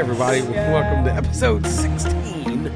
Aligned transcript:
everybody. 0.00 0.40
Welcome 0.42 1.04
to 1.04 1.12
episode 1.12 1.66
16 1.66 2.66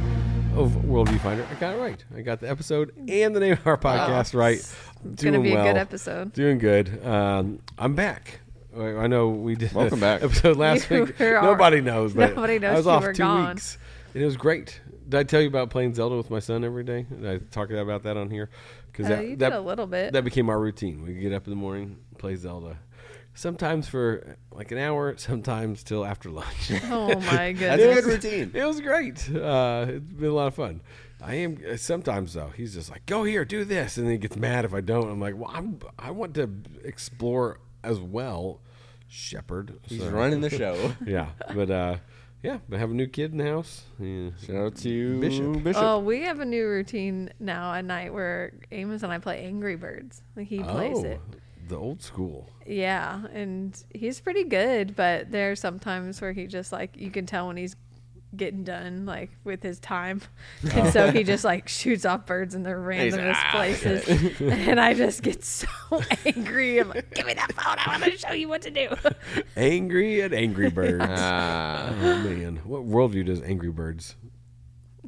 of 0.57 0.73
Worldview 0.85 1.19
Finder. 1.21 1.47
I 1.51 1.55
got 1.55 1.75
it 1.75 1.79
right. 1.81 2.05
I 2.15 2.21
got 2.21 2.41
the 2.41 2.51
episode 2.51 2.93
and 3.09 3.35
the 3.35 3.41
name 3.41 3.53
of 3.53 3.66
our 3.66 3.79
podcast 3.79 4.35
right. 4.35 4.59
It's 4.59 5.23
gonna 5.25 5.41
be 5.41 5.55
a 5.55 5.62
good 5.62 5.77
episode. 5.79 6.33
Doing 6.34 6.59
good. 6.59 7.02
Um, 7.05 7.61
I'm 7.79 7.95
back. 7.95 8.41
I 8.77 8.80
I 8.97 9.07
know 9.07 9.29
we 9.30 9.55
did 9.55 9.73
Welcome 9.73 10.01
back. 10.09 10.23
episode 10.23 10.57
last 10.59 10.91
You 10.91 11.05
week. 11.05 11.19
were- 11.19 11.41
Nobody 11.41 11.80
knows, 11.80 12.12
but 12.12 12.34
Nobody 12.34 12.59
knows 12.59 12.73
I 12.75 12.77
was 12.77 12.84
you 12.87 12.91
off 12.93 13.02
were 13.05 13.12
two 13.15 13.23
gone. 13.23 13.48
weeks. 13.55 13.79
And 14.12 14.23
it 14.23 14.27
was 14.27 14.37
great. 14.37 14.80
Did 15.09 15.19
I 15.20 15.23
tell 15.25 15.41
you 15.41 15.48
about 15.48 15.70
playing 15.70 15.95
Zelda 15.95 16.16
with 16.16 16.30
my 16.30 16.41
son 16.41 16.62
every 16.65 16.84
day? 16.84 17.06
Did 17.11 17.27
I 17.27 17.38
talk 17.51 17.70
about 17.70 18.02
that 18.02 18.16
on 18.19 18.29
here? 18.30 18.51
Because 18.93 19.11
Uh, 19.11 19.20
you 19.23 19.37
did 19.37 19.52
a 19.52 19.61
little 19.61 19.87
bit. 19.87 20.12
that 20.12 20.25
became 20.25 20.48
our 20.51 20.59
routine. 20.61 21.02
We 21.02 21.15
get 21.15 21.33
up 21.33 21.45
in 21.47 21.51
the 21.51 21.56
morning, 21.56 21.97
play 22.19 22.37
Zelda. 22.37 22.77
Sometimes 23.34 23.88
for 23.88 24.37
like 24.52 24.70
an 24.70 24.79
hour, 24.79 25.15
sometimes 25.19 25.83
till 25.83 26.05
after 26.05 26.30
lunch. 26.30 26.73
oh 26.84 27.09
my 27.20 27.52
That's 27.52 27.83
a 27.83 27.95
good 27.95 28.05
routine. 28.05 28.51
It 28.55 28.65
was 28.65 28.80
great. 28.80 29.29
Uh, 29.30 29.87
it's 29.88 30.01
been 30.01 30.30
a 30.30 30.34
lot 30.34 30.47
of 30.47 30.55
fun. 30.55 30.80
I 31.20 31.34
am 31.37 31.79
sometimes 31.79 32.34
though. 32.34 32.52
He's 32.55 32.74
just 32.74 32.91
like, 32.91 33.07
"Go 33.07 33.24
here, 33.24 33.45
do 33.45 33.65
this," 33.65 33.97
and 33.97 34.07
then 34.07 34.12
he 34.12 34.19
gets 34.19 34.37
mad 34.37 34.65
if 34.65 34.74
I 34.74 34.80
don't. 34.80 35.10
I'm 35.10 35.20
like, 35.20 35.37
"Well, 35.37 35.51
I'm 35.52 35.79
I 35.98 36.10
want 36.10 36.34
to 36.34 36.51
explore 36.84 37.60
as 37.83 37.98
well, 37.98 38.60
Shepherd." 39.09 39.79
He's 39.87 40.01
So, 40.01 40.10
running 40.10 40.41
the 40.41 40.51
show. 40.51 40.93
Yeah, 41.07 41.29
but 41.55 41.71
uh, 41.71 41.96
yeah, 42.45 42.59
but 42.69 42.79
have 42.79 42.91
a 42.91 42.95
new 42.95 43.07
kid 43.07 43.32
in 43.32 43.38
the 43.38 43.45
house. 43.45 43.85
Yeah. 43.98 44.29
Shout 44.46 44.57
out 44.57 44.77
to 44.77 45.19
Bishop. 45.19 45.65
Bishop. 45.65 45.82
Oh, 45.82 45.98
we 45.98 46.21
have 46.24 46.41
a 46.41 46.45
new 46.45 46.69
routine 46.69 47.30
now 47.41 47.73
at 47.73 47.87
night 47.87 48.12
where 48.12 48.52
Amos 48.71 49.02
and 49.02 49.10
I 49.10 49.19
play 49.19 49.45
Angry 49.46 49.77
Birds. 49.77 50.23
Like 50.37 50.48
he 50.48 50.62
plays 50.62 50.99
oh, 50.99 51.05
it. 51.05 51.21
The 51.68 51.79
old 51.79 52.02
school. 52.02 52.51
Yeah, 52.66 53.26
and 53.32 53.80
he's 53.95 54.20
pretty 54.20 54.45
good, 54.45 54.96
but 54.96 55.30
there 55.30 55.51
are 55.51 55.57
some 55.57 55.79
times 55.79 56.21
where 56.21 56.32
he 56.32 56.46
just 56.46 56.73
like 56.73 56.96
you 56.96 57.10
can 57.10 57.26
tell 57.26 57.46
when 57.48 57.56
he's 57.56 57.76
getting 58.37 58.65
done 58.65 59.06
like 59.06 59.30
with 59.45 59.62
his 59.62 59.79
time, 59.79 60.21
and 60.73 60.93
so 60.93 61.10
he 61.12 61.23
just 61.24 61.45
like 61.45 61.68
shoots 61.68 62.04
off 62.04 62.26
birds 62.26 62.54
in 62.54 62.62
the 62.65 62.71
randomest 62.71 63.34
"Ah, 63.37 63.51
places, 63.52 64.41
and 64.41 64.81
I 64.81 64.94
just 64.94 65.22
get 65.22 65.44
so 65.44 65.69
angry. 66.26 66.78
I'm 66.81 66.88
like, 66.88 67.15
"Give 67.15 67.26
me 67.26 67.34
that 67.34 67.53
phone! 67.53 67.76
I 67.78 67.99
want 68.00 68.12
to 68.12 68.19
show 68.19 68.32
you 68.32 68.49
what 68.49 68.62
to 68.62 68.71
do." 68.71 68.88
Angry 69.56 70.22
at 70.22 70.32
Angry 70.32 70.71
Birds. 70.71 71.04
Ah. 71.06 71.91
oh 71.91 72.19
man, 72.25 72.56
what 72.65 72.82
worldview 72.88 73.26
does 73.26 73.41
Angry 73.43 73.71
Birds? 73.71 74.16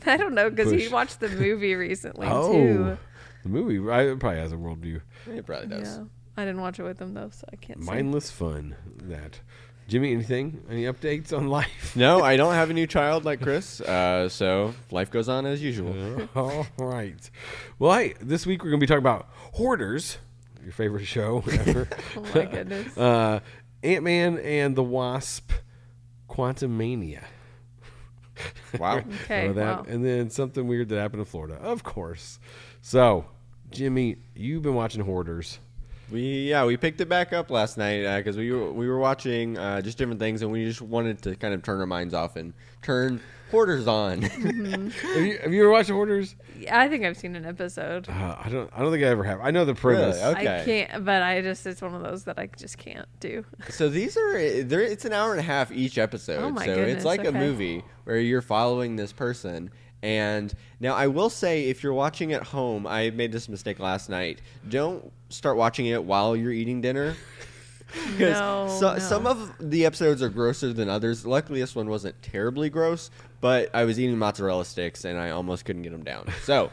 I 0.04 0.16
don't 0.18 0.34
know 0.34 0.50
because 0.50 0.70
he 0.70 0.88
watched 0.88 1.20
the 1.20 1.28
movie 1.30 1.74
recently 1.74 2.26
Oh, 2.30 2.52
too. 2.52 2.98
the 3.42 3.48
movie 3.48 3.78
right, 3.78 4.06
it 4.06 4.20
probably 4.20 4.40
has 4.40 4.52
a 4.52 4.56
worldview. 4.56 5.00
it 5.26 5.46
probably 5.46 5.68
does. 5.68 5.96
Yeah, 5.96 6.04
I 6.36 6.44
didn't 6.44 6.60
watch 6.60 6.78
it 6.78 6.82
with 6.82 6.98
them 6.98 7.14
though, 7.14 7.30
so 7.30 7.46
I 7.52 7.56
can't. 7.56 7.82
say. 7.82 7.86
Mindless 7.92 8.30
fun. 8.30 8.76
That. 9.04 9.40
Jimmy, 9.88 10.12
anything? 10.12 10.64
Any 10.68 10.82
updates 10.84 11.32
on 11.36 11.46
life? 11.48 11.94
No, 11.94 12.20
I 12.20 12.36
don't 12.40 12.54
have 12.54 12.70
a 12.70 12.72
new 12.74 12.88
child 12.88 13.24
like 13.24 13.40
Chris, 13.40 13.80
uh, 13.80 14.28
so 14.28 14.74
life 14.90 15.10
goes 15.12 15.28
on 15.28 15.46
as 15.46 15.62
usual. 15.62 16.28
All 16.34 16.66
right. 16.78 17.30
Well, 17.78 17.96
hey, 17.96 18.14
this 18.20 18.46
week 18.46 18.64
we're 18.64 18.70
going 18.70 18.80
to 18.80 18.84
be 18.84 18.88
talking 18.88 18.98
about 18.98 19.28
Hoarders, 19.54 20.18
your 20.62 20.72
favorite 20.72 21.04
show 21.06 21.44
ever. 21.52 21.88
Oh 22.16 22.20
my 22.34 22.46
goodness. 22.46 22.98
uh, 22.98 23.38
Ant 23.84 24.02
Man 24.02 24.38
and 24.40 24.74
the 24.74 24.82
Wasp, 24.82 25.52
Quantumania. 26.28 27.22
Wow. 28.78 28.98
Okay, 29.24 29.48
that. 29.52 29.78
wow. 29.78 29.84
And 29.88 30.04
then 30.04 30.30
something 30.30 30.66
weird 30.66 30.88
that 30.88 30.98
happened 30.98 31.20
in 31.20 31.26
Florida, 31.26 31.54
of 31.54 31.84
course. 31.84 32.38
So, 32.82 33.24
Jimmy, 33.70 34.16
you've 34.34 34.62
been 34.62 34.74
watching 34.74 35.02
Hoarders. 35.02 35.60
We 36.10 36.50
yeah 36.50 36.64
we 36.64 36.76
picked 36.76 37.00
it 37.00 37.08
back 37.08 37.32
up 37.32 37.50
last 37.50 37.76
night 37.76 38.18
because 38.18 38.36
we 38.36 38.52
were 38.52 38.72
we 38.72 38.88
were 38.88 38.98
watching 38.98 39.58
uh, 39.58 39.82
just 39.82 39.98
different 39.98 40.20
things 40.20 40.42
and 40.42 40.52
we 40.52 40.64
just 40.64 40.80
wanted 40.80 41.20
to 41.22 41.34
kind 41.36 41.52
of 41.52 41.62
turn 41.62 41.80
our 41.80 41.86
minds 41.86 42.14
off 42.14 42.36
and 42.36 42.52
turn 42.82 43.20
hoarders 43.50 43.86
on. 43.86 44.22
Have 44.22 44.44
you, 44.44 45.38
have 45.38 45.52
you 45.52 45.62
ever 45.62 45.70
watched 45.70 45.90
Hoarders? 45.90 46.34
Yeah, 46.58 46.78
I 46.78 46.88
think 46.88 47.04
I've 47.04 47.16
seen 47.16 47.36
an 47.36 47.44
episode. 47.44 48.08
Uh, 48.08 48.36
I 48.42 48.48
don't. 48.48 48.70
I 48.74 48.80
don't 48.80 48.90
think 48.90 49.04
I 49.04 49.08
ever 49.08 49.24
have. 49.24 49.40
I 49.40 49.50
know 49.50 49.64
the 49.64 49.74
premise. 49.74 50.16
Really? 50.16 50.36
Okay. 50.36 50.60
I 50.60 50.64
can't, 50.64 51.04
but 51.04 51.22
I 51.22 51.40
just 51.42 51.66
it's 51.66 51.82
one 51.82 51.94
of 51.94 52.02
those 52.02 52.24
that 52.24 52.38
I 52.38 52.48
just 52.56 52.78
can't 52.78 53.08
do. 53.20 53.44
so 53.70 53.88
these 53.88 54.16
are 54.16 54.62
there. 54.62 54.80
It's 54.80 55.04
an 55.04 55.12
hour 55.12 55.32
and 55.32 55.40
a 55.40 55.44
half 55.44 55.70
each 55.72 55.98
episode. 55.98 56.42
Oh 56.42 56.50
my 56.50 56.66
so 56.66 56.74
goodness, 56.74 56.96
it's 56.96 57.04
like 57.04 57.24
a 57.24 57.32
movie 57.32 57.84
where 58.04 58.18
you're 58.18 58.42
following 58.42 58.96
this 58.96 59.12
person. 59.12 59.70
And 60.02 60.52
now 60.78 60.94
I 60.94 61.06
will 61.06 61.30
say, 61.30 61.64
if 61.64 61.82
you're 61.82 61.94
watching 61.94 62.32
at 62.32 62.42
home, 62.42 62.86
I 62.86 63.10
made 63.10 63.32
this 63.32 63.48
mistake 63.48 63.78
last 63.78 64.08
night. 64.08 64.40
Don't 64.68 65.10
start 65.28 65.56
watching 65.56 65.86
it 65.86 66.02
while 66.04 66.36
you're 66.36 66.52
eating 66.52 66.80
dinner. 66.80 67.14
Because 67.92 68.40
No, 68.40 68.76
so, 68.80 68.92
no. 68.94 68.98
some 68.98 69.26
of 69.28 69.54
the 69.60 69.86
episodes 69.86 70.20
are 70.20 70.28
grosser 70.28 70.72
than 70.72 70.88
others. 70.88 71.24
Luckily, 71.24 71.60
this 71.60 71.74
one 71.76 71.88
wasn't 71.88 72.20
terribly 72.20 72.68
gross, 72.68 73.10
but 73.40 73.70
I 73.72 73.84
was 73.84 73.98
eating 74.00 74.18
mozzarella 74.18 74.64
sticks 74.64 75.04
and 75.04 75.16
I 75.16 75.30
almost 75.30 75.64
couldn't 75.64 75.82
get 75.82 75.92
them 75.92 76.02
down. 76.02 76.26
So, 76.42 76.72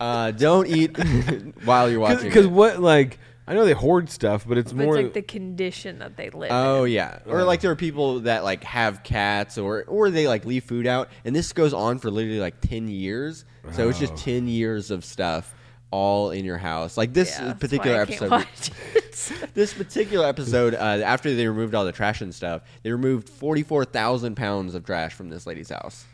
uh, 0.00 0.30
don't 0.32 0.66
eat 0.66 0.96
while 1.64 1.90
you're 1.90 2.00
watching. 2.00 2.24
Because 2.24 2.46
what 2.46 2.80
like 2.80 3.18
I 3.46 3.52
know 3.54 3.66
they 3.66 3.74
hoard 3.74 4.08
stuff, 4.10 4.46
but 4.48 4.56
it's 4.56 4.72
But 4.72 4.84
more 4.86 4.96
it's 4.96 5.04
like 5.04 5.12
the 5.12 5.22
condition 5.22 5.98
that 5.98 6.16
they 6.16 6.30
live. 6.30 6.50
In. 6.50 6.56
Oh 6.56 6.84
in. 6.84 6.92
yeah, 6.92 7.18
or 7.26 7.44
like 7.44 7.60
there 7.60 7.70
are 7.70 7.76
people 7.76 8.20
that 8.20 8.42
like 8.42 8.64
have 8.64 9.02
cats, 9.02 9.58
or 9.58 9.84
or 9.86 10.08
they 10.08 10.26
like 10.28 10.46
leave 10.46 10.64
food 10.64 10.86
out, 10.86 11.10
and 11.26 11.36
this 11.36 11.52
goes 11.52 11.74
on 11.74 11.98
for 11.98 12.10
literally 12.10 12.40
like 12.40 12.62
ten 12.62 12.88
years. 12.88 13.44
So 13.72 13.90
it's 13.90 13.98
just 13.98 14.14
Oh. 14.14 14.16
ten 14.16 14.48
years 14.48 14.90
of 14.90 15.04
stuff 15.04 15.54
all 15.90 16.30
in 16.30 16.44
your 16.44 16.58
house. 16.58 16.96
Like 16.96 17.12
this 17.14 17.36
Yeah, 17.38 17.46
that's 17.46 17.60
particular 17.60 17.96
why 17.96 18.02
I 18.02 18.06
can't 18.06 18.22
episode. 18.22 18.30
watch 18.30 18.70
it. 18.94 19.04
This 19.54 19.74
particular 19.74 20.26
episode, 20.26 20.74
uh, 20.74 20.78
after 20.78 21.34
they 21.34 21.46
removed 21.48 21.74
all 21.74 21.84
the 21.84 21.90
trash 21.92 22.20
and 22.20 22.32
stuff, 22.34 22.62
they 22.82 22.92
removed 22.92 23.28
forty 23.28 23.62
four 23.64 23.84
thousand 23.84 24.36
pounds 24.36 24.74
of 24.76 24.84
trash 24.84 25.12
from 25.12 25.28
this 25.28 25.44
lady's 25.46 25.70
house, 25.70 26.04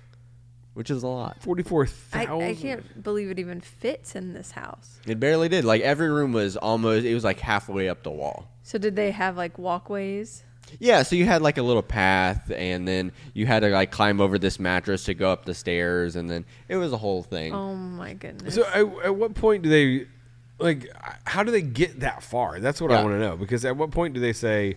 which 0.73 0.91
is 0.91 1.03
a 1.03 1.07
lot. 1.09 1.37
forty 1.43 1.63
four 1.63 1.87
I. 2.15 2.23
I 2.23 2.55
can't 2.55 3.03
believe 3.03 3.31
it 3.31 3.39
even 3.39 3.61
fits 3.61 4.17
in 4.17 4.33
this 4.33 4.53
house. 4.53 4.99
It 5.07 5.21
barely 5.21 5.49
did. 5.51 5.65
Like 5.67 5.83
every 5.83 6.09
room 6.09 6.33
was 6.33 6.57
almost. 6.57 7.05
It 7.05 7.13
was 7.15 7.25
like 7.25 7.41
halfway 7.41 7.89
up 7.91 8.03
the 8.05 8.11
wall. 8.11 8.49
So 8.63 8.79
did 8.79 8.97
they 8.97 9.11
have 9.11 9.37
like 9.37 9.59
walkways? 9.59 10.43
Yeah, 10.81 11.03
so 11.03 11.15
you 11.17 11.25
had 11.27 11.41
like 11.43 11.59
a 11.59 11.63
little 11.63 11.83
path, 11.83 12.51
and 12.55 12.87
then 12.87 13.13
you 13.33 13.47
had 13.47 13.61
to 13.61 13.69
like 13.71 13.91
climb 13.91 14.21
over 14.21 14.39
this 14.39 14.59
mattress 14.59 15.05
to 15.05 15.15
go 15.15 15.31
up 15.31 15.45
the 15.45 15.55
stairs, 15.55 16.17
and 16.17 16.29
then 16.29 16.45
it 16.69 16.77
was 16.77 16.93
a 16.93 16.97
whole 16.97 17.23
thing. 17.23 17.53
Oh 17.53 17.75
my 17.75 18.15
goodness. 18.15 18.55
So 18.55 18.65
at, 18.67 19.07
at 19.07 19.15
what 19.15 19.35
point 19.35 19.63
do 19.63 19.69
they 19.69 20.07
like? 20.59 20.91
How 21.25 21.43
do 21.43 21.53
they 21.53 21.63
get 21.63 22.01
that 22.01 22.23
far? 22.23 22.59
That's 22.61 22.81
what 22.81 22.91
I 22.91 23.03
want 23.03 23.15
to 23.15 23.21
know. 23.21 23.37
Because 23.37 23.65
at 23.65 23.77
what 23.77 23.91
point 23.93 24.15
do 24.15 24.21
they 24.21 24.33
say, 24.33 24.77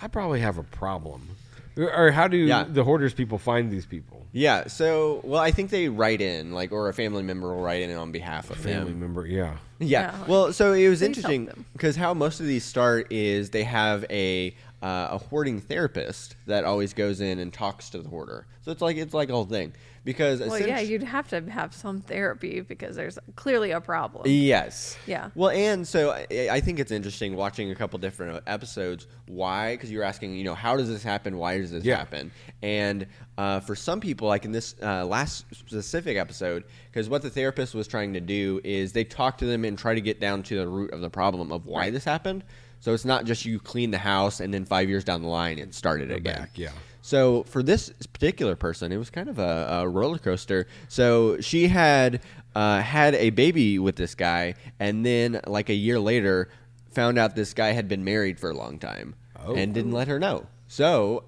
"I 0.00 0.08
probably 0.08 0.40
have 0.40 0.56
a 0.58 0.62
problem," 0.62 1.28
or, 1.76 1.92
or 1.94 2.10
how 2.10 2.26
do 2.28 2.36
Yeah. 2.38 2.64
the 2.68 2.84
hoarders 2.84 3.12
people 3.12 3.38
find 3.38 3.70
these 3.70 3.86
people? 3.86 4.22
Yeah, 4.36 4.66
so 4.66 5.20
well, 5.22 5.40
I 5.40 5.52
think 5.52 5.70
they 5.70 5.88
write 5.88 6.20
in, 6.20 6.50
like, 6.52 6.72
or 6.72 6.88
a 6.88 6.92
family 6.92 7.22
member 7.22 7.54
will 7.54 7.62
write 7.62 7.82
in 7.82 7.94
on 7.96 8.10
behalf 8.10 8.50
of 8.50 8.58
a 8.58 8.62
Family 8.62 8.90
them. 8.90 8.98
member, 9.00 9.24
yeah. 9.26 9.58
Yeah. 9.78 10.12
Yeah, 10.12 10.24
Well, 10.26 10.52
so 10.52 10.72
it 10.72 10.88
was 10.88 11.02
interesting 11.02 11.48
because 11.72 11.94
how 11.94 12.14
most 12.14 12.40
of 12.40 12.46
these 12.46 12.64
start 12.64 13.12
is 13.12 13.50
they 13.50 13.62
have 13.62 14.04
a 14.10 14.52
uh, 14.84 15.08
a 15.12 15.18
hoarding 15.18 15.60
therapist 15.60 16.36
that 16.46 16.64
always 16.64 16.92
goes 16.92 17.22
in 17.22 17.38
and 17.38 17.50
talks 17.54 17.88
to 17.88 17.98
the 18.02 18.08
hoarder. 18.08 18.46
So 18.60 18.70
it's 18.70 18.82
like 18.82 18.98
it's 18.98 19.14
like 19.14 19.30
a 19.30 19.32
whole 19.32 19.46
thing 19.46 19.72
because 20.04 20.40
well, 20.40 20.60
yeah, 20.60 20.80
you'd 20.80 21.02
have 21.02 21.26
to 21.28 21.40
have 21.50 21.72
some 21.72 22.02
therapy 22.02 22.60
because 22.60 22.94
there's 22.94 23.18
clearly 23.34 23.70
a 23.70 23.80
problem. 23.80 24.24
Yes. 24.26 24.98
Yeah. 25.06 25.30
Well, 25.34 25.48
and 25.50 25.88
so 25.88 26.10
I, 26.10 26.48
I 26.50 26.60
think 26.60 26.78
it's 26.80 26.92
interesting 26.92 27.34
watching 27.34 27.70
a 27.70 27.74
couple 27.74 27.98
different 27.98 28.42
episodes. 28.46 29.06
Why? 29.26 29.74
Because 29.74 29.90
you're 29.90 30.02
asking, 30.02 30.34
you 30.34 30.44
know, 30.44 30.54
how 30.54 30.76
does 30.76 30.88
this 30.88 31.02
happen? 31.02 31.38
Why 31.38 31.56
does 31.56 31.70
this 31.70 31.82
Yeah. 31.82 31.96
happen? 31.96 32.30
And 32.62 33.06
uh, 33.38 33.60
for 33.60 33.74
some 33.74 34.00
people, 34.00 34.28
like 34.28 34.44
in 34.44 34.52
this 34.52 34.74
uh, 34.82 35.06
last 35.06 35.46
specific 35.54 36.18
episode, 36.18 36.64
because 36.90 37.08
what 37.08 37.22
the 37.22 37.30
therapist 37.30 37.74
was 37.74 37.88
trying 37.88 38.12
to 38.12 38.20
do 38.20 38.60
is 38.64 38.92
they 38.92 39.04
talk 39.04 39.38
to 39.38 39.46
them 39.46 39.64
and 39.64 39.78
try 39.78 39.94
to 39.94 40.02
get 40.02 40.20
down 40.20 40.42
to 40.42 40.56
the 40.56 40.68
root 40.68 40.92
of 40.92 41.00
the 41.00 41.10
problem 41.10 41.52
of 41.52 41.64
why 41.64 41.88
this 41.88 42.04
happened. 42.04 42.44
So 42.84 42.92
it's 42.92 43.06
not 43.06 43.24
just 43.24 43.46
you 43.46 43.58
clean 43.58 43.90
the 43.92 43.96
house 43.98 44.40
and 44.40 44.52
then 44.52 44.66
five 44.66 44.90
years 44.90 45.04
down 45.04 45.22
the 45.22 45.28
line 45.28 45.58
and 45.58 45.74
start 45.74 46.02
it 46.02 46.10
Go 46.10 46.16
again. 46.16 46.36
back, 46.36 46.50
yeah. 46.58 46.68
So 47.00 47.44
for 47.44 47.62
this 47.62 47.88
particular 48.12 48.56
person, 48.56 48.92
it 48.92 48.98
was 48.98 49.08
kind 49.08 49.30
of 49.30 49.38
a, 49.38 49.66
a 49.70 49.88
roller 49.88 50.18
coaster. 50.18 50.66
So 50.88 51.40
she 51.40 51.68
had 51.68 52.20
uh, 52.54 52.82
had 52.82 53.14
a 53.14 53.30
baby 53.30 53.78
with 53.78 53.96
this 53.96 54.14
guy, 54.14 54.56
and 54.78 55.04
then 55.04 55.40
like 55.46 55.70
a 55.70 55.74
year 55.74 55.98
later, 55.98 56.50
found 56.92 57.18
out 57.18 57.34
this 57.34 57.54
guy 57.54 57.72
had 57.72 57.88
been 57.88 58.04
married 58.04 58.38
for 58.38 58.50
a 58.50 58.54
long 58.54 58.78
time 58.78 59.14
Oh. 59.42 59.54
and 59.54 59.72
didn't 59.72 59.92
let 59.92 60.08
her 60.08 60.18
know. 60.18 60.46
So, 60.68 61.22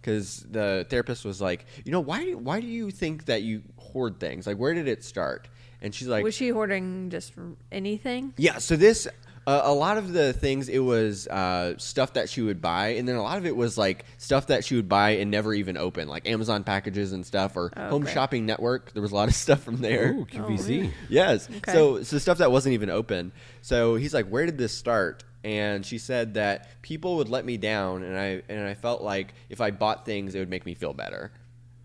because 0.00 0.46
the 0.48 0.86
therapist 0.88 1.24
was 1.24 1.40
like, 1.40 1.66
you 1.84 1.90
know, 1.90 2.00
why 2.00 2.30
why 2.34 2.60
do 2.60 2.68
you 2.68 2.92
think 2.92 3.24
that 3.24 3.42
you 3.42 3.62
hoard 3.76 4.20
things? 4.20 4.46
Like, 4.46 4.56
where 4.56 4.72
did 4.72 4.86
it 4.86 5.02
start? 5.02 5.48
And 5.82 5.92
she's 5.92 6.06
like, 6.06 6.22
was 6.22 6.34
she 6.36 6.50
hoarding 6.50 7.10
just 7.10 7.32
anything? 7.72 8.34
yeah, 8.36 8.58
so 8.58 8.76
this 8.76 9.08
uh, 9.46 9.60
a 9.64 9.72
lot 9.72 9.96
of 9.96 10.12
the 10.12 10.32
things 10.32 10.68
it 10.68 10.80
was 10.80 11.28
uh, 11.28 11.74
stuff 11.78 12.14
that 12.14 12.28
she 12.28 12.42
would 12.42 12.60
buy, 12.60 12.88
and 12.94 13.06
then 13.08 13.14
a 13.16 13.22
lot 13.22 13.38
of 13.38 13.46
it 13.46 13.54
was 13.56 13.78
like 13.78 14.04
stuff 14.18 14.48
that 14.48 14.64
she 14.64 14.74
would 14.74 14.88
buy 14.88 15.10
and 15.10 15.30
never 15.30 15.54
even 15.54 15.76
open, 15.76 16.08
like 16.08 16.28
Amazon 16.28 16.64
packages 16.64 17.12
and 17.12 17.24
stuff, 17.24 17.56
or 17.56 17.72
Oh, 17.76 17.88
Home 17.90 18.02
great. 18.02 18.14
Shopping 18.14 18.46
Network. 18.46 18.92
There 18.92 19.02
was 19.02 19.12
a 19.12 19.14
lot 19.14 19.28
of 19.28 19.34
stuff 19.44 19.62
from 19.62 19.76
there. 19.76 20.12
Ooh, 20.12 20.24
QVC. 20.26 20.68
really? 20.68 20.90
Yes. 21.08 21.48
Okay. 21.58 21.72
So 21.72 22.02
so 22.02 22.18
stuff 22.18 22.38
that 22.38 22.50
wasn't 22.50 22.72
even 22.74 22.90
open. 22.90 23.32
So 23.62 23.94
he's 23.96 24.12
like, 24.12 24.26
"Where 24.28 24.46
did 24.46 24.58
this 24.58 24.72
start?" 24.72 25.22
and 25.44 25.86
she 25.86 25.98
said 25.98 26.34
that 26.34 26.82
people 26.82 27.18
would 27.18 27.28
let 27.28 27.44
me 27.44 27.56
down, 27.56 28.02
and 28.02 28.18
I 28.18 28.42
and 28.48 28.66
I 28.66 28.74
felt 28.74 29.00
like 29.02 29.32
if 29.48 29.60
I 29.60 29.70
bought 29.70 30.04
things, 30.04 30.34
it 30.34 30.40
would 30.40 30.50
make 30.50 30.66
me 30.66 30.74
feel 30.74 30.92
better. 30.92 31.30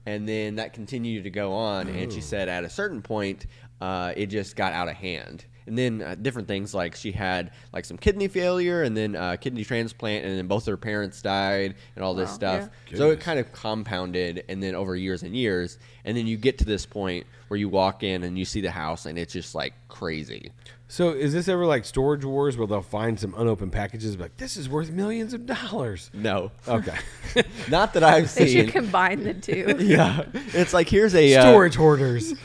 And 0.08 0.28
then 0.28 0.56
that 0.56 0.74
continued 0.74 1.26
to 1.26 1.30
go 1.30 1.54
on, 1.54 1.88
and 1.88 2.12
she 2.12 2.22
said 2.22 2.50
at 2.50 2.64
a 2.64 2.70
certain 2.72 3.04
point, 3.04 3.46
uh, 3.80 4.14
it 4.18 4.28
just 4.28 4.56
got 4.56 4.74
out 4.74 4.88
of 4.88 4.96
hand. 4.96 5.46
And 5.68 5.78
then 5.78 6.02
uh, 6.02 6.16
different 6.16 6.48
things 6.48 6.74
like 6.74 6.96
she 6.96 7.12
had 7.12 7.52
like 7.72 7.86
some 7.86 7.98
kidney 7.98 8.28
failure, 8.28 8.84
and 8.84 8.98
then 8.98 9.16
uh, 9.16 9.36
kidney 9.36 9.64
transplant, 9.64 10.26
and 10.26 10.38
then 10.38 10.48
both 10.48 10.66
her 10.66 10.78
parents 10.78 11.22
died, 11.22 11.76
and 11.96 12.04
all 12.04 12.14
this 12.14 12.30
Wow, 12.30 12.36
stuff. 12.36 12.70
yeah. 12.90 12.98
So 12.98 13.12
it 13.12 13.20
kind 13.20 13.40
of 13.40 13.52
compounded, 13.52 14.44
and 14.50 14.62
then 14.62 14.76
over 14.76 14.96
years 14.96 15.24
and 15.24 15.36
years, 15.36 15.78
and 16.04 16.18
then 16.18 16.28
you 16.28 16.38
get 16.38 16.58
to 16.60 16.66
this 16.66 16.86
point 16.86 17.28
where 17.48 17.60
you 17.60 17.70
walk 17.70 18.04
in 18.04 18.24
and 18.24 18.38
you 18.40 18.46
see 18.46 18.62
the 18.62 18.72
house, 18.72 19.06
and 19.06 19.18
it's 19.20 19.34
just 19.34 19.54
like 19.56 19.74
crazy. 19.88 20.52
So 20.92 21.12
is 21.12 21.32
this 21.32 21.48
ever 21.48 21.66
like 21.66 21.86
storage 21.86 22.26
wars 22.26 22.58
where 22.58 22.68
they'll 22.68 22.82
find 22.82 23.18
some 23.18 23.34
unopened 23.38 23.72
packages? 23.72 24.12
and 24.12 24.20
Like 24.20 24.36
this 24.36 24.58
is 24.58 24.68
worth 24.68 24.92
millions 24.92 25.34
of 25.34 25.46
dollars. 25.46 26.12
No, 26.14 26.52
Okay. 26.68 26.98
not 27.70 27.94
that 27.94 28.04
I've 28.04 28.30
seen. 28.30 28.44
They 28.44 28.52
seen. 28.52 28.66
should 28.66 28.74
combine 28.74 29.24
the 29.24 29.34
two. 29.34 29.78
yeah, 29.80 30.26
it's 30.34 30.74
like 30.74 30.90
here's 30.90 31.16
a 31.16 31.34
uh, 31.34 31.42
storage 31.44 31.76
hoarders. 31.76 32.34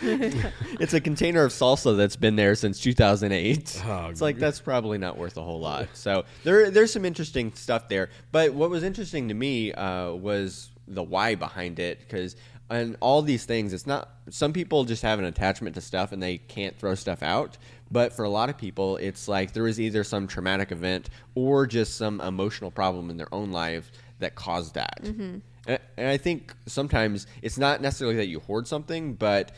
It's 0.79 0.93
a 0.95 1.01
container 1.01 1.43
of 1.43 1.51
salsa 1.53 1.97
that's 1.97 2.17
been 2.17 2.37
there 2.37 2.55
since 2.55 2.79
2008. 2.81 3.83
Oh, 3.85 4.09
it's 4.11 4.21
like 4.21 4.39
that's 4.39 4.61
probably 4.61 4.99
not 4.99 5.19
worth 5.19 5.37
a 5.39 5.43
whole 5.43 5.59
lot. 5.59 5.89
So 5.95 6.25
there, 6.45 6.71
there's 6.71 6.93
some 6.93 7.05
interesting 7.05 7.53
stuff 7.55 7.89
there. 7.89 8.11
But 8.31 8.55
what 8.55 8.71
was 8.71 8.85
interesting 8.85 9.29
to 9.29 9.35
me 9.35 9.73
uh, 9.73 10.13
was 10.13 10.71
the 10.87 11.03
why 11.03 11.35
behind 11.35 11.81
it, 11.81 11.99
because 12.01 12.37
on 12.71 12.97
all 13.01 13.23
these 13.23 13.45
things, 13.45 13.73
it's 13.73 13.87
not. 13.87 14.11
Some 14.31 14.53
people 14.53 14.85
just 14.85 15.03
have 15.03 15.19
an 15.19 15.25
attachment 15.25 15.75
to 15.77 15.81
stuff 15.81 16.13
and 16.13 16.23
they 16.23 16.39
can't 16.39 16.77
throw 16.77 16.95
stuff 16.95 17.23
out. 17.23 17.57
But 17.91 18.13
for 18.13 18.25
a 18.25 18.29
lot 18.29 18.51
of 18.51 18.59
people, 18.59 18.97
it's 18.97 19.29
like 19.29 19.53
there 19.53 19.63
was 19.63 19.81
either 19.81 20.03
some 20.03 20.27
traumatic 20.27 20.73
event 20.73 21.09
or 21.35 21.67
just 21.67 21.97
some 21.97 22.21
emotional 22.21 22.71
problem 22.71 23.11
in 23.11 23.17
their 23.17 23.33
own 23.33 23.53
life 23.53 23.93
that 24.19 24.35
caused 24.35 24.75
that. 24.75 25.03
Mm-hmm. 25.03 25.39
And, 25.69 25.79
and 25.97 26.09
I 26.09 26.17
think 26.17 26.55
sometimes 26.67 27.27
it's 27.43 27.59
not 27.59 27.81
necessarily 27.81 28.17
that 28.17 28.27
you 28.27 28.41
hoard 28.41 28.67
something, 28.67 29.15
but 29.15 29.53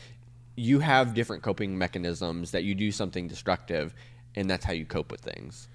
you 0.55 0.79
have 0.79 1.13
different 1.13 1.41
coping 1.41 1.77
mechanisms 1.77 2.51
that 2.51 2.63
you 2.63 2.75
do 2.75 2.91
something 2.91 3.27
destructive, 3.27 3.95
and 4.35 4.49
that's 4.49 4.65
how 4.65 4.73
you 4.73 4.85
cope 4.85 5.11
with 5.11 5.21
things. 5.21 5.67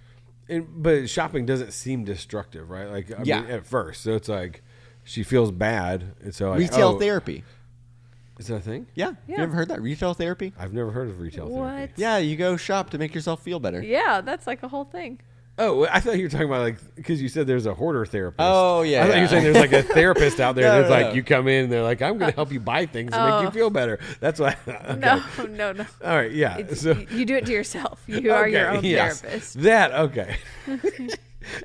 And, 0.48 0.66
but 0.76 1.08
shopping 1.08 1.46
doesn't 1.46 1.72
seem 1.72 2.04
destructive, 2.04 2.70
right? 2.70 2.88
Like 2.88 3.10
I 3.10 3.22
Yeah. 3.24 3.40
mean, 3.40 3.50
at 3.50 3.66
first, 3.66 4.02
so 4.02 4.12
it's 4.12 4.28
like 4.28 4.62
she 5.02 5.22
feels 5.22 5.50
bad, 5.50 6.14
and 6.22 6.34
so 6.34 6.50
like, 6.50 6.58
retail 6.60 6.88
oh, 6.88 6.98
therapy. 6.98 7.44
Is 8.38 8.48
that 8.48 8.56
a 8.56 8.60
thing? 8.60 8.86
Yeah. 8.94 9.12
Yeah. 9.28 9.36
You 9.38 9.42
ever 9.44 9.52
heard 9.54 9.68
that? 9.68 9.80
Retail 9.80 10.14
therapy? 10.14 10.52
I've 10.58 10.72
never 10.72 10.90
heard 10.90 11.08
of 11.08 11.20
retail 11.20 11.46
therapy. 11.46 11.60
What? 11.60 11.70
therapy. 11.74 11.92
Yeah, 11.96 12.18
you 12.18 12.36
go 12.36 12.56
shop 12.56 12.90
to 12.90 12.98
make 12.98 13.14
yourself 13.14 13.42
feel 13.42 13.60
better. 13.60 13.82
Yeah, 13.82 14.20
that's 14.20 14.46
like 14.46 14.62
a 14.62 14.68
whole 14.68 14.84
thing. 14.84 15.20
Oh, 15.56 15.86
I 15.88 16.00
thought 16.00 16.16
you 16.16 16.24
were 16.24 16.28
talking 16.28 16.48
about 16.48 16.62
like 16.62 16.78
because 16.96 17.22
you 17.22 17.28
said 17.28 17.46
there's 17.46 17.66
a 17.66 17.74
hoarder 17.74 18.04
therapist. 18.04 18.40
Oh, 18.40 18.82
yeah, 18.82 19.04
I 19.04 19.06
thought 19.06 19.10
you 19.10 19.14
yeah. 19.14 19.22
were 19.22 19.28
saying 19.28 19.44
there's 19.44 19.56
like 19.56 19.72
a 19.72 19.82
therapist 19.94 20.40
out 20.40 20.56
there 20.56 20.64
No, 20.64 20.78
that's 20.78 20.90
no, 20.90 20.96
like 20.96 21.06
no. 21.08 21.12
you 21.12 21.22
come 21.22 21.46
in 21.46 21.64
and 21.64 21.72
they're 21.72 21.84
like 21.84 22.02
I'm 22.02 22.18
going 22.18 22.32
to 22.32 22.34
uh, 22.34 22.34
help 22.34 22.50
you 22.50 22.58
buy 22.58 22.86
things 22.86 23.12
to 23.12 23.18
make 23.18 23.42
you 23.42 23.48
Oh. 23.48 23.50
feel 23.52 23.70
better. 23.70 24.00
That's 24.18 24.40
why. 24.40 24.56
okay. 24.66 24.98
No, 24.98 25.22
no, 25.48 25.70
no. 25.70 25.86
All 26.04 26.16
right. 26.16 26.32
Yeah. 26.32 26.74
So 26.74 26.90
you, 26.90 27.06
you 27.18 27.24
do 27.24 27.36
it 27.36 27.46
to 27.46 27.52
yourself. 27.52 28.02
You 28.08 28.32
are 28.32 28.48
your 28.48 28.68
own 28.72 28.82
yes. 28.84 29.20
therapist. 29.20 29.62
That 29.62 29.92
okay. 29.92 30.38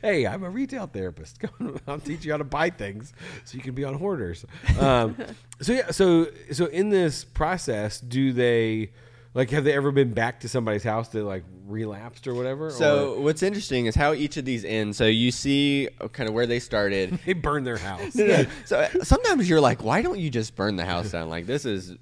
hey, 0.02 0.28
I'm 0.28 0.44
a 0.44 0.50
retail 0.50 0.88
therapist. 0.88 1.40
I'll 1.88 2.00
teach 2.00 2.26
you 2.26 2.32
how 2.32 2.38
to 2.38 2.44
buy 2.44 2.70
things 2.70 3.14
so 3.46 3.56
you 3.56 3.62
can 3.62 3.76
be 3.76 3.84
on 3.84 3.96
hoarders. 3.96 4.46
Um, 4.80 5.16
so 5.62 5.74
yeah, 5.74 5.92
so 5.92 6.28
so 6.52 6.66
in 6.66 6.90
this 6.90 7.24
process, 7.24 8.00
do 8.00 8.34
they 8.34 8.92
like 9.34 9.52
have 9.52 9.64
they 9.64 9.74
ever 9.74 9.92
been 9.92 10.14
back 10.14 10.40
to 10.42 10.50
somebody's 10.50 10.84
house 10.84 11.10
that 11.10 11.24
like 11.24 11.44
relapsed 11.66 12.28
or 12.28 12.34
whatever? 12.34 12.72
So 12.72 13.14
or 13.14 13.22
what's 13.22 13.44
interesting 13.44 13.86
is 13.86 13.96
how 13.96 14.14
each 14.14 14.38
of 14.38 14.46
these 14.46 14.66
end. 14.66 14.96
So 14.96 15.06
you 15.06 15.32
see 15.32 15.88
kind 16.14 16.28
of 16.28 16.34
where 16.34 16.48
they 16.48 16.60
started. 16.60 17.20
they 17.26 17.34
burn 17.34 17.64
their 17.64 17.78
house. 17.78 18.14
so 18.66 18.80
uh, 18.80 19.04
sometimes 19.04 19.48
you're 19.48 19.62
like, 19.62 19.84
why 19.84 20.02
don't 20.02 20.20
you 20.20 20.30
just 20.30 20.56
burn 20.56 20.76
the 20.76 20.86
house 20.86 21.12
down? 21.12 21.30
Like 21.30 21.46
this 21.46 21.66
is 21.66 21.96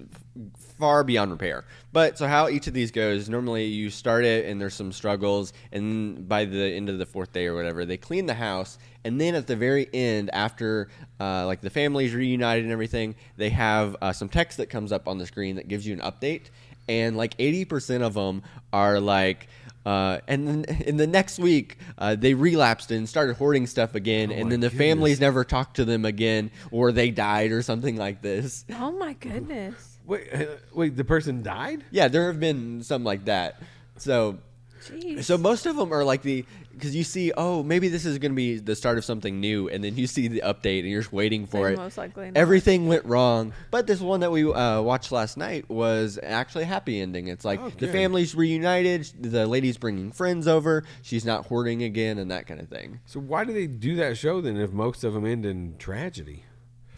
far 0.78 1.04
beyond 1.04 1.30
repair. 1.30 1.64
But 1.92 2.16
so 2.18 2.26
how 2.26 2.48
each 2.48 2.66
of 2.66 2.74
these 2.74 2.90
goes? 2.90 3.28
Normally 3.28 3.64
you 3.64 3.90
start 3.90 4.24
it 4.24 4.46
and 4.46 4.60
there's 4.60 4.74
some 4.74 4.92
struggles, 4.92 5.52
and 5.72 6.28
by 6.28 6.44
the 6.44 6.62
end 6.62 6.88
of 6.88 6.98
the 6.98 7.06
fourth 7.06 7.32
day 7.32 7.46
or 7.46 7.54
whatever, 7.54 7.84
they 7.84 7.96
clean 7.96 8.26
the 8.26 8.34
house, 8.34 8.78
and 9.04 9.20
then 9.20 9.34
at 9.34 9.46
the 9.46 9.56
very 9.56 9.88
end, 9.92 10.30
after 10.32 10.88
uh, 11.20 11.46
like 11.46 11.60
the 11.60 11.70
family's 11.70 12.14
reunited 12.14 12.64
and 12.64 12.72
everything, 12.72 13.14
they 13.36 13.50
have 13.50 13.96
uh, 14.00 14.12
some 14.12 14.28
text 14.28 14.58
that 14.58 14.66
comes 14.66 14.92
up 14.92 15.08
on 15.08 15.18
the 15.18 15.26
screen 15.26 15.56
that 15.56 15.68
gives 15.68 15.86
you 15.86 15.94
an 15.94 16.00
update, 16.00 16.50
and 16.88 17.16
like 17.16 17.34
eighty 17.38 17.64
percent 17.64 18.02
of 18.02 18.14
them 18.14 18.42
are 18.72 19.00
like. 19.00 19.48
Uh, 19.86 20.20
and 20.28 20.46
then 20.46 20.64
in 20.86 20.98
the 20.98 21.06
next 21.06 21.38
week, 21.38 21.78
uh, 21.96 22.14
they 22.14 22.34
relapsed 22.34 22.90
and 22.90 23.08
started 23.08 23.36
hoarding 23.36 23.66
stuff 23.66 23.94
again, 23.94 24.30
and 24.30 24.52
then 24.52 24.60
the 24.60 24.68
goodness. 24.68 24.86
families 24.86 25.20
never 25.20 25.44
talked 25.44 25.76
to 25.76 25.84
them 25.86 26.04
again, 26.04 26.50
or 26.70 26.92
they 26.92 27.10
died, 27.10 27.52
or 27.52 27.62
something 27.62 27.96
like 27.96 28.20
this. 28.20 28.66
Oh 28.80 28.92
my 28.92 29.14
goodness. 29.14 29.98
Wait, 30.06 30.28
wait, 30.74 30.96
the 30.96 31.04
person 31.04 31.42
died? 31.42 31.84
Yeah, 31.90 32.08
there 32.08 32.26
have 32.26 32.40
been 32.40 32.82
some 32.82 33.02
like 33.04 33.26
that. 33.26 33.62
So, 33.96 34.38
Jeez. 34.86 35.24
so 35.24 35.36
most 35.38 35.66
of 35.66 35.76
them 35.76 35.92
are 35.92 36.04
like 36.04 36.22
the 36.22 36.44
because 36.72 36.94
you 36.94 37.02
see, 37.02 37.32
oh, 37.36 37.64
maybe 37.64 37.88
this 37.88 38.06
is 38.06 38.18
going 38.18 38.30
to 38.30 38.36
be 38.36 38.56
the 38.58 38.76
start 38.76 38.98
of 38.98 39.04
something 39.04 39.40
new, 39.40 39.68
and 39.68 39.82
then 39.82 39.96
you 39.96 40.06
see 40.06 40.28
the 40.28 40.42
update, 40.46 40.80
and 40.80 40.88
you're 40.88 41.00
just 41.00 41.12
waiting 41.12 41.44
for 41.44 41.64
Then 41.64 41.72
it. 41.72 41.76
most 41.76 41.98
likely 41.98 42.26
not. 42.26 42.36
Everything 42.36 42.86
went 42.86 43.04
wrong, 43.04 43.52
but 43.72 43.88
this 43.88 44.00
one 44.00 44.20
that 44.20 44.30
we 44.30 44.44
uh, 44.48 44.80
watched 44.80 45.10
last 45.10 45.36
night 45.36 45.68
was 45.68 46.20
actually 46.22 46.62
a 46.62 46.66
happy 46.68 47.00
ending. 47.00 47.26
It's 47.26 47.44
like 47.44 47.58
Oh, 47.60 47.70
the 47.70 47.86
good. 47.86 47.90
family's 47.90 48.36
reunited, 48.36 49.10
the 49.20 49.48
lady's 49.48 49.76
bringing 49.76 50.12
friends 50.12 50.46
over, 50.46 50.84
she's 51.02 51.24
not 51.24 51.46
hoarding 51.46 51.82
again, 51.82 52.16
and 52.18 52.30
that 52.30 52.46
kind 52.46 52.60
of 52.60 52.68
thing 52.68 53.00
So 53.06 53.18
why 53.18 53.42
do 53.44 53.52
they 53.52 53.66
do 53.66 53.96
that 53.96 54.16
show 54.16 54.40
then 54.40 54.56
if 54.56 54.70
most 54.72 55.02
of 55.02 55.14
them 55.14 55.26
end 55.26 55.44
in 55.44 55.74
tragedy? 55.78 56.44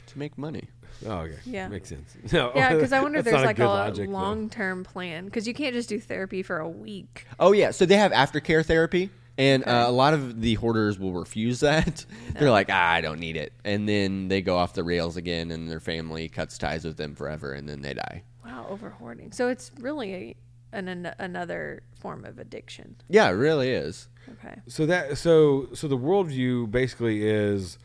to 0.08 0.18
make 0.18 0.36
money. 0.36 0.64
Oh, 1.06 1.18
okay. 1.20 1.38
Yeah. 1.44 1.68
Makes 1.68 1.88
sense. 1.88 2.16
No, 2.32 2.52
yeah, 2.54 2.74
because 2.74 2.92
I 2.92 3.00
wonder 3.00 3.18
if 3.18 3.24
there's 3.24 3.42
like 3.42 3.56
good 3.56 3.64
a 3.64 4.04
long 4.10 4.48
term 4.50 4.84
plan. 4.84 5.24
Because 5.26 5.46
you 5.46 5.54
can't 5.54 5.74
just 5.74 5.88
do 5.88 5.98
therapy 6.00 6.42
for 6.42 6.58
a 6.58 6.68
week. 6.68 7.26
Oh 7.38 7.52
yeah, 7.52 7.70
so 7.70 7.86
they 7.86 7.96
have 7.96 8.12
aftercare 8.12 8.64
therapy, 8.64 9.10
and 9.38 9.62
Okay. 9.62 9.70
uh, 9.72 9.88
a 9.88 9.90
lot 9.90 10.14
of 10.14 10.40
the 10.40 10.54
hoarders 10.54 10.98
will 10.98 11.12
refuse 11.12 11.60
that. 11.60 12.04
They're 12.38 12.50
like, 12.50 12.68
ah, 12.70 12.90
I 12.92 13.00
don't 13.00 13.20
need 13.20 13.36
it, 13.36 13.52
and 13.64 13.88
then 13.88 14.28
they 14.28 14.42
go 14.42 14.56
off 14.56 14.74
the 14.74 14.84
rails 14.84 15.16
again, 15.16 15.50
and 15.50 15.70
their 15.70 15.80
family 15.80 16.28
cuts 16.28 16.58
ties 16.58 16.84
with 16.84 16.96
them 16.96 17.14
forever, 17.14 17.52
and 17.52 17.68
then 17.68 17.82
they 17.82 17.94
die. 17.94 18.22
Wow, 18.44 18.66
over 18.68 18.90
hoarding. 18.90 19.32
So 19.32 19.48
it's 19.48 19.70
really 19.80 20.14
a, 20.14 20.36
an, 20.72 20.88
an 20.88 21.14
another 21.18 21.82
form 21.98 22.24
of 22.24 22.38
addiction. 22.38 22.96
Yeah, 23.08 23.28
it 23.28 23.32
really 23.32 23.70
is. 23.70 24.08
Okay. 24.32 24.56
So 24.68 24.86
that 24.86 25.18
so 25.18 25.68
so 25.74 25.88
the 25.88 25.98
worldview 25.98 26.70
basically 26.70 27.26
is 27.26 27.78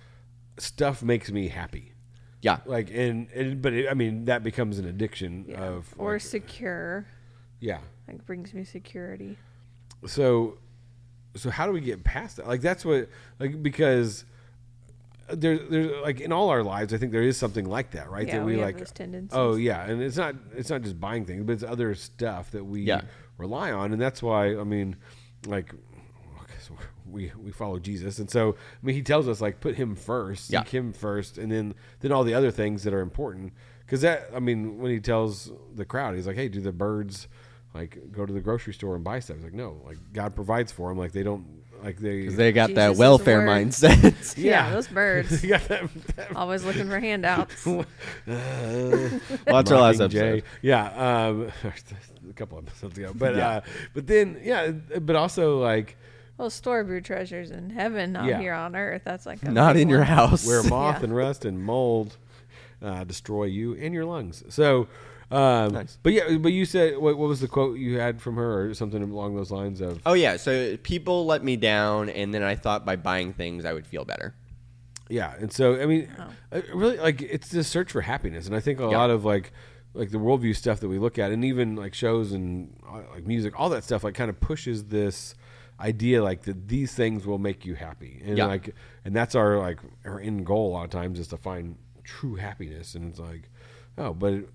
stuff 0.57 1.01
makes 1.03 1.31
me 1.31 1.47
happy. 1.47 1.93
Yeah, 2.45 2.59
Like 2.67 2.91
and, 2.93 3.27
and 3.31 3.59
but 3.59 3.73
it, 3.73 3.89
I 3.89 3.95
mean 3.95 4.25
that 4.25 4.43
becomes 4.43 4.77
an 4.77 4.85
addiction 4.85 5.45
Yeah. 5.47 5.61
of 5.63 5.91
or 5.97 6.13
like, 6.13 6.21
secure. 6.21 7.07
yeah. 7.59 7.79
Like 8.07 8.23
brings 8.27 8.53
me 8.53 8.63
security. 8.63 9.35
So 10.05 10.59
so 11.35 11.49
how 11.49 11.65
do 11.65 11.71
we 11.71 11.81
get 11.81 12.03
past 12.03 12.37
that? 12.37 12.47
Like 12.47 12.61
that's 12.61 12.85
what 12.85 13.09
like 13.39 13.63
because 13.63 14.25
there's 15.27 15.59
there's 15.71 15.91
like 16.03 16.19
in 16.21 16.31
all 16.31 16.49
our 16.51 16.61
lives 16.61 16.93
I 16.93 16.97
think 16.97 17.11
there 17.11 17.23
is 17.23 17.35
something 17.35 17.65
like 17.65 17.89
that, 17.91 18.11
right? 18.11 18.27
Yeah, 18.27 18.37
that 18.37 18.45
we 18.45 18.51
we, 18.53 18.59
have 18.59 18.67
like 18.67 18.77
those 18.77 18.91
tendencies. 18.91 19.35
Oh 19.35 19.55
yeah, 19.55 19.83
and 19.89 19.99
it's 20.01 20.15
not 20.17 20.35
it's 20.55 20.69
not 20.69 20.83
just 20.83 20.99
buying 20.99 21.25
things, 21.25 21.43
but 21.45 21.53
it's 21.53 21.63
other 21.63 21.95
stuff 21.95 22.51
that 22.51 22.63
we 22.63 22.81
Yeah. 22.81 23.01
rely 23.39 23.71
on, 23.71 23.91
and 23.91 23.99
that's 23.99 24.21
why 24.21 24.55
I 24.55 24.63
mean, 24.63 24.97
like, 25.47 25.73
okay, 25.73 25.81
so 25.81 25.84
we 27.09 27.31
we 27.41 27.51
follow 27.51 27.79
Jesus, 27.79 28.19
and 28.19 28.29
so 28.29 28.51
I 28.51 28.85
mean, 28.85 28.95
he 28.95 29.01
tells 29.01 29.27
us 29.27 29.41
like 29.41 29.59
put 29.59 29.75
him 29.75 29.95
first, 29.95 30.49
Yeah. 30.49 30.61
seek 30.63 30.69
him 30.73 30.93
first, 30.93 31.37
and 31.37 31.51
then 31.51 31.75
then 32.01 32.11
all 32.11 32.23
the 32.23 32.33
other 32.33 32.51
things 32.51 32.83
that 32.83 32.93
are 32.93 33.01
important. 33.01 33.53
Because 33.85 34.01
that 34.01 34.29
I 34.35 34.39
mean, 34.39 34.79
when 34.79 34.91
he 34.91 34.99
tells 34.99 35.51
the 35.75 35.85
crowd, 35.85 36.15
he's 36.15 36.25
like, 36.27 36.35
hey, 36.37 36.47
do 36.49 36.59
the 36.61 36.71
birds 36.71 37.27
like 37.73 37.99
go 38.11 38.25
to 38.25 38.33
the 38.33 38.39
grocery 38.41 38.73
store 38.73 38.95
and 38.95 39.03
buy 39.03 39.19
stuff? 39.19 39.37
He's 39.37 39.45
like, 39.45 39.53
no, 39.53 39.81
like 39.85 39.97
God 40.13 40.33
provides 40.35 40.71
for 40.71 40.89
them, 40.89 40.97
like 40.97 41.11
they 41.11 41.23
don't 41.23 41.45
like 41.83 41.97
they 41.99 42.25
'Cause 42.25 42.35
they 42.37 42.51
got 42.51 42.67
Jesus 42.69 42.75
that 42.77 42.91
is 42.93 42.97
welfare 42.97 43.41
mindset. 43.41 44.37
Yeah, 44.43 44.71
those 44.71 44.87
birds. 44.87 45.41
They 45.41 45.49
got 45.49 45.67
that, 45.67 45.87
that 46.15 46.35
Always 46.35 46.63
looking 46.63 46.87
for 46.89 46.99
handouts. 46.99 47.63
Watch 47.65 47.85
our 48.27 49.81
last 49.81 49.99
Mockingjay. 49.99 50.37
episode. 50.37 50.43
Yeah, 50.61 51.27
um, 51.27 51.51
a 52.29 52.33
couple 52.33 52.57
of 52.57 52.67
episodes 52.67 52.97
ago, 52.97 53.11
but 53.13 53.35
Yeah. 53.35 53.47
uh, 53.49 53.61
but 53.93 54.07
then 54.07 54.39
yeah, 54.43 54.71
but 54.71 55.15
also 55.15 55.59
like 55.61 55.97
well, 56.37 56.49
store 56.49 56.79
of 56.79 56.89
your 56.89 57.01
treasures 57.01 57.51
in 57.51 57.69
heaven, 57.69 58.11
not 58.13 58.25
Yeah. 58.25 58.39
here 58.39 58.53
on 58.53 58.75
earth. 58.75 59.03
That's 59.05 59.25
like 59.25 59.41
a 59.43 59.51
Not 59.51 59.73
big 59.73 59.83
in 59.83 59.89
your 59.89 59.99
one. 59.99 60.07
house. 60.07 60.45
where 60.45 60.63
moth 60.69 60.97
Yeah. 60.99 61.03
and 61.05 61.15
rust 61.15 61.45
and 61.45 61.61
mold 61.63 62.17
uh, 62.81 63.03
destroy 63.05 63.45
you 63.45 63.73
and 63.75 63.93
your 63.93 64.05
lungs. 64.05 64.43
So, 64.49 64.87
um, 65.31 65.73
Nice. 65.73 65.97
but 66.03 66.13
yeah, 66.13 66.37
but 66.37 66.51
you 66.51 66.65
said 66.65 66.97
what, 66.97 67.17
what 67.17 67.27
was 67.29 67.39
the 67.39 67.47
quote 67.47 67.77
you 67.79 67.97
had 67.99 68.21
from 68.21 68.35
her 68.35 68.69
or 68.69 68.73
something 68.73 69.01
along 69.01 69.35
those 69.35 69.49
lines 69.51 69.81
of? 69.81 70.01
Oh 70.05 70.13
yeah, 70.13 70.37
so 70.37 70.77
people 70.77 71.25
let 71.25 71.43
me 71.43 71.55
down, 71.55 72.09
and 72.09 72.33
then 72.33 72.43
I 72.43 72.55
thought 72.55 72.85
by 72.85 72.95
buying 72.95 73.33
things 73.33 73.65
I 73.65 73.73
would 73.73 73.87
feel 73.87 74.05
better. 74.05 74.35
Yeah, 75.09 75.33
and 75.39 75.51
so 75.51 75.79
I 75.81 75.85
mean, 75.85 76.09
Oh. 76.19 76.27
uh, 76.57 76.61
really, 76.73 76.97
like 76.97 77.21
it's 77.21 77.49
this 77.49 77.67
search 77.67 77.91
for 77.91 78.01
happiness, 78.01 78.45
and 78.45 78.55
I 78.55 78.59
think 78.59 78.79
a 78.79 78.83
Yeah. 78.83 78.97
lot 78.97 79.09
of 79.09 79.23
like 79.25 79.51
like 79.93 80.11
the 80.11 80.17
worldview 80.17 80.53
stuff 80.55 80.81
that 80.81 80.89
we 80.89 80.99
look 80.99 81.17
at, 81.17 81.31
and 81.31 81.45
even 81.45 81.75
like 81.77 81.93
shows 81.93 82.31
and 82.33 82.75
uh, 82.87 83.01
like 83.13 83.25
music, 83.25 83.57
all 83.57 83.69
that 83.69 83.83
stuff, 83.83 84.03
like 84.03 84.13
kind 84.13 84.29
of 84.29 84.39
pushes 84.41 84.85
this 84.85 85.33
idea 85.79 86.23
like 86.23 86.43
that 86.43 86.67
these 86.67 86.93
things 86.93 87.25
will 87.25 87.37
make 87.39 87.65
you 87.65 87.75
happy, 87.75 88.21
and 88.25 88.37
Yeah. 88.37 88.45
like, 88.45 88.73
and 89.03 89.15
that's 89.15 89.35
our 89.35 89.57
like 89.59 89.79
our 90.05 90.19
end 90.19 90.45
goal. 90.45 90.69
A 90.69 90.73
lot 90.73 90.83
of 90.85 90.89
times 90.91 91.19
is 91.19 91.27
to 91.29 91.37
find 91.37 91.77
true 92.03 92.35
happiness, 92.35 92.95
and 92.95 93.09
it's 93.09 93.19
like, 93.19 93.49
oh, 93.97 94.13
but 94.13 94.33
it, 94.33 94.49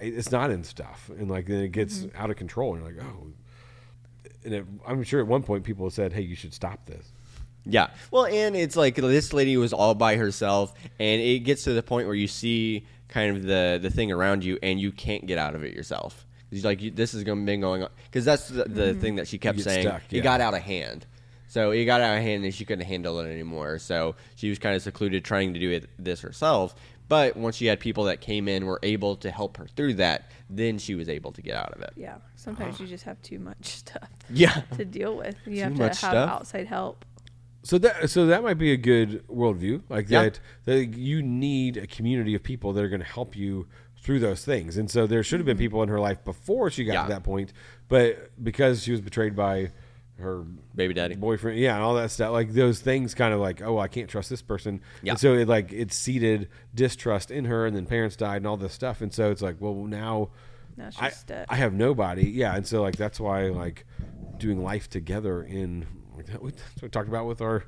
it's 0.00 0.30
not 0.30 0.50
in 0.50 0.62
stuff, 0.64 1.10
and 1.18 1.30
like 1.30 1.46
then 1.46 1.62
it 1.62 1.72
gets 1.72 1.98
Mm-hmm. 2.00 2.16
out 2.22 2.30
of 2.30 2.36
control, 2.36 2.74
and 2.74 2.84
you're 2.84 2.92
like, 2.94 3.02
oh, 3.04 3.26
and 4.44 4.54
it, 4.54 4.66
I'm 4.86 5.02
sure 5.02 5.20
at 5.20 5.26
one 5.26 5.42
point 5.42 5.64
people 5.64 5.88
said, 5.90 6.12
hey, 6.12 6.20
you 6.22 6.36
should 6.36 6.54
stop 6.54 6.84
this. 6.86 7.12
Yeah. 7.64 7.88
Well, 8.12 8.26
and 8.26 8.54
it's 8.54 8.76
like 8.76 8.94
this 8.94 9.32
lady 9.32 9.56
was 9.56 9.72
all 9.72 9.94
by 9.94 10.16
herself, 10.16 10.72
and 11.00 11.20
it 11.20 11.40
gets 11.40 11.64
to 11.64 11.72
the 11.72 11.82
point 11.82 12.06
where 12.06 12.14
you 12.14 12.28
see 12.28 12.86
kind 13.08 13.36
of 13.36 13.42
the 13.44 13.78
the 13.82 13.90
thing 13.90 14.12
around 14.12 14.44
you, 14.44 14.58
and 14.62 14.78
you 14.80 14.92
can't 14.92 15.26
get 15.26 15.38
out 15.38 15.54
of 15.54 15.64
it 15.64 15.74
yourself. 15.74 16.25
It's 16.50 16.64
like 16.64 16.80
you, 16.80 16.90
this 16.90 17.14
is 17.14 17.24
going 17.24 17.44
to 17.44 17.52
be 17.52 17.56
going 17.56 17.82
on 17.82 17.90
because 18.04 18.24
that's 18.24 18.48
the, 18.48 18.64
the 18.64 18.82
mm-hmm. 18.82 19.00
thing 19.00 19.16
that 19.16 19.28
she 19.28 19.38
kept 19.38 19.60
saying. 19.60 19.86
stuck, 19.86 20.02
It 20.10 20.20
got 20.22 20.40
out 20.40 20.54
of 20.54 20.62
hand. 20.62 21.06
So 21.48 21.70
it 21.70 21.84
got 21.84 22.00
out 22.00 22.16
of 22.16 22.22
hand, 22.22 22.44
and 22.44 22.54
she 22.54 22.64
couldn't 22.64 22.86
handle 22.86 23.20
it 23.20 23.30
anymore. 23.30 23.78
So 23.78 24.16
she 24.34 24.48
was 24.48 24.58
kind 24.58 24.74
of 24.74 24.82
secluded, 24.82 25.24
trying 25.24 25.54
to 25.54 25.60
do 25.60 25.70
it 25.70 25.88
this 25.98 26.20
herself. 26.20 26.74
But 27.08 27.36
once 27.36 27.56
she 27.56 27.66
had 27.66 27.78
people 27.78 28.04
that 28.04 28.20
came 28.20 28.48
in, 28.48 28.66
were 28.66 28.80
able 28.82 29.16
to 29.16 29.30
help 29.30 29.56
her 29.58 29.66
through 29.66 29.94
that, 29.94 30.30
then 30.50 30.78
she 30.78 30.94
was 30.94 31.08
able 31.08 31.32
to 31.32 31.42
get 31.42 31.56
out 31.56 31.72
of 31.72 31.82
it. 31.82 31.92
Yeah. 31.96 32.16
Sometimes 32.34 32.74
uh-huh. 32.74 32.84
you 32.84 32.90
just 32.90 33.04
have 33.04 33.20
too 33.22 33.38
much 33.38 33.56
stuff 33.66 34.08
Yeah. 34.28 34.62
to 34.76 34.84
deal 34.84 35.16
with. 35.16 35.36
You 35.46 35.56
Too 35.56 35.60
have 35.62 35.76
to 35.76 35.82
have 35.84 35.96
stuff. 35.96 36.30
outside 36.30 36.66
help. 36.66 37.04
So 37.62 37.78
that 37.78 38.10
so 38.10 38.26
that 38.26 38.44
might 38.44 38.58
be 38.58 38.70
a 38.70 38.76
good 38.76 39.26
worldview, 39.26 39.82
like 39.88 40.08
Yeah. 40.08 40.24
that 40.24 40.40
that 40.66 40.96
you 40.96 41.20
need 41.20 41.76
a 41.76 41.86
community 41.88 42.34
of 42.36 42.42
people 42.44 42.72
that 42.72 42.84
are 42.84 42.88
going 42.88 43.00
to 43.00 43.06
help 43.06 43.34
you 43.34 43.66
through 44.06 44.20
those 44.20 44.44
things. 44.44 44.76
And 44.76 44.88
so 44.88 45.08
there 45.08 45.24
should 45.24 45.40
have 45.40 45.46
been 45.46 45.56
mm-hmm. 45.56 45.64
people 45.64 45.82
in 45.82 45.88
her 45.88 45.98
life 45.98 46.24
before 46.24 46.70
she 46.70 46.84
got 46.84 46.92
Yeah. 46.92 47.02
to 47.02 47.08
that 47.08 47.24
point, 47.24 47.52
but 47.88 48.30
because 48.42 48.84
she 48.84 48.92
was 48.92 49.00
betrayed 49.00 49.34
by 49.34 49.72
her 50.20 50.44
Baby 50.76 50.94
daddy. 50.94 51.16
boyfriend, 51.16 51.58
yeah, 51.58 51.74
and 51.74 51.82
all 51.82 51.94
that 51.96 52.12
stuff, 52.12 52.30
like 52.30 52.52
those 52.52 52.80
things, 52.80 53.14
kind 53.14 53.34
of 53.34 53.40
like, 53.40 53.60
oh, 53.60 53.78
I 53.80 53.88
can't 53.88 54.08
trust 54.08 54.30
this 54.30 54.42
person. 54.42 54.80
Yeah. 55.02 55.12
And 55.12 55.20
so 55.20 55.34
it 55.34 55.48
like 55.48 55.72
it 55.72 55.92
seeded 55.92 56.48
distrust 56.72 57.32
in 57.32 57.46
her, 57.46 57.66
and 57.66 57.74
then 57.74 57.84
parents 57.84 58.14
died 58.14 58.36
and 58.36 58.46
all 58.46 58.56
this 58.56 58.72
stuff, 58.72 59.00
and 59.00 59.12
so 59.12 59.32
it's 59.32 59.42
like, 59.42 59.56
well, 59.58 59.74
now. 59.74 60.30
Now 60.76 60.90
she's 60.90 61.24
I. 61.28 61.44
I 61.48 61.56
have 61.56 61.72
nobody. 61.72 62.30
Yeah, 62.30 62.54
and 62.54 62.64
so 62.66 62.82
like 62.82 62.96
that's 62.96 63.18
why 63.18 63.48
like 63.48 63.84
doing 64.38 64.62
life 64.62 64.88
together 64.88 65.42
in 65.42 65.84
that's 66.24 66.38
what 66.42 66.54
we 66.82 66.88
talked 66.88 67.08
about 67.08 67.26
with 67.26 67.40
our 67.40 67.64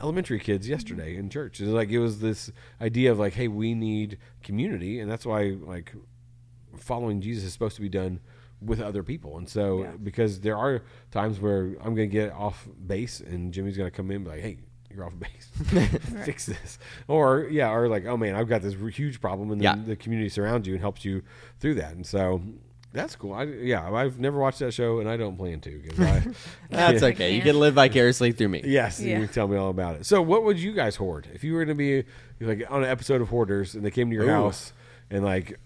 elementary 0.00 0.38
kids 0.38 0.66
mm-hmm. 0.66 0.72
yesterday 0.72 1.16
in 1.16 1.30
church. 1.30 1.60
It's 1.60 1.70
like 1.70 1.90
it 1.90 1.98
was 1.98 2.20
this 2.20 2.50
idea 2.80 3.12
of 3.12 3.18
like, 3.18 3.34
hey, 3.34 3.48
we 3.48 3.74
need 3.74 4.18
community, 4.42 5.00
and 5.00 5.10
that's 5.10 5.26
why 5.26 5.56
like 5.60 5.94
following 6.76 7.20
Jesus 7.20 7.44
is 7.44 7.52
supposed 7.52 7.76
to 7.76 7.82
be 7.82 7.88
done 7.88 8.20
with 8.60 8.80
other 8.80 9.02
people. 9.02 9.36
And 9.38 9.48
so 9.48 9.82
Yeah. 9.82 9.92
because 10.02 10.40
there 10.40 10.56
are 10.56 10.82
times 11.10 11.40
where 11.40 11.76
I'm 11.80 11.94
going 11.94 12.08
to 12.08 12.14
get 12.14 12.32
off 12.32 12.68
base, 12.86 13.20
and 13.20 13.52
Jimmy's 13.52 13.76
going 13.76 13.90
to 13.90 13.96
come 13.96 14.10
in 14.10 14.16
and 14.16 14.24
be 14.24 14.30
like, 14.30 14.40
hey. 14.40 14.58
You're 14.88 15.04
off 15.04 15.18
base. 15.18 15.50
Fix 16.24 16.46
this, 16.46 16.78
or 17.06 17.48
yeah, 17.50 17.70
or 17.70 17.86
like, 17.86 18.06
oh 18.06 18.16
man, 18.16 18.34
I've 18.34 18.48
got 18.48 18.62
this 18.62 18.74
huge 18.96 19.20
problem, 19.20 19.50
and 19.50 19.60
then 19.60 19.78
Yeah. 19.80 19.84
the 19.84 19.94
community 19.96 20.30
surrounds 20.30 20.66
you 20.66 20.72
and 20.72 20.80
helps 20.80 21.04
you 21.04 21.22
through 21.60 21.74
that. 21.74 21.92
And 21.92 22.06
so 22.06 22.40
that's 22.96 23.14
cool. 23.14 23.32
I, 23.32 23.44
yeah, 23.44 23.88
I've 23.92 24.18
never 24.18 24.38
watched 24.38 24.58
that 24.58 24.72
show, 24.74 24.98
and 25.00 25.08
I 25.08 25.16
don't 25.16 25.36
plan 25.36 25.60
to. 25.60 25.78
'cause 25.78 26.00
I, 26.00 26.26
That's 26.70 27.02
okay. 27.14 27.30
You 27.34 27.40
can't. 27.42 27.52
can 27.52 27.60
live 27.60 27.74
vicariously 27.74 28.32
through 28.32 28.48
me. 28.48 28.62
yes, 28.64 29.00
Yeah. 29.00 29.18
you 29.20 29.24
can 29.26 29.32
tell 29.34 29.46
me 29.48 29.56
all 29.56 29.70
about 29.70 29.96
it. 29.96 30.06
So, 30.06 30.20
what 30.22 30.42
would 30.44 30.58
you 30.58 30.72
guys 30.72 30.96
hoard 30.96 31.28
if 31.32 31.44
you 31.44 31.52
were 31.54 31.64
going 31.64 31.76
to 31.76 32.02
be 32.40 32.44
like 32.44 32.64
on 32.70 32.82
an 32.82 32.88
episode 32.90 33.20
of 33.20 33.28
Hoarders 33.28 33.74
and 33.74 33.84
they 33.84 33.90
came 33.90 34.08
to 34.10 34.14
your 34.16 34.24
Ooh. 34.24 34.30
house 34.30 34.72
and 35.10 35.24
like 35.24 35.58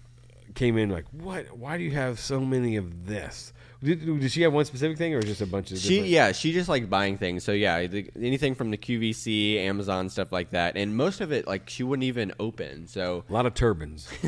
came 0.55 0.77
in 0.77 0.89
like, 0.89 1.05
what? 1.11 1.57
Why 1.57 1.77
do 1.77 1.83
you 1.83 1.91
have 1.91 2.19
so 2.19 2.39
many 2.39 2.75
of 2.75 3.07
this? 3.07 3.53
Did, 3.83 4.05
did 4.19 4.31
she 4.31 4.43
have 4.43 4.53
one 4.53 4.63
specific 4.65 4.99
thing, 4.99 5.15
or 5.15 5.23
just 5.23 5.41
a 5.41 5.47
bunch 5.47 5.71
of? 5.71 5.79
She 5.79 5.89
different? 5.95 6.09
yeah, 6.09 6.31
she 6.33 6.53
just 6.53 6.69
liked 6.69 6.87
buying 6.87 7.17
things. 7.17 7.43
So 7.43 7.51
yeah, 7.51 7.87
the, 7.87 8.11
anything 8.15 8.53
from 8.53 8.69
the 8.69 8.77
QVC, 8.77 9.57
Amazon 9.57 10.07
stuff 10.09 10.31
like 10.31 10.51
that, 10.51 10.77
and 10.77 10.95
most 10.95 11.19
of 11.19 11.31
it 11.31 11.47
like 11.47 11.67
she 11.67 11.81
wouldn't 11.81 12.03
even 12.03 12.31
open. 12.39 12.85
So 12.85 13.23
a 13.27 13.33
lot 13.33 13.47
of 13.47 13.55
turbans. 13.55 14.07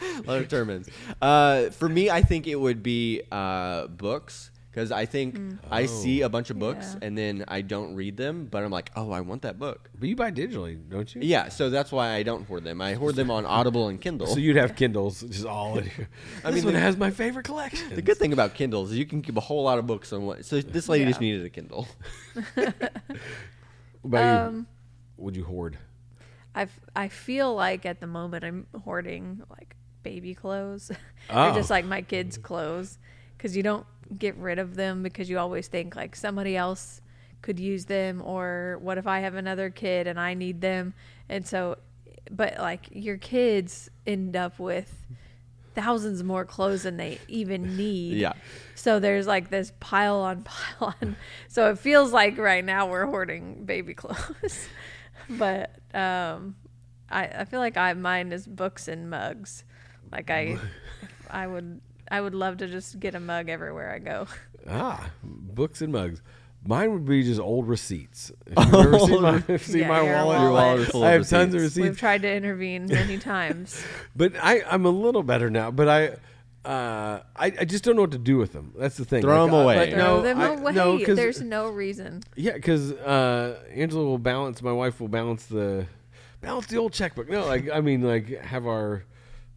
a 0.00 0.22
lot 0.26 0.38
of 0.38 0.48
turbans. 0.48 0.88
Uh, 1.20 1.70
for 1.70 1.88
me, 1.88 2.10
I 2.10 2.22
think 2.22 2.46
it 2.46 2.56
would 2.56 2.82
be 2.82 3.22
uh, 3.32 3.86
books 3.88 4.50
because 4.70 4.92
I 4.92 5.06
think 5.06 5.36
I 5.70 5.86
see 5.86 6.22
a 6.22 6.28
bunch 6.28 6.50
of 6.50 6.58
books 6.60 6.92
Yeah. 7.00 7.06
and 7.08 7.18
then 7.18 7.44
I 7.48 7.62
don't 7.62 7.96
read 7.96 8.16
them, 8.16 8.46
but 8.48 8.62
I'm 8.62 8.70
like, 8.70 8.92
oh, 8.94 9.10
I 9.10 9.22
want 9.22 9.42
that 9.42 9.58
book. 9.58 9.90
but 9.98 10.08
you 10.08 10.14
buy 10.14 10.30
digitally, 10.30 10.78
don't 10.88 11.12
you? 11.12 11.22
Yeah, 11.24 11.48
so 11.48 11.68
that's 11.68 11.90
why 11.90 12.10
I 12.10 12.22
don't 12.22 12.46
hoard 12.46 12.62
them. 12.62 12.80
I 12.80 12.94
hoard 12.94 13.16
them 13.16 13.28
on 13.28 13.44
Audible 13.44 13.88
and 13.88 14.00
Kindle. 14.00 14.28
So 14.28 14.38
you'd 14.38 14.54
have 14.56 14.76
Kindles 14.76 15.22
just 15.22 15.44
all 15.46 15.78
in 15.78 15.86
here. 15.86 16.08
I 16.44 16.50
this 16.52 16.56
mean, 16.56 16.66
one 16.66 16.74
the- 16.74 16.80
has 16.80 16.96
my 16.96 17.10
favorite 17.10 17.44
collection. 17.44 17.92
the 17.92 18.02
good 18.02 18.18
thing 18.18 18.32
about 18.32 18.54
Kindles 18.54 18.92
is 18.92 18.98
you 18.98 19.06
can 19.06 19.20
keep 19.20 19.36
a 19.36 19.40
whole 19.40 19.64
lot 19.64 19.78
of 19.80 19.86
books 19.88 20.12
on 20.12 20.26
one. 20.26 20.42
So 20.44 20.60
this 20.60 20.88
lady 20.88 21.06
just 21.06 21.20
needed 21.20 21.44
a 21.44 21.50
Kindle. 21.50 21.88
What 24.02 24.10
about 24.20 24.42
you? 24.42 24.48
Um, 24.58 24.66
Would 25.16 25.36
you 25.36 25.44
hoard? 25.44 25.76
I 26.54 26.68
I 26.94 27.08
feel 27.08 27.54
like 27.54 27.84
at 27.84 28.00
the 28.00 28.06
moment 28.06 28.44
I'm 28.44 28.66
hoarding 28.84 29.42
like 29.50 29.74
baby 30.02 30.34
clothes 30.34 30.90
Oh. 31.30 31.50
or 31.50 31.54
just 31.54 31.68
like 31.70 31.84
my 31.84 32.00
kids' 32.02 32.38
clothes 32.38 32.98
because 33.36 33.56
you 33.56 33.62
don't 33.62 33.86
get 34.18 34.34
rid 34.36 34.58
of 34.58 34.74
them 34.76 35.02
because 35.02 35.28
you 35.28 35.38
always 35.38 35.68
think 35.68 35.94
like 35.94 36.16
somebody 36.16 36.56
else 36.56 37.02
could 37.42 37.60
use 37.60 37.84
them 37.84 38.22
or 38.24 38.78
what 38.80 38.96
if 38.98 39.06
I 39.06 39.20
have 39.20 39.34
another 39.34 39.68
kid 39.70 40.06
and 40.06 40.18
I 40.18 40.32
need 40.34 40.60
them 40.62 40.94
and 41.28 41.46
so 41.46 41.76
but 42.30 42.58
like 42.58 42.88
your 42.92 43.16
kids 43.18 43.90
end 44.06 44.34
up 44.36 44.58
with 44.58 45.06
thousands 45.74 46.22
more 46.24 46.44
clothes 46.44 46.82
than 46.82 46.96
they 46.96 47.18
even 47.28 47.76
need. 47.76 48.14
Yeah. 48.14 48.32
So 48.74 48.98
there's 48.98 49.26
like 49.26 49.50
this 49.50 49.72
pile 49.80 50.16
on 50.20 50.42
pile 50.42 50.94
on. 51.00 51.16
So 51.48 51.70
it 51.70 51.78
feels 51.78 52.12
like 52.12 52.38
right 52.38 52.64
now 52.64 52.88
we're 52.88 53.06
hoarding 53.06 53.64
baby 53.64 53.94
clothes. 53.94 54.68
but 55.28 55.70
um 55.94 56.56
I 57.10 57.26
I 57.26 57.44
feel 57.44 57.60
like 57.60 57.76
I 57.76 57.92
mine 57.94 58.32
is 58.32 58.46
books 58.46 58.88
and 58.88 59.08
mugs. 59.10 59.64
Like 60.12 60.30
I 60.30 60.58
I 61.30 61.46
would 61.46 61.80
I 62.10 62.20
would 62.20 62.34
love 62.34 62.58
to 62.58 62.66
just 62.66 62.98
get 63.00 63.14
a 63.14 63.20
mug 63.20 63.48
everywhere 63.48 63.92
I 63.92 63.98
go. 63.98 64.26
Ah, 64.70 65.08
books 65.22 65.80
and 65.80 65.90
mugs. 65.92 66.20
Mine 66.66 66.92
would 66.92 67.06
be 67.06 67.22
just 67.22 67.40
old 67.40 67.66
receipts. 67.68 68.30
If 68.46 68.58
you've 68.58 68.74
ever 68.74 68.98
seen 68.98 69.22
my, 69.22 69.40
seen 69.56 69.78
Yeah, 69.82 69.88
my 69.88 70.02
your 70.02 70.14
wallet, 70.16 70.40
Your 70.40 70.50
wallet 70.52 70.80
is 70.80 70.88
full 70.88 71.04
I 71.04 71.12
of 71.12 71.20
have 71.22 71.28
tons 71.30 71.54
of 71.54 71.60
receipts. 71.62 71.76
receipts. 71.78 71.88
We've 71.88 71.98
tried 71.98 72.22
to 72.22 72.30
intervene 72.30 72.84
many 72.86 73.16
times. 73.16 73.82
But 74.14 74.32
I, 74.42 74.62
I'm 74.68 74.84
a 74.84 74.90
little 74.90 75.22
better 75.22 75.48
now. 75.48 75.70
But 75.70 75.88
I, 75.88 76.06
uh, 76.68 77.22
I, 77.34 77.46
I 77.60 77.64
just 77.64 77.82
don't 77.84 77.96
know 77.96 78.02
what 78.02 78.10
to 78.10 78.18
do 78.18 78.36
with 78.36 78.52
them. 78.52 78.74
That's 78.76 78.98
the 78.98 79.06
thing. 79.06 79.22
Throw 79.22 79.44
Like, 79.46 79.48
'em 79.48 79.54
I- 79.54 79.62
away. 79.62 79.76
like, 79.76 79.90
Throw 79.94 79.98
no, 80.16 80.22
them 80.22 80.40
I- 80.40 80.48
away. 80.48 80.72
no, 80.72 80.98
'cause- 81.02 81.16
There's 81.16 81.40
no 81.40 81.70
reason. 81.70 82.22
yeah, 82.36 82.54
because 82.54 82.92
uh, 82.92 83.58
Angela 83.72 84.04
will 84.04 84.18
balance. 84.18 84.60
My 84.60 84.72
wife 84.72 85.00
will 85.00 85.08
balance 85.08 85.46
the 85.46 85.86
balance 86.42 86.66
the 86.66 86.76
old 86.76 86.92
checkbook. 86.92 87.30
No, 87.30 87.46
like 87.46 87.70
I 87.70 87.80
mean, 87.80 88.02
like 88.02 88.28
have 88.42 88.66
our 88.66 89.04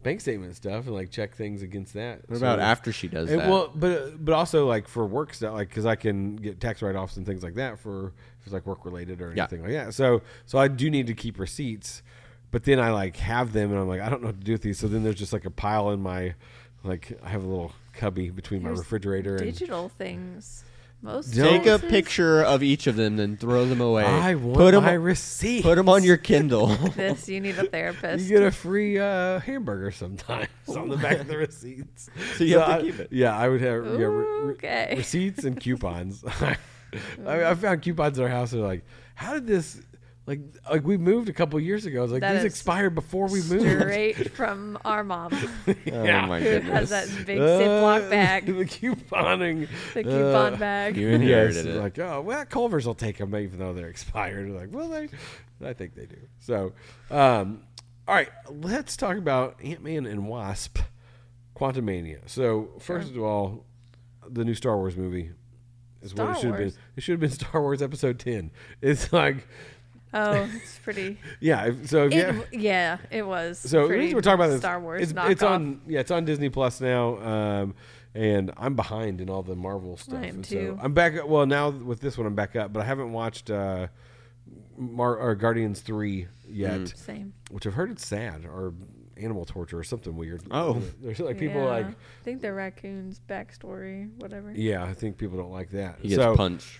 bank 0.02 0.20
statement 0.20 0.56
stuff 0.56 0.86
and 0.86 0.94
like 0.94 1.10
check 1.10 1.34
things 1.34 1.62
against 1.62 1.94
that. 1.94 2.20
What 2.28 2.38
about 2.38 2.58
So- 2.58 2.62
after 2.64 2.92
she 2.92 3.08
does 3.08 3.30
And, 3.30 3.40
that? 3.40 3.50
well, 3.50 3.70
but 3.74 4.24
but 4.24 4.34
also 4.34 4.66
like 4.66 4.88
for 4.88 5.06
work 5.06 5.34
stuff, 5.34 5.54
like 5.54 5.68
because 5.68 5.86
I 5.86 5.94
can 5.96 6.36
get 6.36 6.60
tax 6.60 6.82
write 6.82 6.96
offs 6.96 7.16
and 7.16 7.24
things 7.26 7.42
like 7.42 7.54
that 7.54 7.78
for 7.78 8.08
if 8.40 8.46
it's 8.46 8.52
like 8.52 8.66
work 8.66 8.84
related 8.84 9.20
or 9.20 9.32
Yeah. 9.34 9.44
anything 9.44 9.62
like 9.62 9.72
that. 9.72 9.94
So 9.94 10.22
so 10.46 10.58
I 10.58 10.68
do 10.68 10.90
need 10.90 11.06
to 11.06 11.14
keep 11.14 11.38
receipts, 11.38 12.02
but 12.50 12.64
then 12.64 12.80
I 12.80 12.90
like 12.90 13.16
have 13.16 13.52
them 13.52 13.70
and 13.70 13.80
I'm 13.80 13.88
like 13.88 14.00
I 14.00 14.08
don't 14.08 14.20
know 14.22 14.28
what 14.28 14.38
to 14.40 14.44
do 14.44 14.52
with 14.52 14.62
these. 14.62 14.78
So 14.78 14.88
then 14.88 15.02
there's 15.04 15.16
just 15.16 15.32
like 15.32 15.44
a 15.44 15.50
pile 15.50 15.90
in 15.90 16.00
my 16.00 16.34
like 16.84 17.18
I 17.22 17.28
have 17.28 17.44
a 17.44 17.46
little 17.48 17.72
cubby 17.92 18.30
between 18.30 18.62
my 18.62 18.70
There's 18.70 18.80
refrigerator 18.80 19.36
and 19.36 19.44
Digital 19.44 19.88
things. 19.88 20.64
Most 21.04 21.34
Don't- 21.34 21.48
Take 21.48 21.62
a 21.66 21.78
places- 21.80 21.90
picture 21.90 22.42
of 22.42 22.62
each 22.62 22.86
of 22.86 22.94
them, 22.94 23.16
then 23.16 23.36
throw 23.36 23.64
them 23.64 23.80
away. 23.80 24.04
I 24.04 24.36
want 24.36 24.56
put 24.56 24.70
them, 24.70 24.84
my 24.84 24.92
receipt. 24.92 25.62
put 25.64 25.74
them 25.74 25.88
on 25.88 26.04
your 26.04 26.16
Kindle. 26.16 26.68
This 26.96 27.28
you 27.28 27.40
need 27.40 27.58
a 27.58 27.64
therapist. 27.64 28.22
You 28.24 28.38
get 28.38 28.46
a 28.46 28.52
free 28.52 28.98
uh, 29.00 29.40
hamburger 29.40 29.90
sometimes 29.90 30.46
on 30.68 30.88
the 30.88 30.96
back 30.96 31.18
of 31.18 31.26
the 31.26 31.36
receipts. 31.36 32.08
So 32.36 32.44
you 32.44 32.58
have 32.60 32.80
to 32.80 32.86
keep 32.86 33.00
it. 33.00 33.08
Yeah, 33.10 33.36
I 33.36 33.48
would 33.48 33.60
have 33.60 33.84
yeah, 33.84 33.90
re- 34.06 34.06
re- 34.06 34.52
Okay. 34.54 34.94
receipts 34.96 35.42
and 35.44 35.60
coupons. 35.60 36.24
I, 36.24 36.56
I 37.26 37.54
found 37.56 37.82
coupons 37.82 38.18
in 38.18 38.24
our 38.24 38.30
house. 38.30 38.52
They're 38.52 38.60
like, 38.60 38.84
how 39.16 39.34
did 39.34 39.46
this? 39.46 39.80
Like, 40.24 40.38
like 40.70 40.84
we 40.84 40.96
moved 40.98 41.28
a 41.28 41.32
couple 41.32 41.58
years 41.58 41.84
ago. 41.84 41.98
I 41.98 42.02
was 42.02 42.12
like, 42.12 42.20
That 42.20 42.34
these 42.34 42.40
is 42.42 42.44
expired 42.44 42.94
before 42.94 43.26
we 43.26 43.42
moved. 43.42 43.62
Straight 43.80 44.30
from 44.36 44.78
our 44.84 45.02
mom, 45.02 45.32
yeah. 45.84 46.22
Oh 46.24 46.26
my 46.28 46.38
who 46.40 46.44
goodness. 46.44 46.90
has 46.90 46.90
that 46.90 47.26
big 47.26 47.38
Ziploc 47.40 48.06
Uh, 48.06 48.10
bag, 48.10 48.46
the 48.58 48.64
couponing. 48.64 49.68
the 49.94 50.04
coupon 50.04 50.54
uh, 50.54 50.56
bag. 50.56 50.96
You 50.96 51.08
Yes, 51.08 51.14
inherited 51.56 51.66
it. 51.66 51.80
like 51.80 51.98
oh 51.98 52.20
well, 52.20 52.44
Culver's 52.46 52.86
will 52.86 52.94
take 52.94 53.18
them 53.18 53.34
even 53.34 53.58
though 53.58 53.72
they're 53.72 53.88
expired. 53.88 54.50
Like 54.50 54.68
well, 54.70 54.88
they, 54.88 55.08
I 55.66 55.72
think 55.72 55.96
they 55.96 56.06
do. 56.06 56.18
So, 56.38 56.72
um, 57.10 57.62
all 58.06 58.14
right, 58.14 58.28
let's 58.48 58.96
talk 58.96 59.16
about 59.16 59.56
Ant 59.64 59.82
Man 59.82 60.06
and 60.06 60.28
Wasp, 60.28 60.78
Quantumania. 61.56 62.18
So 62.26 62.70
first 62.78 63.10
of 63.10 63.18
all, 63.22 63.64
the 64.28 64.44
new 64.44 64.54
Star 64.54 64.76
Wars 64.76 64.96
movie 64.96 65.30
is 66.00 66.14
what 66.14 66.16
Star 66.24 66.30
it 66.32 66.38
should 66.38 66.48
have 66.50 66.58
been. 66.58 66.72
It 66.96 67.02
should 67.02 67.12
have 67.12 67.20
been 67.20 67.30
Star 67.30 67.60
Wars 67.60 67.82
Episode 67.82 68.18
Ten. 68.18 68.50
It's 68.80 69.12
like 69.12 69.46
Oh, 70.14 70.48
it's 70.54 70.78
pretty. 70.80 71.18
yeah. 71.40 71.70
So 71.84 72.06
if 72.06 72.14
you, 72.14 72.20
It, 72.52 72.60
yeah, 72.60 72.98
it 73.10 73.26
was. 73.26 73.58
so 73.58 73.86
pretty 73.86 74.14
we're 74.14 74.20
talking 74.20 74.40
about 74.40 74.48
this, 74.50 74.60
Star 74.60 74.78
Wars 74.80 75.02
It's, 75.02 75.12
it's 75.16 75.42
on 75.42 75.80
yeah, 75.86 76.00
it's 76.00 76.10
on 76.10 76.24
Disney 76.24 76.48
Plus 76.50 76.80
now. 76.80 77.18
Um, 77.18 77.74
and 78.14 78.52
I'm 78.58 78.76
behind 78.76 79.20
in 79.22 79.30
all 79.30 79.42
the 79.42 79.56
Marvel 79.56 79.96
stuff. 79.96 80.18
I 80.22 80.26
am 80.26 80.42
too. 80.42 80.76
So 80.78 80.84
I'm 80.84 80.92
back. 80.92 81.14
Well, 81.26 81.46
now 81.46 81.70
with 81.70 82.00
this 82.00 82.18
one, 82.18 82.26
I'm 82.26 82.34
back 82.34 82.56
up, 82.56 82.72
but 82.72 82.80
I 82.80 82.84
haven't 82.84 83.12
watched 83.12 83.50
uh, 83.50 83.86
Mar- 84.76 85.16
or 85.16 85.34
Guardians 85.34 85.80
three 85.80 86.28
yet, 86.46 86.80
Mm. 86.80 86.96
Same. 86.96 87.32
which 87.50 87.66
I've 87.66 87.74
heard 87.74 87.90
it's 87.90 88.06
sad 88.06 88.44
or 88.44 88.74
animal 89.16 89.44
torture 89.44 89.78
or 89.78 89.84
something 89.84 90.16
weird. 90.16 90.42
Oh. 90.50 90.82
there's 91.02 91.20
like 91.20 91.38
people 91.38 91.62
Yeah. 91.62 91.68
like, 91.68 91.86
I 91.86 91.94
think 92.24 92.42
the 92.42 92.52
raccoon's 92.52 93.20
backstory, 93.28 94.10
whatever. 94.20 94.52
yeah, 94.54 94.84
I 94.84 94.92
think 94.94 95.16
people 95.16 95.38
don't 95.38 95.52
like 95.52 95.70
that. 95.70 95.98
He 96.02 96.08
gets 96.08 96.20
so, 96.20 96.36
punched. 96.36 96.78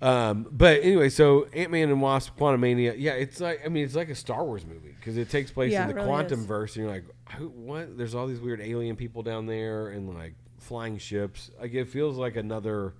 Um, 0.00 0.46
but 0.50 0.82
anyway, 0.82 1.08
so 1.08 1.48
Ant 1.52 1.72
Man 1.72 1.88
and 1.90 2.00
Wasp: 2.00 2.36
Quantumania. 2.38 2.94
yeah, 2.96 3.12
it's 3.12 3.40
like 3.40 3.62
I 3.64 3.68
mean, 3.68 3.84
it's 3.84 3.96
like 3.96 4.10
a 4.10 4.14
Star 4.14 4.44
Wars 4.44 4.64
movie 4.64 4.94
because 4.96 5.16
it 5.16 5.28
takes 5.28 5.50
place 5.50 5.72
Yeah, 5.72 5.84
in 5.84 5.90
it 5.90 5.94
the 5.94 5.94
really 5.96 6.06
quantum 6.06 6.40
is. 6.40 6.46
verse, 6.46 6.76
and 6.76 6.84
you're 6.84 6.94
like, 6.94 7.04
Who, 7.36 7.48
what? 7.48 7.98
There's 7.98 8.14
all 8.14 8.26
these 8.28 8.40
weird 8.40 8.60
alien 8.60 8.94
people 8.96 9.22
down 9.24 9.46
there, 9.46 9.88
and 9.88 10.14
like 10.14 10.34
flying 10.58 10.98
ships. 10.98 11.50
Like 11.60 11.74
it 11.74 11.88
feels 11.88 12.16
like 12.16 12.36
another. 12.36 12.94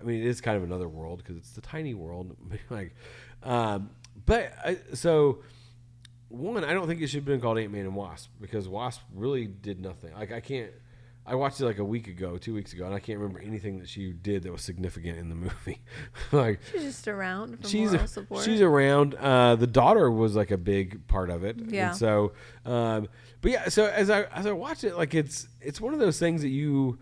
I 0.00 0.04
mean, 0.04 0.22
it 0.22 0.26
is 0.26 0.40
kind 0.40 0.56
of 0.56 0.64
another 0.64 0.88
world 0.88 1.18
because 1.18 1.36
it's 1.36 1.52
the 1.52 1.60
tiny 1.60 1.94
world. 1.94 2.34
like, 2.70 2.94
um, 3.44 3.90
but 4.26 4.52
I, 4.64 4.78
so 4.94 5.42
one, 6.30 6.64
I 6.64 6.72
don't 6.72 6.86
think 6.88 7.00
it 7.00 7.06
should 7.08 7.18
have 7.18 7.24
been 7.26 7.40
called 7.40 7.58
Ant 7.58 7.70
Man 7.72 7.82
and 7.82 7.94
Wasp 7.94 8.28
because 8.40 8.66
Wasp 8.68 9.02
really 9.14 9.46
did 9.46 9.80
nothing. 9.80 10.14
Like 10.14 10.32
I 10.32 10.40
can't. 10.40 10.72
I 11.26 11.34
watched 11.34 11.60
it 11.60 11.66
like 11.66 11.78
a 11.78 11.84
week 11.84 12.08
ago, 12.08 12.38
two 12.38 12.54
weeks 12.54 12.72
ago, 12.72 12.86
and 12.86 12.94
I 12.94 12.98
can't 12.98 13.18
remember 13.18 13.40
anything 13.40 13.78
that 13.78 13.88
she 13.88 14.12
did 14.12 14.42
that 14.42 14.50
was 14.52 14.62
significant 14.62 15.18
in 15.18 15.28
the 15.28 15.34
movie. 15.34 15.80
like 16.32 16.60
She's 16.72 16.82
just 16.82 17.08
around 17.08 17.60
for 17.60 17.68
she's 17.68 17.92
moral 17.92 18.06
support. 18.06 18.44
she's 18.44 18.60
around. 18.60 19.14
Uh, 19.14 19.54
the 19.54 19.66
daughter 19.66 20.10
was 20.10 20.34
like 20.34 20.50
a 20.50 20.56
big 20.56 21.06
part 21.06 21.30
of 21.30 21.44
it. 21.44 21.56
Yeah. 21.58 21.90
And 21.90 21.96
so, 21.96 22.32
um, 22.64 23.08
but 23.42 23.52
yeah. 23.52 23.68
So 23.68 23.86
as 23.86 24.10
I 24.10 24.22
as 24.24 24.46
I 24.46 24.52
watch 24.52 24.82
it, 24.82 24.96
like 24.96 25.14
it's 25.14 25.46
it's 25.60 25.80
one 25.80 25.92
of 25.92 26.00
those 26.00 26.18
things 26.18 26.42
that 26.42 26.48
you 26.48 26.98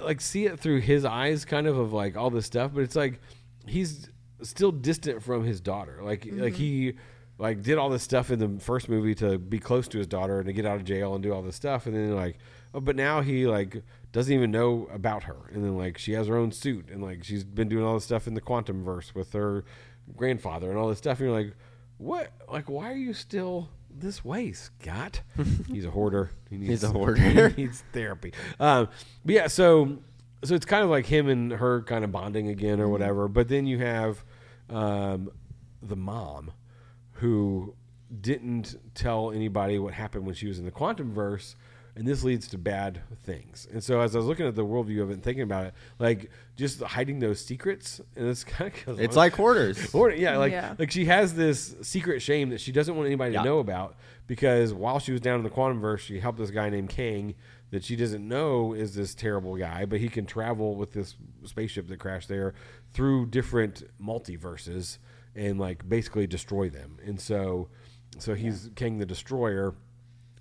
like 0.00 0.20
see 0.20 0.44
it 0.46 0.60
through 0.60 0.80
his 0.80 1.04
eyes, 1.04 1.44
kind 1.44 1.66
of 1.66 1.76
of 1.78 1.92
like 1.92 2.16
all 2.16 2.30
this 2.30 2.46
stuff. 2.46 2.72
But 2.74 2.82
it's 2.82 2.96
like 2.96 3.18
he's 3.66 4.08
still 4.42 4.70
distant 4.70 5.22
from 5.22 5.42
his 5.44 5.60
daughter. 5.60 6.00
Like 6.02 6.28
like 6.30 6.54
he 6.54 6.94
like 7.38 7.62
did 7.62 7.76
all 7.76 7.88
this 7.88 8.02
stuff 8.02 8.30
in 8.30 8.38
the 8.38 8.60
first 8.62 8.88
movie 8.88 9.14
to 9.16 9.38
be 9.38 9.58
close 9.58 9.88
to 9.88 9.98
his 9.98 10.06
daughter 10.06 10.38
and 10.38 10.46
to 10.46 10.52
get 10.52 10.64
out 10.66 10.76
of 10.76 10.84
jail 10.84 11.14
and 11.14 11.22
do 11.22 11.32
all 11.32 11.42
this 11.42 11.56
stuff, 11.56 11.86
and 11.86 11.94
then 11.96 12.14
like. 12.14 12.38
Oh, 12.74 12.80
but 12.80 12.96
now 12.96 13.20
he 13.22 13.46
like 13.46 13.82
doesn't 14.12 14.32
even 14.32 14.50
know 14.50 14.88
about 14.92 15.24
her, 15.24 15.36
and 15.52 15.64
then 15.64 15.76
like 15.76 15.98
she 15.98 16.12
has 16.12 16.26
her 16.26 16.36
own 16.36 16.52
suit, 16.52 16.88
and 16.90 17.02
like 17.02 17.24
she's 17.24 17.44
been 17.44 17.68
doing 17.68 17.84
all 17.84 17.94
this 17.94 18.04
stuff 18.04 18.26
in 18.26 18.34
the 18.34 18.40
quantum 18.40 18.84
verse 18.84 19.14
with 19.14 19.32
her 19.32 19.64
grandfather 20.16 20.70
and 20.70 20.78
all 20.78 20.88
this 20.88 20.98
stuff. 20.98 21.18
And 21.20 21.28
you're 21.28 21.36
like, 21.36 21.54
what? 21.98 22.32
Like, 22.50 22.68
why 22.68 22.90
are 22.92 22.96
you 22.96 23.12
still 23.14 23.68
this 23.90 24.24
way, 24.24 24.52
Scott? 24.52 25.22
He's 25.68 25.84
a 25.86 25.90
hoarder. 25.90 26.30
He 26.50 26.56
needs, 26.58 26.70
He's 26.70 26.84
a 26.84 26.88
hoarder. 26.92 27.48
he 27.50 27.62
needs 27.64 27.82
therapy. 27.92 28.32
Um, 28.60 28.88
but 29.24 29.34
yeah, 29.34 29.46
so 29.46 29.98
so 30.44 30.54
it's 30.54 30.66
kind 30.66 30.84
of 30.84 30.90
like 30.90 31.06
him 31.06 31.28
and 31.28 31.52
her 31.52 31.82
kind 31.82 32.04
of 32.04 32.12
bonding 32.12 32.48
again 32.48 32.80
or 32.80 32.88
whatever. 32.88 33.26
But 33.28 33.48
then 33.48 33.66
you 33.66 33.78
have 33.78 34.22
um, 34.68 35.30
the 35.82 35.96
mom 35.96 36.52
who 37.12 37.74
didn't 38.20 38.76
tell 38.94 39.32
anybody 39.32 39.78
what 39.78 39.94
happened 39.94 40.26
when 40.26 40.34
she 40.34 40.46
was 40.46 40.58
in 40.58 40.64
the 40.64 40.70
quantum 40.70 41.12
verse. 41.12 41.56
And 41.96 42.06
this 42.06 42.22
leads 42.22 42.46
to 42.48 42.58
bad 42.58 43.00
things. 43.24 43.66
And 43.72 43.82
so, 43.82 44.00
as 44.02 44.14
I 44.14 44.18
was 44.18 44.26
looking 44.26 44.46
at 44.46 44.54
the 44.54 44.66
worldview 44.66 45.00
of 45.02 45.08
it 45.10 45.14
and 45.14 45.22
thinking 45.22 45.42
about 45.44 45.64
it, 45.64 45.74
like 45.98 46.30
just 46.54 46.82
hiding 46.82 47.20
those 47.20 47.40
secrets, 47.40 48.02
and 48.14 48.28
it's 48.28 48.44
kind 48.58 48.70
of 48.86 49.00
It's 49.00 49.16
like 49.16 49.34
hoarders. 49.34 49.78
or 49.94 50.10
yeah, 50.10 50.36
like 50.36 50.52
Yeah. 50.52 50.74
like 50.78 50.90
she 50.90 51.06
has 51.06 51.34
this 51.34 51.74
secret 51.80 52.20
shame 52.20 52.50
that 52.50 52.60
she 52.60 52.70
doesn't 52.70 52.94
want 52.94 53.06
anybody 53.06 53.32
Yeah. 53.32 53.40
to 53.40 53.44
know 53.48 53.58
about 53.60 53.96
because 54.26 54.74
while 54.74 54.98
she 54.98 55.10
was 55.12 55.22
down 55.22 55.38
in 55.38 55.42
the 55.44 55.48
quantum 55.50 55.80
verse, 55.80 56.02
she 56.02 56.20
helped 56.20 56.38
this 56.38 56.50
guy 56.50 56.68
named 56.68 56.90
Kang 56.90 57.34
that 57.70 57.82
she 57.82 57.96
doesn't 57.96 58.28
know 58.28 58.74
is 58.74 58.94
this 58.94 59.14
terrible 59.14 59.56
guy, 59.56 59.86
but 59.86 59.98
he 59.98 60.08
can 60.10 60.26
travel 60.26 60.76
with 60.76 60.92
this 60.92 61.16
spaceship 61.44 61.88
that 61.88 61.98
crashed 61.98 62.28
there 62.28 62.52
through 62.92 63.26
different 63.26 63.82
multiverses 64.00 64.98
and 65.34 65.58
like 65.58 65.88
basically 65.88 66.26
destroy 66.26 66.68
them. 66.68 66.98
And 67.04 67.18
so 67.20 67.68
so 68.18 68.34
he's 68.34 68.70
Kang 68.76 68.98
the 68.98 69.06
Destroyer. 69.06 69.74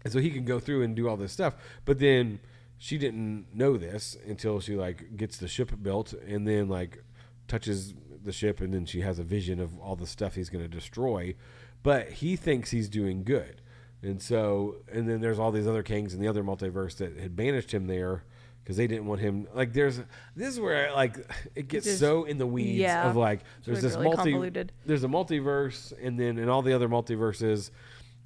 And 0.06 0.14
so 0.14 0.20
he 0.20 0.30
can 0.30 0.46
go 0.46 0.60
through 0.60 0.84
and 0.84 0.96
do 0.96 1.10
all 1.10 1.18
this 1.18 1.34
stuff. 1.34 1.56
But 1.84 2.00
then 2.00 2.40
she 2.78 2.98
didn't 2.98 3.48
know 3.54 3.76
this 3.76 4.16
until 4.28 4.60
she 4.60 4.76
like 4.76 5.18
gets 5.18 5.38
the 5.38 5.48
ship 5.48 5.72
built 5.82 6.14
and 6.14 6.48
then 6.48 6.70
like 6.70 7.04
touches 7.48 7.94
the 8.24 8.32
ship 8.32 8.62
and 8.62 8.74
then 8.74 8.86
she 8.86 9.02
has 9.02 9.20
a 9.20 9.24
vision 9.24 9.60
of 9.60 9.78
all 9.80 9.96
the 9.96 10.08
stuff 10.08 10.36
he's 10.36 10.50
going 10.50 10.64
to 10.64 10.70
destroy. 10.70 11.36
But 11.84 12.10
he 12.10 12.36
thinks 12.36 12.72
he's 12.72 12.88
doing 12.88 13.24
good. 13.24 13.62
And 14.04 14.22
so 14.22 14.78
and 14.92 15.10
then 15.10 15.22
there's 15.22 15.40
all 15.40 15.52
these 15.52 15.68
other 15.68 15.84
kings 15.84 16.14
in 16.14 16.22
the 16.22 16.28
other 16.28 16.44
multiverse 16.44 16.98
that 16.98 17.18
had 17.18 17.36
banished 17.36 17.74
him 17.74 17.88
there 17.88 18.24
because 18.64 18.78
they 18.78 18.88
didn't 18.88 19.06
want 19.06 19.22
him 19.22 19.48
like 19.54 19.74
there's 19.74 20.02
this 20.36 20.50
is 20.50 20.60
where 20.60 20.92
like 20.94 21.18
it 21.56 21.68
gets 21.68 21.86
Just- 21.86 22.00
so 22.00 22.26
in 22.26 22.38
the 22.38 22.48
weeds 22.48 22.80
yeah. 22.80 23.10
of 23.10 23.16
like 23.16 23.42
there's 23.64 23.82
this 23.82 23.94
really 23.94 24.06
multi 24.06 24.32
convoluted. 24.32 24.72
there's 24.86 25.04
a 25.04 25.08
multiverse 25.08 25.94
and 26.02 26.20
then 26.20 26.38
in 26.40 26.50
all 26.50 26.62
the 26.62 26.74
other 26.74 26.90
multiverses 26.90 27.70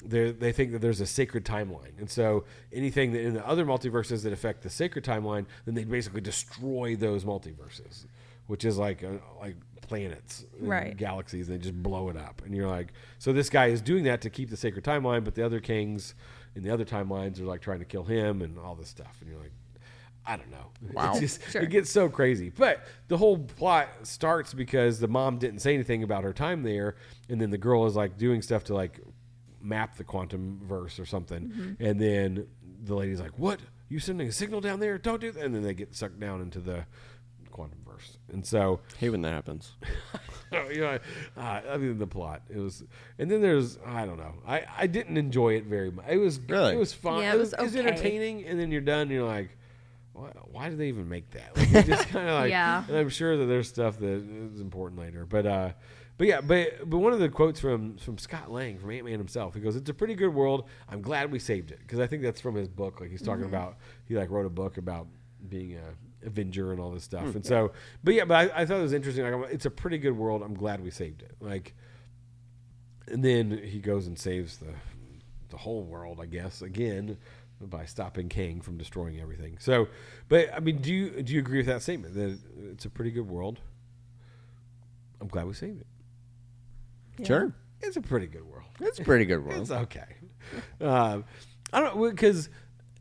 they 0.05 0.31
they 0.31 0.51
think 0.51 0.71
that 0.71 0.79
there's 0.79 1.01
a 1.01 1.05
sacred 1.05 1.43
timeline 1.43 1.97
and 1.99 2.09
so 2.09 2.45
anything 2.71 3.11
that 3.11 3.21
in 3.21 3.33
the 3.33 3.45
other 3.45 3.65
multiverses 3.65 4.23
that 4.23 4.31
affect 4.31 4.61
the 4.63 4.69
sacred 4.69 5.03
timeline 5.03 5.45
then 5.65 5.75
they 5.75 5.83
basically 5.83 6.21
destroy 6.21 6.95
those 6.95 7.25
multiverses 7.25 8.05
which 8.47 8.63
is 8.63 8.77
like 8.77 9.03
uh 9.03 9.09
like 9.41 9.55
planets 9.81 10.45
and 10.59 10.69
Right. 10.69 10.95
galaxies 10.95 11.49
and 11.49 11.57
they 11.59 11.61
just 11.61 11.81
blow 11.83 12.09
it 12.09 12.15
up 12.15 12.41
and 12.45 12.55
you're 12.55 12.67
like 12.69 12.93
so 13.17 13.33
this 13.33 13.49
guy 13.49 13.67
is 13.67 13.81
doing 13.81 14.03
that 14.05 14.21
to 14.21 14.29
keep 14.29 14.49
the 14.49 14.57
sacred 14.57 14.85
timeline 14.85 15.23
but 15.23 15.35
the 15.35 15.43
other 15.45 15.59
kings 15.59 16.13
in 16.55 16.63
the 16.63 16.69
other 16.69 16.85
timelines 16.85 17.39
are 17.41 17.45
like 17.45 17.61
trying 17.61 17.79
to 17.79 17.85
kill 17.85 18.03
him 18.05 18.41
and 18.41 18.57
all 18.57 18.75
this 18.75 18.87
stuff 18.89 19.17
and 19.21 19.29
you're 19.29 19.39
like 19.39 19.51
I 20.25 20.35
don't 20.37 20.51
know. 20.51 20.67
Wow. 20.93 21.11
It's 21.13 21.19
just, 21.21 21.51
Sure. 21.51 21.61
It 21.63 21.71
gets 21.71 21.89
so 21.89 22.07
crazy. 22.07 22.51
But 22.55 22.83
the 23.07 23.17
whole 23.17 23.39
plot 23.39 23.87
starts 24.03 24.53
because 24.53 24.99
the 24.99 25.07
mom 25.07 25.39
didn't 25.39 25.59
say 25.59 25.73
anything 25.73 26.03
about 26.03 26.23
her 26.23 26.33
time 26.33 26.61
there, 26.61 26.97
and 27.29 27.41
then 27.41 27.49
the 27.49 27.57
girl 27.57 27.87
is 27.87 27.95
like 27.95 28.15
doing 28.17 28.43
stuff 28.43 28.65
to 28.65 28.75
like 28.75 28.99
map 29.61 29.97
the 29.97 30.03
quantum 30.03 30.59
verse 30.63 30.99
or 30.99 31.05
something, 31.05 31.75
and 31.79 31.99
then 31.99 32.47
the 32.83 32.95
lady's 32.95 33.19
like, 33.21 33.37
"What? 33.37 33.59
You 33.89 33.99
sending 33.99 34.27
a 34.27 34.31
signal 34.31 34.61
down 34.61 34.79
there? 34.79 34.97
Don't 34.97 35.19
do 35.21 35.31
that!" 35.31 35.43
And 35.43 35.53
then 35.55 35.63
they 35.63 35.73
get 35.73 35.95
sucked 35.95 36.19
down 36.19 36.41
into 36.41 36.59
the 36.59 36.85
quantum 37.51 37.79
verse, 37.85 38.17
and 38.31 38.45
so 38.45 38.79
hey, 38.97 39.09
when 39.09 39.21
that 39.23 39.33
happens. 39.33 39.73
you 40.71 40.81
know, 40.81 40.99
uh, 41.37 41.61
I 41.69 41.77
mean 41.77 41.97
the 41.97 42.07
plot. 42.07 42.41
It 42.49 42.57
was, 42.57 42.83
and 43.17 43.29
then 43.29 43.41
there's 43.41 43.77
I 43.85 44.05
don't 44.05 44.17
know. 44.17 44.33
I 44.47 44.63
I 44.77 44.87
didn't 44.87 45.17
enjoy 45.17 45.53
it 45.55 45.65
very 45.65 45.91
much. 45.91 46.05
It 46.09 46.17
was 46.17 46.39
Really? 46.39 46.73
it 46.73 46.77
was 46.79 46.93
fun. 46.93 47.21
Yeah, 47.21 47.31
it 47.31 47.35
it 47.35 47.39
was, 47.39 47.51
was 47.51 47.59
it 47.59 47.63
was 47.63 47.75
entertaining, 47.75 48.45
and 48.45 48.59
then 48.59 48.71
you're 48.71 48.81
done. 48.81 49.01
and 49.01 49.11
You're 49.11 49.27
like, 49.27 49.57
why, 50.13 50.29
why 50.51 50.69
did 50.69 50.77
they 50.77 50.87
even 50.87 51.07
make 51.09 51.29
that? 51.31 51.55
Like, 51.55 51.85
just 51.85 52.07
kind 52.09 52.27
of 52.29 52.35
like, 52.41 52.49
Yeah. 52.49 52.83
And 52.87 52.97
I'm 52.97 53.09
sure 53.09 53.37
that 53.37 53.45
there's 53.45 53.67
stuff 53.67 53.97
that 53.99 54.07
is 54.53 54.59
important 54.61 54.99
later, 55.01 55.25
but 55.25 55.45
uh, 55.45 55.71
but 56.19 56.27
yeah, 56.27 56.41
but 56.41 56.89
but 56.89 56.97
one 56.97 57.13
of 57.13 57.19
the 57.19 57.29
quotes 57.29 57.61
from 57.61 57.95
from 57.95 58.17
Scott 58.17 58.51
Lang 58.51 58.77
from 58.77 58.91
Ant 58.91 59.05
Man 59.05 59.17
himself, 59.17 59.53
he 59.53 59.61
goes, 59.61 59.77
"It's 59.77 59.89
a 59.89 59.93
pretty 59.93 60.15
good 60.15 60.33
world. 60.33 60.65
I'm 60.89 61.01
glad 61.01 61.31
we 61.31 61.39
saved 61.39 61.71
it 61.71 61.79
because 61.79 62.01
I 62.01 62.07
think 62.07 62.23
that's 62.23 62.41
from 62.41 62.55
his 62.55 62.67
book. 62.67 62.99
Like 62.99 63.09
he's 63.09 63.21
talking 63.21 63.45
mm-hmm. 63.45 63.55
about, 63.55 63.77
he 64.03 64.17
like 64.17 64.29
wrote 64.29 64.45
a 64.45 64.49
book 64.49 64.77
about 64.77 65.07
being 65.47 65.77
a 65.77 66.27
Avenger 66.27 66.73
and 66.73 66.81
all 66.81 66.91
this 66.91 67.05
stuff. 67.05 67.23
Mm. 67.23 67.35
and 67.35 67.45
so, 67.45 67.71
but 68.03 68.15
yeah, 68.15 68.25
but 68.25 68.35
I, 68.35 68.61
I 68.61 68.65
thought 68.65 68.79
it 68.79 68.81
was 68.81 68.91
interesting. 68.91 69.31
Like, 69.31 69.53
it's 69.53 69.65
a 69.65 69.71
pretty 69.71 69.97
good 69.97 70.17
world. 70.17 70.43
I'm 70.43 70.55
glad 70.55 70.83
we 70.83 70.91
saved 70.91 71.21
it. 71.21 71.37
Like, 71.39 71.73
and 73.07 73.23
then 73.23 73.57
he 73.63 73.79
goes 73.79 74.05
and 74.05 74.19
saves 74.19 74.57
the 74.57 74.73
the 75.47 75.57
whole 75.57 75.83
world, 75.83 76.19
I 76.21 76.25
guess, 76.25 76.61
again 76.61 77.17
by 77.61 77.85
stopping 77.85 78.27
Kang 78.27 78.59
from 78.59 78.77
destroying 78.77 79.21
everything. 79.21 79.55
So, 79.59 79.87
but 80.27 80.53
I 80.53 80.59
mean, 80.59 80.81
do 80.81 80.93
you 80.93 81.21
do 81.21 81.31
you 81.31 81.39
agree 81.39 81.59
with 81.59 81.67
that 81.67 81.81
statement 81.81 82.13
that 82.15 82.37
it's 82.73 82.83
a 82.83 82.89
pretty 82.89 83.11
good 83.11 83.29
world? 83.29 83.61
I'm 85.21 85.29
glad 85.29 85.47
we 85.47 85.53
saved 85.53 85.79
it. 85.79 85.87
Yeah. 87.19 87.27
Sure. 87.27 87.53
It's 87.81 87.97
a 87.97 88.01
pretty 88.01 88.27
good 88.27 88.43
world. 88.45 88.65
It's 88.81 88.99
a 88.99 89.03
pretty 89.03 89.25
good 89.25 89.43
world. 89.45 89.61
It's 89.61 89.71
okay. 89.71 90.15
Um, 90.81 91.25
I 91.71 91.79
don't 91.81 92.09
because 92.11 92.49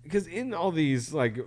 because 0.02 0.26
in 0.26 0.54
all 0.54 0.70
these 0.70 1.12
like 1.12 1.38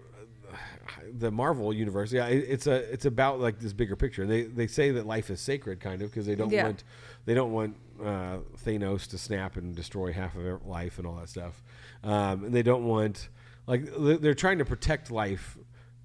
the 1.13 1.31
Marvel 1.31 1.73
universe, 1.73 2.12
yeah, 2.12 2.27
it, 2.27 2.45
it's 2.47 2.67
a 2.67 2.91
it's 2.91 3.05
about 3.05 3.39
like 3.39 3.60
this 3.60 3.73
bigger 3.73 3.95
picture. 3.95 4.25
They 4.25 4.43
they 4.43 4.67
say 4.67 4.91
that 4.91 5.05
life 5.05 5.29
is 5.29 5.39
sacred, 5.39 5.79
kind 5.79 6.01
of, 6.01 6.10
because 6.12 6.25
they 6.25 6.36
don't 6.36 6.51
Yeah. 6.51 6.63
want 6.65 6.84
they 7.25 7.34
don't 7.34 7.51
want 7.53 7.75
uh, 8.03 8.39
Thanos 8.65 9.07
to 9.10 9.17
snap 9.17 9.57
and 9.57 9.75
destroy 9.75 10.12
half 10.12 10.36
of 10.36 10.43
their 10.43 10.60
life 10.65 10.97
and 10.97 11.07
all 11.07 11.15
that 11.15 11.29
stuff, 11.29 11.62
um, 12.03 12.45
and 12.45 12.53
they 12.53 12.63
don't 12.63 12.86
want 12.86 13.29
like 13.67 13.86
they- 13.95 14.17
they're 14.17 14.34
trying 14.34 14.57
to 14.57 14.65
protect 14.65 15.12
life. 15.12 15.57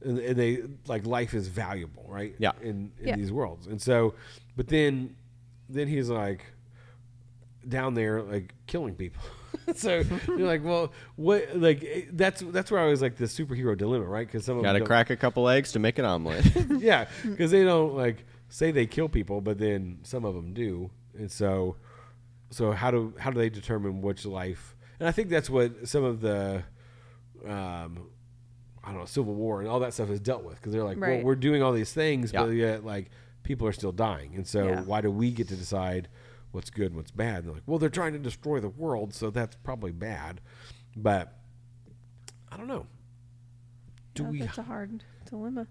And 0.04 0.18
and 0.18 0.36
they 0.38 0.62
like 0.86 1.06
life 1.06 1.32
is 1.34 1.48
valuable, 1.48 2.04
right? 2.08 2.34
Yeah. 2.38 2.52
In 2.60 2.92
in 3.00 3.08
Yeah. 3.08 3.16
these 3.16 3.32
worlds, 3.32 3.66
and 3.66 3.80
so, 3.80 4.14
but 4.54 4.68
then, 4.68 5.16
then 5.70 5.88
he's 5.88 6.10
like, 6.10 6.44
down 7.68 7.94
there 7.94 8.22
like 8.22 8.54
killing 8.66 8.94
people. 8.94 9.22
so 9.74 10.02
you're 10.28 10.46
like, 10.46 10.64
well, 10.64 10.92
what? 11.16 11.56
Like 11.56 11.82
eh, 11.84 12.02
that's 12.12 12.42
that's 12.42 12.70
where 12.70 12.80
I 12.80 12.86
was 12.86 13.02
like 13.02 13.16
the 13.16 13.24
superhero 13.24 13.76
dilemma, 13.76 14.04
right? 14.04 14.26
Because 14.26 14.44
some 14.44 14.58
of 14.58 14.62
Got 14.62 14.74
to 14.74 14.80
crack 14.82 15.10
a 15.10 15.16
couple 15.16 15.48
eggs 15.48 15.72
to 15.72 15.78
make 15.78 15.98
an 15.98 16.04
omelet. 16.04 16.44
yeah, 16.78 17.06
because 17.24 17.50
they 17.50 17.64
don't 17.64 17.94
like 17.94 18.24
say 18.48 18.70
they 18.70 18.86
kill 18.86 19.08
people, 19.08 19.40
but 19.40 19.58
then 19.58 19.98
some 20.02 20.24
of 20.24 20.34
them 20.34 20.52
do, 20.52 20.90
and 21.16 21.30
so 21.30 21.76
so 22.50 22.72
how 22.72 22.90
do 22.90 23.14
how 23.18 23.30
do 23.30 23.38
they 23.38 23.50
determine 23.50 24.02
which 24.02 24.24
life? 24.24 24.76
And 25.00 25.08
I 25.08 25.12
think 25.12 25.28
that's 25.28 25.50
what 25.50 25.88
some 25.88 26.04
of 26.04 26.20
the 26.20 26.62
um, 27.46 28.08
I 28.84 28.90
don't 28.90 29.00
know 29.00 29.04
Civil 29.04 29.34
War 29.34 29.60
and 29.60 29.68
all 29.68 29.80
that 29.80 29.92
stuff 29.94 30.10
is 30.10 30.20
dealt 30.20 30.44
with 30.44 30.56
because 30.56 30.72
they're 30.72 30.84
like, 30.84 31.00
well, 31.00 31.22
we're 31.22 31.34
doing 31.34 31.62
all 31.62 31.72
these 31.72 31.92
things, 31.92 32.32
but 32.32 32.50
yet 32.50 32.84
like 32.84 33.10
people 33.42 33.66
are 33.66 33.72
still 33.72 33.92
dying, 33.92 34.34
and 34.36 34.46
so 34.46 34.66
Yeah. 34.66 34.80
why 34.82 35.00
do 35.00 35.10
we 35.10 35.30
get 35.30 35.48
to 35.48 35.56
decide 35.56 36.08
what's 36.56 36.70
good 36.70 36.86
and 36.86 36.96
what's 36.96 37.10
bad? 37.10 37.36
And 37.40 37.44
they're 37.48 37.54
like, 37.54 37.62
well, 37.66 37.78
they're 37.78 37.88
trying 37.90 38.14
to 38.14 38.18
destroy 38.18 38.58
the 38.60 38.70
world, 38.70 39.14
so 39.14 39.30
that's 39.30 39.54
probably 39.62 39.92
bad, 39.92 40.40
but 40.96 41.36
I 42.50 42.56
don't 42.56 42.66
know. 42.66 42.86
Do 44.14 44.24
Yeah, 44.24 44.28
we? 44.30 44.40
That's 44.40 44.58
a 44.58 44.62
hard 44.62 45.04
dilemma. 45.28 45.66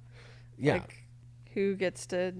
Yeah, 0.57 0.73
Like, 0.73 1.03
who 1.53 1.75
gets 1.75 2.05
to? 2.07 2.33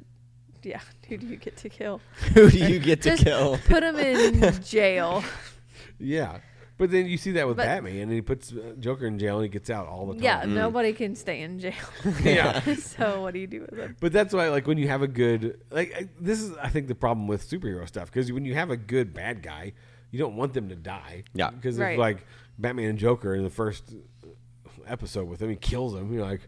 Yeah, 0.61 0.79
who 1.09 1.17
do 1.17 1.25
you 1.27 1.37
get 1.37 1.57
to 1.57 1.69
kill? 1.69 2.01
Who 2.35 2.49
do 2.51 2.59
you 2.59 2.77
get 2.79 3.01
to 3.01 3.17
kill? 3.17 3.57
Put 3.67 3.81
him 3.83 3.95
in 3.97 4.61
jail. 4.63 5.23
yeah. 5.99 6.37
But 6.77 6.91
then 6.91 7.05
you 7.05 7.17
see 7.17 7.31
that 7.31 7.47
with 7.47 7.55
But- 7.57 7.67
Batman, 7.67 7.95
and 7.97 8.11
he 8.11 8.21
puts 8.21 8.51
uh, 8.51 8.73
Joker 8.79 9.07
in 9.07 9.17
jail, 9.17 9.35
and 9.37 9.43
he 9.43 9.49
gets 9.49 9.69
out 9.69 9.87
all 9.87 10.07
the 10.07 10.13
time. 10.15 10.23
Yeah, 10.23 10.43
nobody 10.45 10.91
can 10.91 11.15
stay 11.15 11.41
in 11.41 11.57
jail. 11.59 11.73
Yeah. 12.23 12.59
so 12.75 13.21
what 13.21 13.33
do 13.33 13.39
you 13.39 13.47
do 13.47 13.61
with 13.61 13.79
him? 13.79 13.95
But 14.01 14.11
that's 14.11 14.33
why, 14.33 14.49
like, 14.49 14.67
when 14.67 14.77
you 14.77 14.87
have 14.89 15.01
a 15.01 15.07
good, 15.07 15.61
like, 15.71 15.93
I- 15.95 16.09
this 16.19 16.41
is, 16.41 16.51
I 16.57 16.67
think, 16.69 16.87
the 16.87 16.95
problem 16.95 17.27
with 17.27 17.49
superhero 17.49 17.87
stuff 17.87 18.11
because 18.11 18.29
when 18.31 18.43
you 18.43 18.55
have 18.55 18.71
a 18.71 18.77
good 18.77 19.13
bad 19.13 19.41
guy, 19.41 19.71
you 20.11 20.19
don't 20.19 20.35
want 20.35 20.53
them 20.53 20.67
to 20.69 20.75
die. 20.75 21.23
Yeah. 21.33 21.49
Because 21.51 21.77
Right. 21.79 21.93
if, 21.93 21.99
like, 21.99 22.25
Batman 22.59 22.89
and 22.89 22.99
Joker 22.99 23.35
in 23.35 23.43
the 23.43 23.49
first 23.49 23.93
episode 24.85 25.27
with 25.27 25.41
him, 25.41 25.49
he 25.49 25.55
kills 25.55 25.93
him. 25.95 26.11
You're 26.13 26.23
like, 26.25 26.41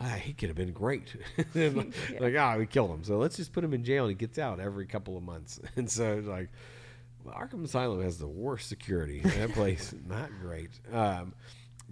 ah, 0.00 0.14
he 0.22 0.32
could 0.32 0.48
have 0.48 0.56
been 0.56 0.72
great. 0.72 1.14
And, 1.54 1.76
like, 1.76 1.94
Yeah. 2.12 2.18
like, 2.20 2.34
ah, 2.38 2.56
we 2.56 2.66
killed 2.66 2.90
him. 2.90 3.04
So 3.04 3.18
let's 3.18 3.36
just 3.36 3.52
put 3.52 3.64
him 3.64 3.74
in 3.74 3.84
jail 3.84 4.04
and 4.04 4.10
he 4.10 4.14
gets 4.14 4.38
out 4.38 4.60
every 4.60 4.86
couple 4.86 5.16
of 5.16 5.22
months. 5.22 5.60
And 5.76 5.90
so, 5.90 6.18
it's 6.18 6.28
like, 6.28 6.50
well, 6.50 6.52
Arkham 7.32 7.64
Asylum 7.64 8.02
has 8.02 8.18
the 8.18 8.26
worst 8.28 8.68
security. 8.68 9.20
That 9.20 9.52
place, 9.52 9.94
not 10.08 10.30
great. 10.40 10.70
Um, 10.92 11.34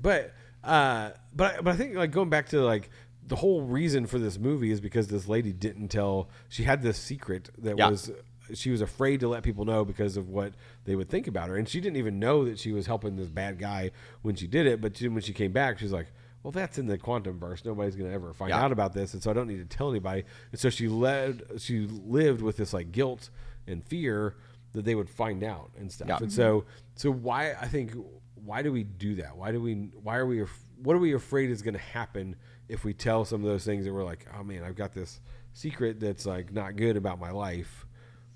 but 0.00 0.34
uh, 0.62 1.10
but 1.34 1.62
but 1.64 1.74
I 1.74 1.76
think 1.76 1.94
like 1.94 2.10
going 2.10 2.30
back 2.30 2.48
to 2.50 2.60
like 2.62 2.90
the 3.26 3.36
whole 3.36 3.62
reason 3.62 4.06
for 4.06 4.18
this 4.18 4.38
movie 4.38 4.70
is 4.70 4.80
because 4.80 5.08
this 5.08 5.26
lady 5.28 5.52
didn't 5.52 5.88
tell. 5.88 6.28
She 6.48 6.64
had 6.64 6.82
this 6.82 6.98
secret 6.98 7.50
that 7.58 7.78
Yeah. 7.78 7.88
was 7.90 8.10
she 8.52 8.70
was 8.70 8.82
afraid 8.82 9.20
to 9.20 9.28
let 9.28 9.42
people 9.42 9.64
know 9.64 9.86
because 9.86 10.18
of 10.18 10.28
what 10.28 10.52
they 10.84 10.94
would 10.94 11.08
think 11.08 11.26
about 11.26 11.48
her, 11.48 11.56
and 11.56 11.66
she 11.68 11.80
didn't 11.80 11.96
even 11.96 12.18
know 12.18 12.44
that 12.44 12.58
she 12.58 12.72
was 12.72 12.86
helping 12.86 13.16
this 13.16 13.28
bad 13.28 13.58
guy 13.58 13.90
when 14.22 14.34
she 14.36 14.46
did 14.46 14.66
it. 14.66 14.80
But 14.82 14.96
she, 14.98 15.08
when 15.08 15.22
she 15.22 15.32
came 15.32 15.52
back, 15.52 15.78
she's 15.78 15.92
like. 15.92 16.06
Well, 16.42 16.50
that's 16.52 16.76
in 16.76 16.84
the 16.88 16.98
quantum 16.98 17.38
verse. 17.38 17.64
Nobody's 17.64 17.96
going 17.96 18.10
to 18.10 18.14
ever 18.14 18.34
find 18.34 18.50
Yeah. 18.50 18.60
out 18.60 18.70
about 18.70 18.92
this, 18.92 19.14
and 19.14 19.22
so 19.22 19.30
I 19.30 19.32
don't 19.32 19.48
need 19.48 19.66
to 19.66 19.76
tell 19.78 19.88
anybody. 19.88 20.24
And 20.52 20.60
so 20.60 20.68
she 20.68 20.88
led, 20.88 21.42
she 21.56 21.86
lived 21.86 22.42
with 22.42 22.58
this 22.58 22.74
like 22.74 22.92
guilt 22.92 23.30
and 23.66 23.82
fear 23.82 24.34
that 24.74 24.84
they 24.84 24.94
would 24.94 25.08
find 25.08 25.42
out 25.42 25.70
and 25.78 25.90
stuff. 25.90 26.08
Yeah. 26.08 26.18
And 26.20 26.32
so, 26.32 26.64
so 26.94 27.10
why 27.10 27.52
I 27.60 27.66
think 27.66 27.92
why 28.34 28.60
do 28.62 28.70
we 28.72 28.82
do 28.84 29.14
that? 29.16 29.36
Why 29.36 29.52
do 29.52 29.60
we? 29.60 29.74
Why 30.02 30.16
are 30.18 30.26
we? 30.26 30.44
What 30.82 30.94
are 30.94 30.98
we 30.98 31.14
afraid 31.14 31.50
is 31.50 31.62
going 31.62 31.74
to 31.74 31.80
happen 31.80 32.36
if 32.68 32.84
we 32.84 32.92
tell 32.92 33.24
some 33.24 33.42
of 33.42 33.48
those 33.48 33.64
things 33.64 33.84
that 33.86 33.92
we're 33.94 34.04
like, 34.04 34.26
oh 34.38 34.42
man, 34.44 34.62
I've 34.64 34.76
got 34.76 34.92
this 34.92 35.20
secret 35.54 35.98
that's 36.00 36.26
like 36.26 36.52
not 36.52 36.76
good 36.76 36.96
about 36.96 37.18
my 37.18 37.30
life. 37.30 37.86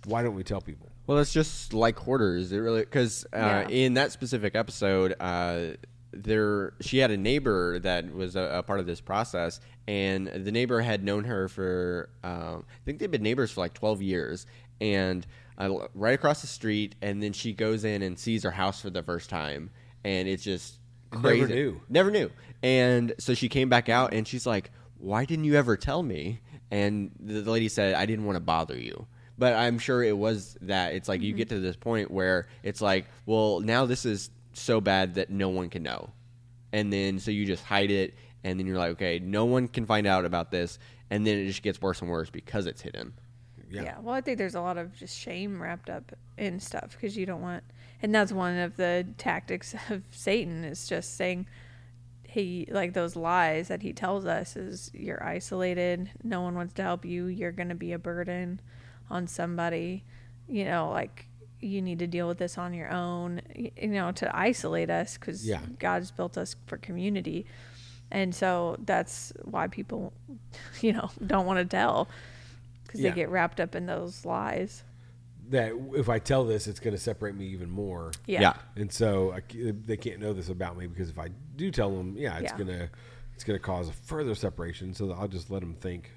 Why 0.06 0.22
don't 0.22 0.34
we 0.34 0.44
tell 0.44 0.60
people? 0.60 0.88
Well, 1.06 1.18
it's 1.18 1.32
just 1.32 1.72
like 1.74 1.98
hoarders. 1.98 2.52
It 2.52 2.58
really 2.58 2.80
because 2.80 3.26
uh, 3.32 3.38
Yeah. 3.38 3.68
in 3.68 3.94
that 3.94 4.12
specific 4.12 4.54
episode, 4.54 5.14
uh, 5.20 5.72
there 6.12 6.72
she 6.80 6.98
had 6.98 7.10
a 7.10 7.16
neighbor 7.16 7.78
that 7.80 8.12
was 8.14 8.36
a, 8.36 8.42
a 8.58 8.62
part 8.62 8.80
of 8.80 8.86
this 8.86 9.00
process, 9.00 9.60
and 9.86 10.26
the 10.28 10.52
neighbor 10.52 10.80
had 10.80 11.04
known 11.04 11.24
her 11.24 11.48
for 11.48 12.08
um, 12.22 12.64
I 12.68 12.84
think 12.84 12.98
they've 12.98 13.10
been 13.10 13.22
neighbors 13.22 13.50
for 13.50 13.60
like 13.60 13.74
twelve 13.74 14.00
years, 14.00 14.46
and 14.80 15.26
uh, 15.58 15.88
right 15.94 16.14
across 16.14 16.40
the 16.40 16.46
street, 16.46 16.94
and 17.02 17.22
then 17.22 17.32
she 17.32 17.52
goes 17.52 17.84
in 17.84 18.02
and 18.02 18.18
sees 18.18 18.44
her 18.44 18.50
house 18.50 18.80
for 18.80 18.90
the 18.90 19.02
first 19.02 19.28
time, 19.28 19.70
and 20.04 20.28
it's 20.28 20.44
just 20.44 20.78
crazy. 21.10 21.40
Never 21.40 21.46
crazy. 21.46 21.54
knew. 21.54 21.80
Never 21.88 22.10
knew. 22.10 22.30
And 22.62 23.12
so 23.18 23.34
she 23.34 23.48
came 23.48 23.68
back 23.68 23.88
out, 23.88 24.14
and 24.14 24.26
she's 24.26 24.46
like, 24.46 24.70
"Why 24.98 25.24
didn't 25.24 25.44
you 25.44 25.56
ever 25.56 25.76
tell 25.76 26.02
me?" 26.02 26.40
And 26.70 27.10
the 27.18 27.40
the 27.40 27.50
lady 27.50 27.68
said, 27.68 27.94
"I 27.94 28.06
didn't 28.06 28.24
want 28.24 28.36
to 28.36 28.40
bother 28.40 28.78
you." 28.78 29.06
But 29.36 29.54
I'm 29.54 29.78
sure 29.78 30.02
it 30.02 30.16
was 30.16 30.56
that. 30.62 30.94
It's 30.94 31.08
like 31.08 31.22
you 31.22 31.32
get 31.32 31.48
to 31.50 31.60
this 31.60 31.76
point 31.76 32.10
where 32.10 32.48
it's 32.64 32.80
like, 32.80 33.06
well, 33.24 33.60
now 33.60 33.86
this 33.86 34.04
is 34.04 34.30
so 34.52 34.80
bad 34.80 35.14
that 35.14 35.30
no 35.30 35.48
one 35.48 35.70
can 35.70 35.84
know. 35.84 36.10
And 36.72 36.92
then 36.92 37.20
so 37.20 37.30
you 37.30 37.46
just 37.46 37.62
hide 37.62 37.92
it 37.92 38.14
and 38.42 38.58
then 38.58 38.66
you're 38.66 38.76
like, 38.76 38.90
okay, 38.92 39.20
no 39.20 39.44
one 39.44 39.68
can 39.68 39.86
find 39.86 40.08
out 40.08 40.24
about 40.24 40.50
this 40.50 40.80
and 41.08 41.26
then 41.26 41.38
it 41.38 41.46
just 41.46 41.62
gets 41.62 41.80
worse 41.80 42.02
and 42.02 42.10
worse 42.10 42.30
because 42.30 42.66
it's 42.66 42.82
hidden. 42.82 43.14
Yeah. 43.70 43.98
Well, 44.00 44.14
I 44.14 44.20
think 44.20 44.38
there's 44.38 44.54
a 44.54 44.60
lot 44.60 44.78
of 44.78 44.94
just 44.94 45.16
shame 45.16 45.60
wrapped 45.60 45.90
up 45.90 46.12
in 46.36 46.60
stuff 46.60 46.92
because 46.92 47.16
you 47.16 47.26
don't 47.26 47.42
want, 47.42 47.64
and 48.02 48.14
that's 48.14 48.32
one 48.32 48.56
of 48.58 48.76
the 48.76 49.06
tactics 49.18 49.74
of 49.90 50.02
Satan 50.10 50.64
is 50.64 50.86
just 50.86 51.16
saying, 51.16 51.46
he 52.24 52.68
like 52.70 52.92
those 52.92 53.16
lies 53.16 53.68
that 53.68 53.80
he 53.80 53.92
tells 53.92 54.26
us 54.26 54.54
is 54.54 54.90
you're 54.92 55.22
isolated, 55.24 56.10
no 56.22 56.42
one 56.42 56.54
wants 56.54 56.74
to 56.74 56.82
help 56.82 57.04
you, 57.04 57.26
you're 57.26 57.52
going 57.52 57.70
to 57.70 57.74
be 57.74 57.92
a 57.92 57.98
burden 57.98 58.60
on 59.10 59.26
somebody, 59.26 60.04
you 60.46 60.64
know, 60.66 60.90
like 60.90 61.26
you 61.60 61.80
need 61.80 61.98
to 61.98 62.06
deal 62.06 62.28
with 62.28 62.38
this 62.38 62.58
on 62.58 62.74
your 62.74 62.90
own, 62.92 63.40
you 63.54 63.88
know, 63.88 64.12
to 64.12 64.36
isolate 64.36 64.90
us 64.90 65.16
because 65.16 65.46
Yeah. 65.46 65.60
God's 65.78 66.10
built 66.10 66.36
us 66.36 66.54
for 66.66 66.76
community. 66.76 67.46
And 68.10 68.34
so 68.34 68.76
that's 68.84 69.32
why 69.44 69.66
people, 69.66 70.12
you 70.82 70.92
know, 70.92 71.10
don't 71.26 71.46
want 71.46 71.58
to 71.58 71.64
tell 71.64 72.08
because 72.88 73.00
Yeah. 73.00 73.10
they 73.10 73.14
get 73.16 73.28
wrapped 73.28 73.60
up 73.60 73.76
in 73.76 73.86
those 73.86 74.24
lies. 74.24 74.82
That 75.50 75.72
if 75.94 76.08
I 76.08 76.18
tell 76.18 76.44
this, 76.44 76.66
it's 76.66 76.80
going 76.80 76.94
to 76.94 77.00
separate 77.00 77.34
me 77.36 77.46
even 77.46 77.70
more. 77.70 78.10
Yeah. 78.26 78.40
Yeah. 78.40 78.54
And 78.76 78.92
so 78.92 79.32
I 79.32 79.40
c 79.50 79.70
they 79.70 79.96
can't 79.96 80.18
know 80.20 80.32
this 80.32 80.48
about 80.48 80.76
me 80.76 80.86
because 80.88 81.08
if 81.08 81.18
I 81.18 81.28
do 81.56 81.70
tell 81.70 81.90
them, 81.96 82.16
yeah, 82.18 82.34
it's 82.38 82.50
Yeah. 82.52 82.58
gonna 82.58 82.90
it's 83.34 83.44
gonna 83.44 83.58
cause 83.60 83.88
a 83.88 83.92
further 83.92 84.34
separation. 84.34 84.92
So 84.94 85.12
I'll 85.12 85.28
just 85.28 85.48
let 85.50 85.60
them 85.60 85.74
think 85.74 86.10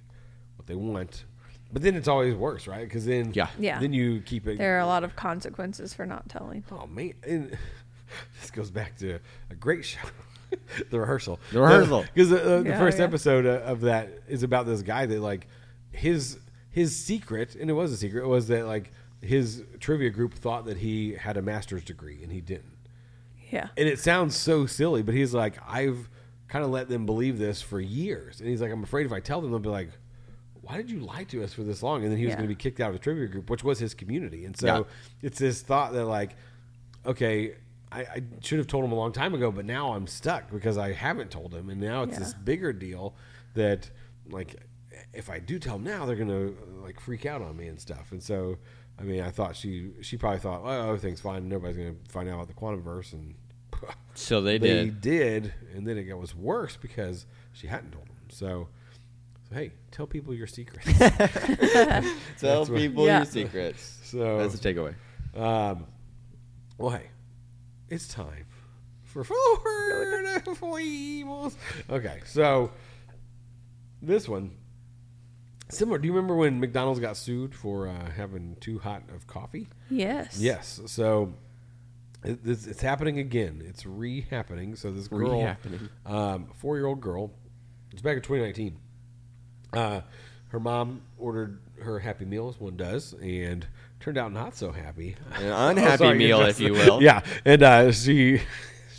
what 0.56 0.66
they 0.68 0.76
want. 0.76 1.26
But 1.72 1.82
then 1.84 1.96
it's 1.96 2.08
always 2.10 2.36
worse, 2.36 2.68
right? 2.68 2.84
Because 2.84 3.06
then 3.06 3.32
Yeah. 3.34 3.48
Yeah. 3.60 3.80
then 3.80 3.94
you 3.94 4.22
keep 4.22 4.48
it. 4.48 4.58
There 4.58 4.76
are 4.76 4.80
a 4.82 4.86
lot 4.88 5.04
of 5.06 5.16
consequences 5.16 5.94
for 5.94 6.06
not 6.06 6.28
telling. 6.28 6.64
Oh 6.72 6.88
man, 6.88 7.14
and 7.26 7.58
this 8.42 8.52
goes 8.52 8.70
back 8.72 8.98
to 8.98 9.20
a 9.50 9.56
great 9.56 9.86
show, 9.86 10.06
the 10.90 11.00
rehearsal. 11.00 11.40
The 11.54 11.62
Rehearsal. 11.62 12.02
because 12.14 12.30
the, 12.32 12.44
uh, 12.44 12.62
the 12.64 12.70
Yeah, 12.72 12.80
first 12.80 12.98
yeah. 12.98 13.06
episode 13.06 13.46
uh, 13.46 13.62
of 13.66 13.80
that 13.82 14.10
is 14.28 14.44
about 14.44 14.66
this 14.66 14.82
guy 14.82 15.06
that 15.06 15.22
like 15.22 15.48
his 15.94 16.38
his 16.72 16.96
secret, 16.96 17.56
and 17.56 17.70
it 17.70 17.74
was 17.74 17.92
a 17.92 17.98
secret, 17.98 18.28
was 18.28 18.48
that 18.48 18.66
like 18.66 18.92
his 19.22 19.64
trivia 19.80 20.10
group 20.10 20.34
thought 20.34 20.66
that 20.66 20.78
he 20.78 21.14
had 21.14 21.38
a 21.38 21.42
master's 21.42 21.84
degree 21.84 22.24
and 22.24 22.32
he 22.32 22.42
didn't. 22.42 22.78
Yeah. 23.52 23.68
And 23.78 23.88
it 23.88 24.00
sounds 24.00 24.36
so 24.36 24.66
silly, 24.66 25.04
but 25.04 25.14
he's 25.14 25.34
like, 25.34 25.58
I've 25.68 26.10
kind 26.48 26.64
of 26.66 26.72
let 26.72 26.90
them 26.90 27.06
believe 27.06 27.38
this 27.38 27.62
for 27.62 27.80
years, 27.80 28.40
and 28.40 28.50
he's 28.50 28.62
like, 28.62 28.72
I'm 28.72 28.84
afraid 28.84 29.06
if 29.06 29.12
I 29.12 29.20
tell 29.20 29.42
them, 29.42 29.52
they'll 29.52 29.60
be 29.60 29.70
like. 29.70 29.90
Why 30.64 30.78
did 30.78 30.92
you 30.92 31.00
lie 31.00 31.24
to 31.26 31.44
us 31.44 31.54
for 31.56 31.64
this 31.64 31.82
long? 31.82 32.04
And 32.04 32.12
then 32.12 32.20
he 32.20 32.26
was 32.26 32.34
Yeah. 32.34 32.38
going 32.38 32.48
to 32.48 32.56
be 32.56 32.56
kicked 32.56 32.80
out 32.80 32.90
of 32.90 32.94
the 32.94 33.00
trivia 33.00 33.26
group, 33.28 33.50
which 33.50 33.64
was 33.64 33.80
his 33.80 33.96
community. 33.96 34.46
And 34.46 34.56
so 34.56 34.68
Yeah. 34.68 34.84
it's 35.24 35.40
this 35.40 35.62
thought 35.64 35.92
that 35.94 36.06
like 36.06 36.36
okay 37.04 37.56
I, 37.92 38.02
I 38.02 38.24
should 38.42 38.60
have 38.60 38.68
told 38.68 38.86
him 38.86 38.92
a 38.92 38.96
long 38.96 39.12
time 39.12 39.34
ago 39.34 39.52
but 39.52 39.66
now 39.66 39.94
i'm 39.96 40.06
stuck 40.06 40.52
because 40.52 40.78
i 40.78 40.92
haven't 40.94 41.32
told 41.32 41.52
him 41.54 41.70
and 41.72 41.82
now 41.82 42.04
it's 42.04 42.14
Yeah. 42.14 42.20
this 42.20 42.34
bigger 42.36 42.72
deal 42.74 43.16
that 43.56 43.90
like 44.30 44.56
if 45.14 45.30
i 45.30 45.40
do 45.40 45.60
tell 45.60 45.76
him 45.76 45.84
now 45.84 46.06
they're 46.06 46.16
gonna 46.16 46.52
like 46.84 47.00
freak 47.00 47.26
out 47.26 47.42
on 47.42 47.56
me 47.58 47.68
and 47.68 47.80
stuff 47.80 48.12
and 48.12 48.22
so 48.24 48.58
i 49.00 49.04
mean 49.04 49.22
i 49.22 49.30
thought 49.30 49.56
she 49.56 49.92
she 50.02 50.16
probably 50.18 50.40
thought 50.40 50.62
oh 50.64 50.88
everything's 50.90 51.20
fine 51.22 51.48
nobody's 51.50 51.78
gonna 51.78 51.94
find 52.10 52.30
out 52.30 52.36
about 52.36 52.48
the 52.48 52.54
quantum 52.54 52.82
verse 52.82 53.14
and 53.14 53.36
So 54.14 54.42
they 54.42 54.58
they 54.58 54.86
did. 54.86 55.02
did 55.02 55.54
and 55.76 55.88
then 55.88 55.98
it 55.98 56.18
was 56.18 56.36
worse 56.36 56.78
because 56.78 57.26
she 57.54 57.68
hadn't 57.68 57.92
told 57.92 58.06
them. 58.08 58.16
so 58.30 58.68
so 59.50 59.56
hey 59.56 59.72
tell 59.92 60.06
people 60.08 60.34
your 60.34 60.48
secrets 60.48 60.86
Tell 62.40 62.66
what- 62.66 62.76
people 62.76 63.06
Yeah. 63.06 63.18
your 63.20 63.26
secrets. 63.26 64.00
so 64.04 64.38
That's 64.40 64.58
the 64.60 64.74
takeaway. 64.74 64.96
Um, 65.36 65.86
well, 66.78 66.90
hey, 66.92 67.10
it's 67.90 68.08
time 68.08 68.46
for 69.04 69.24
Florida 69.24 70.42
Foibles. 70.56 71.56
Okay, 71.90 72.20
so 72.26 72.72
this 74.02 74.28
one 74.28 74.52
similar. 75.72 75.98
Do 75.98 76.08
you 76.08 76.14
remember 76.14 76.36
when 76.36 76.60
McDonald's 76.60 77.00
got 77.00 77.18
sued 77.18 77.54
for 77.56 77.88
uh, 77.88 78.12
having 78.12 78.56
too 78.60 78.80
hot 78.80 79.04
of 79.14 79.28
coffee? 79.28 79.68
Yes. 79.90 80.38
Yes. 80.40 80.82
So 80.88 81.34
it, 82.24 82.40
it's, 82.46 82.68
it's 82.68 82.82
happening 82.82 83.20
again. 83.20 83.64
It's 83.66 83.86
re-happening. 83.86 84.76
So 84.76 84.92
this 84.92 85.08
girl, 85.08 85.32
Re-happening. 85.40 85.90
um, 86.06 86.48
four-year-old 86.56 87.02
girl, 87.02 87.32
it's 87.92 88.02
back 88.02 88.18
in 88.18 88.22
2019. 88.22 88.78
Uh, 89.74 90.02
her 90.50 90.60
mom 90.60 91.02
ordered 91.18 91.60
her 91.82 92.00
Happy 92.00 92.26
Meal, 92.26 92.50
as 92.50 92.60
one 92.60 92.76
does, 92.78 93.14
and 93.22 93.66
turned 94.00 94.18
out 94.18 94.32
not 94.34 94.56
so 94.56 94.72
happy. 94.72 95.16
An 95.36 95.46
unhappy 95.78 95.98
sorry, 96.04 96.18
meal, 96.18 96.42
if 96.42 96.60
you 96.60 96.74
will. 96.74 97.02
Yeah, 97.04 97.22
and 97.46 97.64
uh, 97.64 97.92
she 97.92 98.42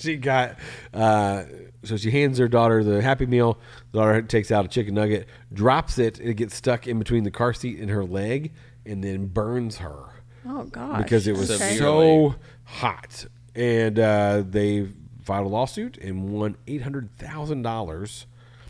she 0.06 0.16
got 0.16 0.56
uh, 0.92 1.44
so 1.84 1.96
she 1.96 2.10
hands 2.10 2.38
her 2.38 2.48
daughter 2.48 2.84
the 2.84 3.00
Happy 3.02 3.26
Meal. 3.26 3.58
The 3.92 3.98
daughter 3.98 4.22
takes 4.22 4.50
out 4.50 4.64
a 4.64 4.68
chicken 4.68 4.94
nugget, 4.94 5.28
drops 5.52 5.98
it, 5.98 6.18
and 6.20 6.28
it 6.28 6.34
gets 6.34 6.54
stuck 6.54 6.86
in 6.86 6.98
between 6.98 7.24
the 7.24 7.30
car 7.30 7.52
seat 7.52 7.78
and 7.78 7.90
her 7.90 8.04
leg, 8.04 8.52
and 8.86 9.02
then 9.02 9.26
burns 9.26 9.78
her 9.78 10.06
Oh 10.46 10.64
god 10.64 10.98
because 11.02 11.26
it 11.26 11.36
was 11.36 11.50
Okay. 11.50 11.76
So 11.76 12.34
hot. 12.64 13.26
And 13.54 13.98
uh, 13.98 14.42
they 14.48 14.88
filed 15.24 15.46
a 15.46 15.48
lawsuit 15.48 15.98
and 15.98 16.30
won 16.30 16.56
eight 16.66 16.82
hundred 16.82 17.16
thousand 17.16 17.62
dollars. 17.62 18.26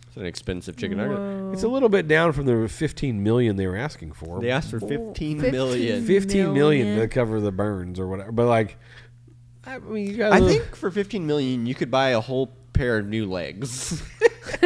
It's 0.09 0.17
an 0.19 0.27
expensive 0.27 0.77
chicken 0.77 0.99
nugget. 0.99 1.55
It's 1.55 1.63
a 1.63 1.69
little 1.69 1.89
bit 1.89 2.07
down 2.07 2.33
from 2.33 2.45
the 2.45 2.69
fifteen 2.69 3.23
million 3.23 3.57
they 3.57 3.67
were 3.67 3.77
asking 3.77 4.13
for. 4.13 4.41
They 4.41 4.51
asked 4.51 4.71
for 4.71 4.79
Whoa, 4.79 4.89
15 4.89 5.41
15 5.41 5.51
million. 5.51 6.05
fifteen 6.05 6.53
million 6.53 6.99
to 6.99 7.09
cover 7.09 7.41
the 7.41 7.53
burns 7.53 7.99
or 7.99 8.07
whatever. 8.09 8.33
But 8.33 8.47
like, 8.49 8.77
I 9.65 9.79
mean, 9.79 10.09
you 10.11 10.17
got. 10.17 10.33
I 10.33 10.41
think 10.41 10.75
for 10.77 10.91
15 10.91 11.27
million, 11.27 11.67
you 11.67 11.75
could 11.75 11.91
buy 11.91 12.11
a 12.11 12.21
whole 12.21 12.53
pair 12.73 12.99
of 12.99 13.07
new 13.07 13.31
legs. 13.31 14.03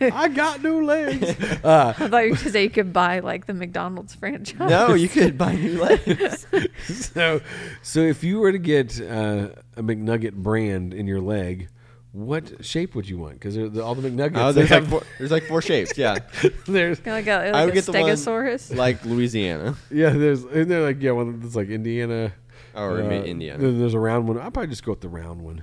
I 0.00 0.28
got 0.34 0.62
new 0.62 0.84
legs. 0.84 1.34
Uh, 1.64 1.92
I 1.98 2.08
thought 2.08 2.18
you 2.24 2.30
were 2.30 2.36
going 2.36 2.36
to 2.36 2.50
say 2.50 2.62
you 2.64 2.70
could 2.70 2.92
buy 2.92 3.18
like 3.20 3.46
the 3.46 3.54
McDonald's 3.54 4.14
franchise. 4.14 4.70
no, 4.70 4.94
you 4.94 5.08
could 5.08 5.36
buy 5.36 5.54
new 5.56 5.80
legs. 5.82 6.46
so, 6.86 7.40
so 7.82 8.00
if 8.00 8.22
you 8.22 8.38
were 8.38 8.52
to 8.52 8.58
get 8.58 9.00
uh, 9.00 9.48
a 9.76 9.82
McNugget 9.82 10.34
brand 10.34 10.94
in 10.94 11.06
your 11.08 11.20
leg, 11.20 11.68
what 12.12 12.64
shape 12.64 12.94
would 12.94 13.08
you 13.08 13.18
want? 13.18 13.34
Because 13.34 13.56
all 13.78 13.94
the 13.96 14.08
McNuggets, 14.08 14.36
Oh, 14.36 14.52
there's 14.52 14.70
like 14.70 14.80
have- 14.82 14.88
four, 14.90 15.02
there's 15.18 15.30
like 15.32 15.44
four 15.44 15.60
shapes. 15.60 15.96
Yeah, 15.98 16.18
there's 16.66 17.04
Like 17.04 17.26
a, 17.26 17.36
like 17.36 17.54
I 17.54 17.64
would 17.64 17.72
a 17.72 17.74
get 17.74 17.84
the 17.86 17.92
one 17.92 18.02
stegosaurus. 18.02 18.76
like 18.76 19.04
Louisiana. 19.04 19.74
yeah, 19.90 20.10
there's 20.10 20.44
and 20.44 20.70
they're 20.70 20.82
like 20.82 21.02
yeah, 21.02 21.12
one 21.12 21.40
that's 21.40 21.56
like 21.56 21.68
Indiana 21.68 22.32
Or 22.74 23.00
uh, 23.00 23.08
Indiana. 23.10 23.58
Then 23.58 23.78
there's 23.78 23.94
a 23.94 23.98
round 24.00 24.28
one. 24.28 24.38
I'd 24.38 24.52
probably 24.54 24.68
just 24.68 24.84
go 24.84 24.92
with 24.92 25.00
the 25.00 25.08
round 25.08 25.42
one, 25.42 25.62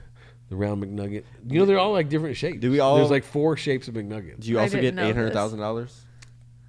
the 0.50 0.56
round 0.56 0.84
McNugget. 0.84 1.24
You 1.48 1.60
know, 1.60 1.66
they're 1.66 1.80
all 1.80 1.92
like 1.92 2.10
different 2.10 2.38
shapes. 2.38 2.60
Do 2.60 2.72
we 2.72 2.80
all- 2.80 2.98
There's 2.98 3.12
like 3.12 3.24
four 3.24 3.56
shapes 3.58 3.88
of 3.88 3.94
McNuggets. 3.96 4.40
Do 4.42 4.50
you 4.50 4.60
I 4.60 4.64
also 4.64 4.80
get 4.82 4.98
eight 4.98 5.16
hundred 5.16 5.34
thousand 5.34 5.60
dollars? 5.60 6.06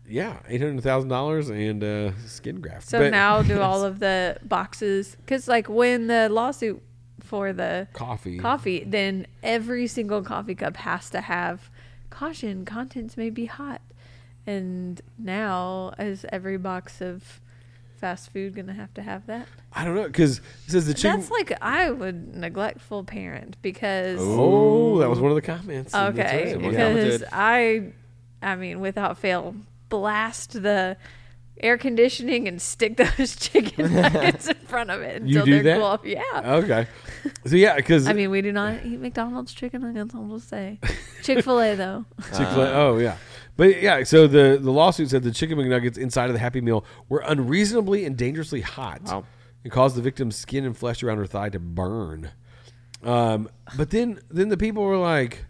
Yeah, 0.06 0.36
eight 0.48 0.60
hundred 0.60 0.82
thousand 0.82 1.08
dollars 1.08 1.48
and 1.48 1.82
uh, 1.82 2.12
skin 2.26 2.60
graft. 2.60 2.88
So 2.88 2.98
But- 2.98 3.10
now 3.10 3.42
do 3.54 3.60
all 3.60 3.84
of 3.84 4.00
the 4.00 4.36
boxes 4.42 5.16
because 5.24 5.48
like 5.48 5.68
when 5.68 6.08
the 6.08 6.28
lawsuit 6.28 6.82
for 7.20 7.54
the 7.54 7.88
coffee. 7.94 8.38
coffee, 8.38 8.84
then 8.86 9.26
every 9.42 9.86
single 9.86 10.22
coffee 10.22 10.54
cup 10.54 10.76
has 10.76 11.08
to 11.10 11.22
have 11.22 11.70
caution 12.10 12.66
contents 12.66 13.16
may 13.16 13.30
be 13.30 13.46
hot. 13.46 13.80
And 14.46 15.00
now 15.18 15.94
as 15.96 16.26
every 16.30 16.58
box 16.58 17.00
of 17.00 17.40
fast 18.04 18.30
food 18.34 18.54
gonna 18.54 18.74
have 18.74 18.92
to 18.92 19.00
have 19.00 19.26
that? 19.28 19.48
I 19.72 19.82
don't 19.82 19.94
know 19.94 20.02
because 20.06 20.38
it 20.66 20.72
says 20.72 20.86
the 20.86 20.92
chicken. 20.92 21.20
That's 21.20 21.30
like 21.30 21.56
I 21.62 21.90
would 21.90 22.36
neglectful 22.36 23.02
parent 23.04 23.56
because 23.62 24.18
oh, 24.20 24.98
that 24.98 25.08
was 25.08 25.20
one 25.20 25.30
of 25.30 25.36
the 25.36 25.40
comments. 25.40 25.94
Okay 25.94 26.44
right. 26.44 26.52
Someone 26.52 26.74
Yeah. 26.74 26.92
because. 26.92 27.24
I 27.32 27.92
I 28.42 28.56
mean 28.56 28.80
without 28.80 29.16
fail 29.16 29.54
blast 29.88 30.62
the 30.62 30.98
air 31.60 31.78
conditioning 31.78 32.46
and 32.46 32.60
stick 32.60 32.96
those 33.18 33.36
chicken 33.36 33.94
nuggets 33.94 34.48
in 34.48 34.56
front 34.56 34.90
of 34.90 35.00
it 35.00 35.22
until 35.22 35.46
they're 35.46 35.62
that? 35.62 35.78
cool. 35.78 35.98
Yeah. 36.04 36.22
Okay. 36.44 36.86
So 37.46 37.56
yeah, 37.56 37.76
because 37.76 38.06
I 38.06 38.12
mean, 38.12 38.30
we 38.30 38.42
do 38.42 38.52
not 38.52 38.84
eat 38.84 39.00
McDonald's 39.00 39.54
chicken 39.54 39.80
nuggets. 39.80 40.14
I'll 40.14 40.28
just 40.28 40.50
say, 40.50 40.78
Chick 41.22 41.42
Fil 41.42 41.58
A 41.58 41.74
though. 41.74 42.04
Chick 42.36 42.48
Fil 42.48 42.62
A. 42.62 42.72
oh 42.74 42.98
yeah, 42.98 43.16
but 43.56 43.80
yeah. 43.82 44.02
So 44.04 44.26
the 44.26 44.58
the 44.60 44.70
lawsuit 44.70 45.10
said 45.10 45.22
the 45.22 45.30
chicken 45.32 45.58
McNuggets 45.58 45.96
inside 45.98 46.26
of 46.26 46.32
the 46.34 46.38
Happy 46.40 46.60
Meal 46.60 46.84
were 47.08 47.22
unreasonably 47.26 48.04
and 48.04 48.16
dangerously 48.16 48.60
hot, 48.62 49.02
Wow. 49.04 49.24
and 49.62 49.72
caused 49.72 49.96
the 49.96 50.02
victim's 50.02 50.36
skin 50.36 50.64
and 50.64 50.76
flesh 50.76 51.02
around 51.02 51.18
her 51.18 51.26
thigh 51.26 51.48
to 51.50 51.58
burn. 51.58 52.30
Um, 53.02 53.48
but 53.76 53.90
then 53.90 54.20
then 54.30 54.48
the 54.48 54.56
people 54.56 54.82
were 54.82 54.96
like, 54.98 55.44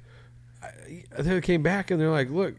they 1.18 1.40
came 1.40 1.62
back 1.62 1.90
and 1.90 2.00
they're 2.00 2.10
like, 2.10 2.30
look. 2.30 2.54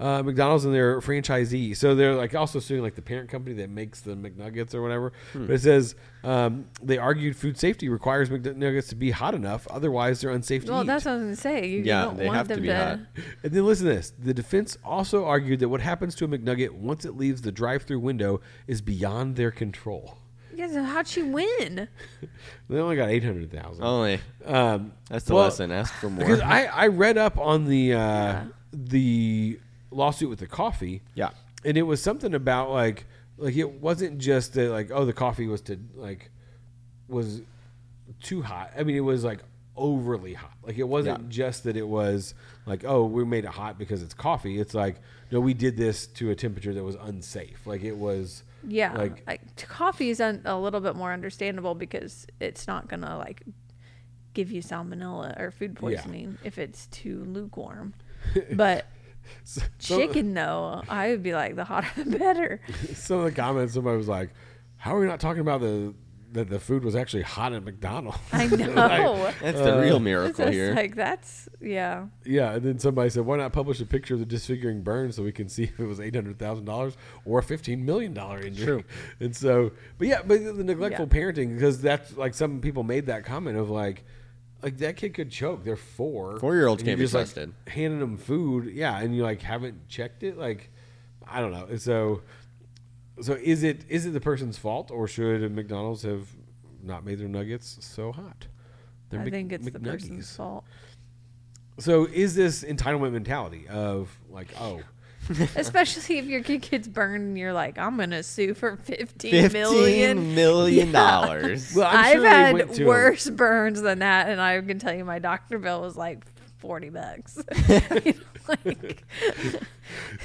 Uh, 0.00 0.22
McDonald's 0.22 0.64
and 0.64 0.74
their 0.74 0.98
franchisee, 1.02 1.76
so 1.76 1.94
they're 1.94 2.14
like 2.14 2.34
also 2.34 2.58
suing 2.58 2.80
like 2.80 2.94
the 2.94 3.02
parent 3.02 3.28
company 3.28 3.54
that 3.56 3.68
makes 3.68 4.00
the 4.00 4.12
McNuggets 4.16 4.74
or 4.74 4.80
whatever. 4.80 5.12
Hmm. 5.34 5.46
But 5.46 5.56
it 5.56 5.60
says 5.60 5.94
um, 6.24 6.64
they 6.82 6.96
argued 6.96 7.36
food 7.36 7.58
safety 7.58 7.90
requires 7.90 8.30
McNuggets 8.30 8.88
to 8.88 8.94
be 8.94 9.10
hot 9.10 9.34
enough, 9.34 9.66
otherwise 9.68 10.22
they're 10.22 10.30
unsafe 10.30 10.62
to 10.64 10.68
eat. 10.68 10.72
Well, 10.72 10.82
eat. 10.84 10.86
that's 10.86 11.04
what 11.04 11.10
I 11.10 11.14
was 11.16 11.22
gonna 11.24 11.36
say. 11.36 11.66
You, 11.68 11.78
you 11.80 11.84
Yeah, 11.84 12.04
don't 12.04 12.16
they 12.16 12.24
want 12.26 12.36
have 12.38 12.48
to 12.48 12.56
be 12.60 12.68
to. 12.68 12.74
hot. 12.76 12.98
And 13.42 13.52
then 13.52 13.66
listen 13.66 13.86
to 13.88 13.92
this. 13.94 14.12
The 14.18 14.32
defense 14.32 14.78
also 14.82 15.26
argued 15.26 15.60
that 15.60 15.68
what 15.68 15.82
happens 15.82 16.14
to 16.14 16.24
a 16.24 16.28
McNugget 16.28 16.70
once 16.70 17.04
it 17.04 17.16
leaves 17.18 17.42
the 17.42 17.52
drive-through 17.52 18.00
window 18.00 18.40
is 18.66 18.80
beyond 18.80 19.36
their 19.36 19.50
control. 19.50 20.16
Yeah, 20.54 20.68
so 20.68 20.82
how'd 20.82 21.08
she 21.08 21.22
win? 21.22 21.88
They 22.70 22.78
only 22.78 22.96
got 22.96 23.10
eight 23.10 23.24
hundred 23.24 23.50
thousand. 23.50 23.84
Only 23.84 24.20
Um, 24.46 24.92
that's 25.10 25.24
the 25.26 25.34
well, 25.34 25.44
lesson. 25.44 25.70
Ask 25.72 25.92
for 25.94 26.08
more. 26.08 26.20
Because 26.24 26.40
I, 26.40 26.64
I 26.64 26.86
read 26.86 27.18
up 27.18 27.36
on 27.38 27.66
the 27.66 27.94
uh, 27.94 28.40
the 28.72 29.58
lawsuit 29.90 30.28
with 30.30 30.38
the 30.38 30.46
coffee. 30.46 31.02
Yeah. 31.14 31.30
and 31.64 31.76
it 31.76 31.82
was 31.82 32.02
something 32.02 32.34
about 32.34 32.70
like 32.70 33.06
like 33.36 33.56
it 33.56 33.70
wasn't 33.80 34.18
just 34.18 34.54
that 34.54 34.70
like 34.70 34.90
oh 34.90 35.04
the 35.04 35.12
coffee 35.12 35.46
was 35.46 35.60
to 35.62 35.78
like 35.94 36.30
was 37.08 37.42
too 38.22 38.42
hot. 38.42 38.72
I 38.78 38.82
mean 38.84 38.96
it 38.96 39.00
was 39.00 39.24
like 39.24 39.40
overly 39.76 40.34
hot. 40.34 40.52
Like 40.62 40.78
it 40.78 40.88
wasn't 40.88 41.22
Yeah. 41.22 41.28
just 41.28 41.64
that 41.64 41.76
it 41.76 41.86
was 41.88 42.34
like 42.66 42.84
oh 42.84 43.04
we 43.06 43.24
made 43.24 43.44
it 43.44 43.50
hot 43.50 43.78
because 43.78 44.02
it's 44.02 44.14
coffee. 44.14 44.58
It's 44.60 44.74
like 44.74 44.96
no 45.30 45.40
we 45.40 45.54
did 45.54 45.76
this 45.76 46.06
to 46.06 46.30
a 46.30 46.34
temperature 46.34 46.74
that 46.74 46.84
was 46.84 46.96
unsafe. 46.96 47.66
Like 47.66 47.82
it 47.82 47.96
was 47.96 48.42
Yeah, 48.66 48.94
like 48.96 49.22
like, 49.26 49.56
coffee 49.68 50.10
is 50.10 50.20
un- 50.20 50.42
a 50.44 50.58
little 50.58 50.80
bit 50.80 50.96
more 50.96 51.12
understandable 51.12 51.74
because 51.74 52.26
it's 52.40 52.66
not 52.66 52.88
gonna 52.88 53.16
like 53.18 53.42
give 54.34 54.52
you 54.52 54.62
salmonella 54.62 55.38
or 55.40 55.50
food 55.50 55.72
Yeah. 55.74 55.80
poisoning 55.80 56.38
if 56.44 56.58
it's 56.58 56.86
too 56.88 57.24
lukewarm. 57.24 57.94
But 58.52 58.86
so- 59.44 59.62
chicken, 59.78 60.34
though, 60.34 60.82
I 60.88 61.10
would 61.10 61.22
be 61.22 61.32
like 61.34 61.56
the 61.56 61.64
hotter 61.64 61.88
the 62.04 62.18
better. 62.18 62.60
some 62.94 63.18
of 63.20 63.24
the 63.24 63.32
comments 63.32 63.74
somebody 63.74 63.96
was 63.96 64.08
like 64.08 64.30
how 64.76 64.96
are 64.96 65.00
we 65.00 65.06
not 65.06 65.20
talking 65.20 65.40
about 65.40 65.60
the 65.60 65.94
that 66.32 66.48
the 66.48 66.60
food 66.60 66.84
was 66.84 66.94
actually 66.94 67.24
hot 67.24 67.52
at 67.52 67.64
McDonald's? 67.64 68.16
I 68.32 68.46
Like, 68.46 68.60
know. 68.60 69.32
that's 69.42 69.58
the 69.58 69.76
uh, 69.78 69.80
real 69.82 69.98
miracle 69.98 70.44
just 70.44 70.52
here. 70.52 70.72
like 70.74 70.94
that's 70.94 71.48
yeah. 71.60 72.06
Yeah, 72.24 72.52
and 72.52 72.62
then 72.62 72.78
somebody 72.78 73.10
said, 73.10 73.26
"Why 73.26 73.36
not 73.36 73.52
publish 73.52 73.80
a 73.80 73.84
picture 73.84 74.14
of 74.14 74.20
the 74.20 74.26
disfiguring 74.26 74.82
burn 74.82 75.10
so 75.10 75.24
we 75.24 75.32
can 75.32 75.48
see 75.48 75.64
if 75.64 75.80
it 75.80 75.86
was 75.86 75.98
eight 75.98 76.14
hundred 76.14 76.38
thousand 76.38 76.66
dollars 76.66 76.96
or 77.24 77.40
a 77.40 77.42
fifteen 77.42 77.84
million 77.84 78.14
dollar 78.14 78.40
injury?" 78.40 78.64
True. 78.64 78.84
And 79.18 79.34
so, 79.34 79.72
but 79.98 80.06
yeah, 80.06 80.22
but 80.24 80.42
the 80.44 80.62
neglectful 80.62 81.08
Yeah. 81.12 81.20
parenting 81.20 81.54
because 81.56 81.82
that's 81.82 82.16
like 82.16 82.34
some 82.34 82.60
people 82.60 82.84
made 82.84 83.06
that 83.06 83.24
comment 83.24 83.58
of 83.58 83.68
like, 83.68 84.04
like 84.62 84.78
that 84.78 84.96
kid 84.96 85.14
could 85.14 85.30
choke. 85.30 85.64
They're 85.64 85.76
four. 85.76 86.38
Four-year-olds 86.38 86.82
can't 86.82 86.98
be 86.98 87.04
just, 87.04 87.14
like, 87.14 87.24
trusted. 87.24 87.52
handing 87.66 88.00
them 88.00 88.16
food, 88.16 88.72
yeah, 88.74 88.98
and 88.98 89.14
you 89.14 89.22
like 89.22 89.42
haven't 89.42 89.88
checked 89.88 90.22
it. 90.22 90.36
Like, 90.38 90.70
I 91.26 91.40
don't 91.40 91.52
know. 91.52 91.76
So, 91.76 92.22
so 93.20 93.34
is 93.34 93.62
it 93.62 93.84
is 93.88 94.06
it 94.06 94.10
the 94.10 94.20
person's 94.20 94.58
fault 94.58 94.90
or 94.90 95.06
should 95.08 95.50
McDonald's 95.52 96.02
have 96.02 96.28
not 96.82 97.04
made 97.04 97.18
their 97.18 97.28
nuggets 97.28 97.78
so 97.80 98.12
hot? 98.12 98.46
They're 99.10 99.20
I 99.20 99.24
Mc- 99.24 99.32
think 99.32 99.52
it's 99.52 99.64
the 99.64 99.72
McNuggies. 99.72 99.90
person's 99.92 100.36
fault. 100.36 100.64
So 101.78 102.06
is 102.06 102.34
this 102.34 102.62
entitlement 102.62 103.12
mentality 103.12 103.66
of 103.68 104.10
like, 104.28 104.48
oh, 104.60 104.80
Especially 105.56 106.18
if 106.18 106.26
your 106.26 106.42
kid 106.42 106.62
gets 106.62 106.88
burned 106.88 107.22
and 107.28 107.38
you're 107.38 107.52
like, 107.52 107.78
I'm 107.78 107.96
gonna 107.96 108.22
sue 108.22 108.54
for 108.54 108.76
fifteen 108.76 109.30
Fifteen 109.48 109.52
million. 109.52 110.34
million 110.34 110.86
Yeah. 110.88 110.92
dollars. 110.92 111.74
well, 111.74 111.86
I'm 111.88 111.96
I've 111.96 112.12
sure 112.12 112.20
they 112.22 112.52
went 112.52 112.68
had 112.68 112.76
to 112.76 112.84
worse 112.86 113.30
burns 113.30 113.80
than 113.82 114.00
that, 114.00 114.28
and 114.28 114.40
I 114.40 114.60
can 114.60 114.78
tell 114.78 114.94
you 114.94 115.04
my 115.04 115.18
doctor 115.18 115.58
bill 115.58 115.80
was 115.82 115.96
like 115.96 116.24
forty 116.58 116.90
bucks. 116.90 117.38
You 117.68 118.12
know, 118.14 118.56
like, 118.64 119.04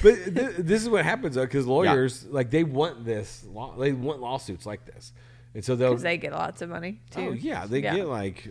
But 0.01 0.15
th- 0.35 0.55
this 0.57 0.81
is 0.81 0.89
what 0.89 1.03
happens 1.05 1.35
though, 1.35 1.43
because 1.45 1.67
lawyers 1.67 2.25
like 2.25 2.49
they 2.49 2.63
want 2.63 3.05
this, 3.05 3.43
law- 3.47 3.75
they 3.77 3.91
want 3.91 4.19
lawsuits 4.21 4.65
like 4.65 4.85
this, 4.85 5.11
and 5.53 5.63
so 5.63 5.75
they'll. 5.75 5.91
because 5.91 6.03
they 6.03 6.17
get 6.17 6.31
lots 6.31 6.61
of 6.63 6.69
money 6.69 6.99
too. 7.11 7.21
oh 7.21 7.31
yeah, 7.33 7.65
they 7.67 7.81
Yeah. 7.83 7.95
get 7.97 8.07
like 8.07 8.47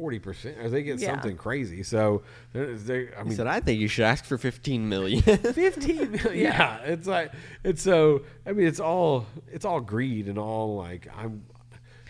forty 0.00 0.18
percent, 0.18 0.56
or 0.58 0.68
they 0.70 0.82
get 0.82 0.98
Yeah. 0.98 1.10
something 1.10 1.36
crazy. 1.36 1.82
So 1.82 2.22
they're, 2.52 2.74
they're 2.74 3.12
I 3.16 3.22
He 3.22 3.28
mean, 3.28 3.36
said, 3.36 3.46
"I 3.46 3.60
think 3.60 3.80
you 3.80 3.88
should 3.88 4.04
ask 4.06 4.24
for 4.24 4.38
fifteen 4.38 4.88
million. 4.88 5.20
fifteen 5.22 6.12
million. 6.12 6.38
Yeah, 6.38 6.78
it's 6.78 7.06
like 7.06 7.32
it's 7.64 7.82
so. 7.82 8.22
I 8.46 8.52
mean, 8.52 8.66
it's 8.66 8.80
all 8.80 9.26
it's 9.52 9.64
all 9.64 9.80
greed 9.80 10.26
and 10.28 10.38
all 10.38 10.76
like 10.76 11.06
I'm 11.16 11.44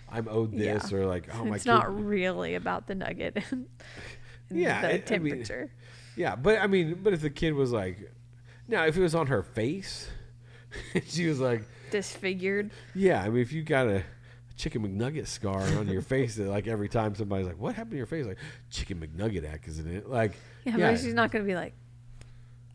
I'm 0.09 0.29
owed 0.29 0.53
this 0.53 0.91
Yeah. 0.93 0.99
or 0.99 1.07
like 1.07 1.29
oh 1.35 1.39
my. 1.45 1.51
God. 1.51 1.55
It's 1.57 1.65
kid- 1.65 1.71
not 1.71 2.05
really 2.05 2.55
about 2.55 2.87
the 2.87 2.95
nugget. 2.95 3.39
and 3.51 3.67
Yeah, 4.51 4.81
the 4.83 4.87
I- 4.87 4.91
I 4.91 4.93
mean- 4.95 5.03
temperature. 5.05 5.71
Yeah, 6.17 6.37
but 6.37 6.59
I 6.61 6.67
mean, 6.67 6.99
but 7.03 7.13
if 7.13 7.23
the 7.23 7.31
kid 7.31 7.55
was 7.55 7.73
like, 7.73 8.13
now 8.69 8.85
if 8.87 8.97
it 8.97 9.01
was 9.03 9.15
on 9.15 9.29
her 9.29 9.43
face, 9.43 10.09
she 11.07 11.27
was 11.27 11.41
like, 11.41 11.63
Disfigured. 11.91 12.71
yeah. 12.95 13.23
I 13.23 13.31
mean, 13.31 13.43
if 13.43 13.53
you 13.53 13.63
got 13.63 13.87
a 13.89 14.03
chicken 14.61 14.83
McNugget 14.83 15.27
scar 15.27 15.63
on 15.79 15.89
your 15.89 16.03
face, 16.03 16.37
that 16.37 16.49
like 16.49 16.67
every 16.67 16.89
time 16.89 17.15
somebody's 17.15 17.47
like, 17.47 17.59
what 17.59 17.75
happened 17.75 17.93
to 17.93 17.97
your 17.97 18.07
face? 18.07 18.27
Like 18.27 18.39
chicken 18.71 19.01
McNugget 19.01 19.51
accident. 19.51 20.11
Like 20.11 20.33
Yeah, 20.65 20.77
yeah, 20.77 20.91
but 20.93 21.01
she's 21.01 21.15
not 21.15 21.31
gonna 21.31 21.45
be 21.45 21.55
like, 21.55 21.73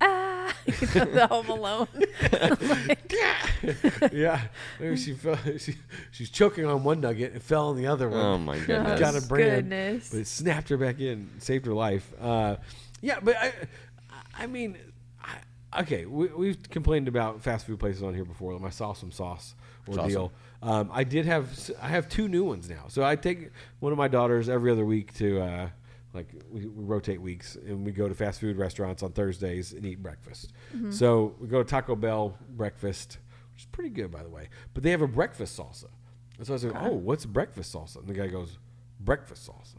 ah, 0.01 0.53
you 0.65 0.73
know, 0.95 1.05
the 1.05 1.27
Home 1.27 1.49
Alone. 1.49 1.87
Like, 2.31 3.13
yeah. 4.11 4.41
Maybe 4.79 4.97
she 4.97 5.13
fell. 5.13 5.37
She, 5.57 5.75
she's 6.11 6.29
choking 6.29 6.65
on 6.65 6.83
one 6.83 7.01
nugget 7.01 7.33
and 7.33 7.41
fell 7.41 7.69
on 7.69 7.77
the 7.77 7.87
other 7.87 8.09
one. 8.09 8.19
oh 8.19 8.37
my 8.37 8.57
goodness! 8.59 8.99
got 8.99 9.15
a 9.15 9.21
brand, 9.27 9.69
goodness. 9.69 10.09
but 10.09 10.19
it 10.19 10.27
snapped 10.27 10.69
her 10.69 10.77
back 10.77 10.99
in, 10.99 11.29
saved 11.39 11.65
her 11.65 11.73
life. 11.73 12.11
Uh, 12.19 12.57
yeah, 13.01 13.19
but 13.21 13.35
I, 13.37 13.53
I 14.37 14.47
mean, 14.47 14.77
I, 15.23 15.81
okay, 15.81 16.05
we, 16.05 16.27
we've 16.27 16.69
complained 16.69 17.07
about 17.07 17.41
fast 17.41 17.67
food 17.67 17.79
places 17.79 18.01
on 18.01 18.13
here 18.15 18.25
before. 18.25 18.53
Like 18.53 18.61
my 18.61 18.69
sauce 18.69 18.99
some 18.99 19.11
sauce 19.11 19.53
ordeal. 19.87 20.31
Um, 20.61 20.89
I 20.91 21.03
did 21.03 21.25
have 21.25 21.49
I 21.81 21.87
have 21.89 22.07
two 22.09 22.27
new 22.27 22.43
ones 22.43 22.69
now. 22.69 22.85
So 22.87 23.03
I 23.03 23.15
take 23.15 23.51
one 23.79 23.91
of 23.91 23.97
my 23.97 24.07
daughters 24.07 24.49
every 24.49 24.71
other 24.71 24.85
week 24.85 25.13
to 25.15 25.41
uh, 25.41 25.69
like 26.13 26.33
we, 26.49 26.65
we 26.67 26.83
rotate 26.83 27.21
weeks 27.21 27.55
and 27.55 27.85
we 27.85 27.91
go 27.91 28.07
to 28.07 28.15
fast 28.15 28.39
food 28.39 28.57
restaurants 28.57 29.03
on 29.03 29.11
Thursdays 29.11 29.73
and 29.73 29.85
eat 29.85 30.01
breakfast. 30.01 30.53
So 30.91 31.35
we 31.39 31.47
go 31.47 31.61
to 31.63 31.69
Taco 31.69 31.95
Bell 31.95 32.37
breakfast, 32.49 33.17
which 33.53 33.63
is 33.63 33.67
pretty 33.67 33.89
good 33.89 34.11
by 34.11 34.23
the 34.23 34.29
way. 34.29 34.49
But 34.73 34.83
they 34.83 34.91
have 34.91 35.01
a 35.01 35.07
breakfast 35.07 35.57
salsa. 35.59 35.89
And 36.37 36.45
so 36.47 36.53
I 36.53 36.57
said, 36.57 36.71
"Oh, 36.75 36.93
what's 36.93 37.25
breakfast 37.25 37.73
salsa?" 37.73 37.97
And 37.97 38.07
the 38.07 38.13
guy 38.13 38.27
goes, 38.27 38.57
"Breakfast 38.99 39.47
salsa." 39.49 39.77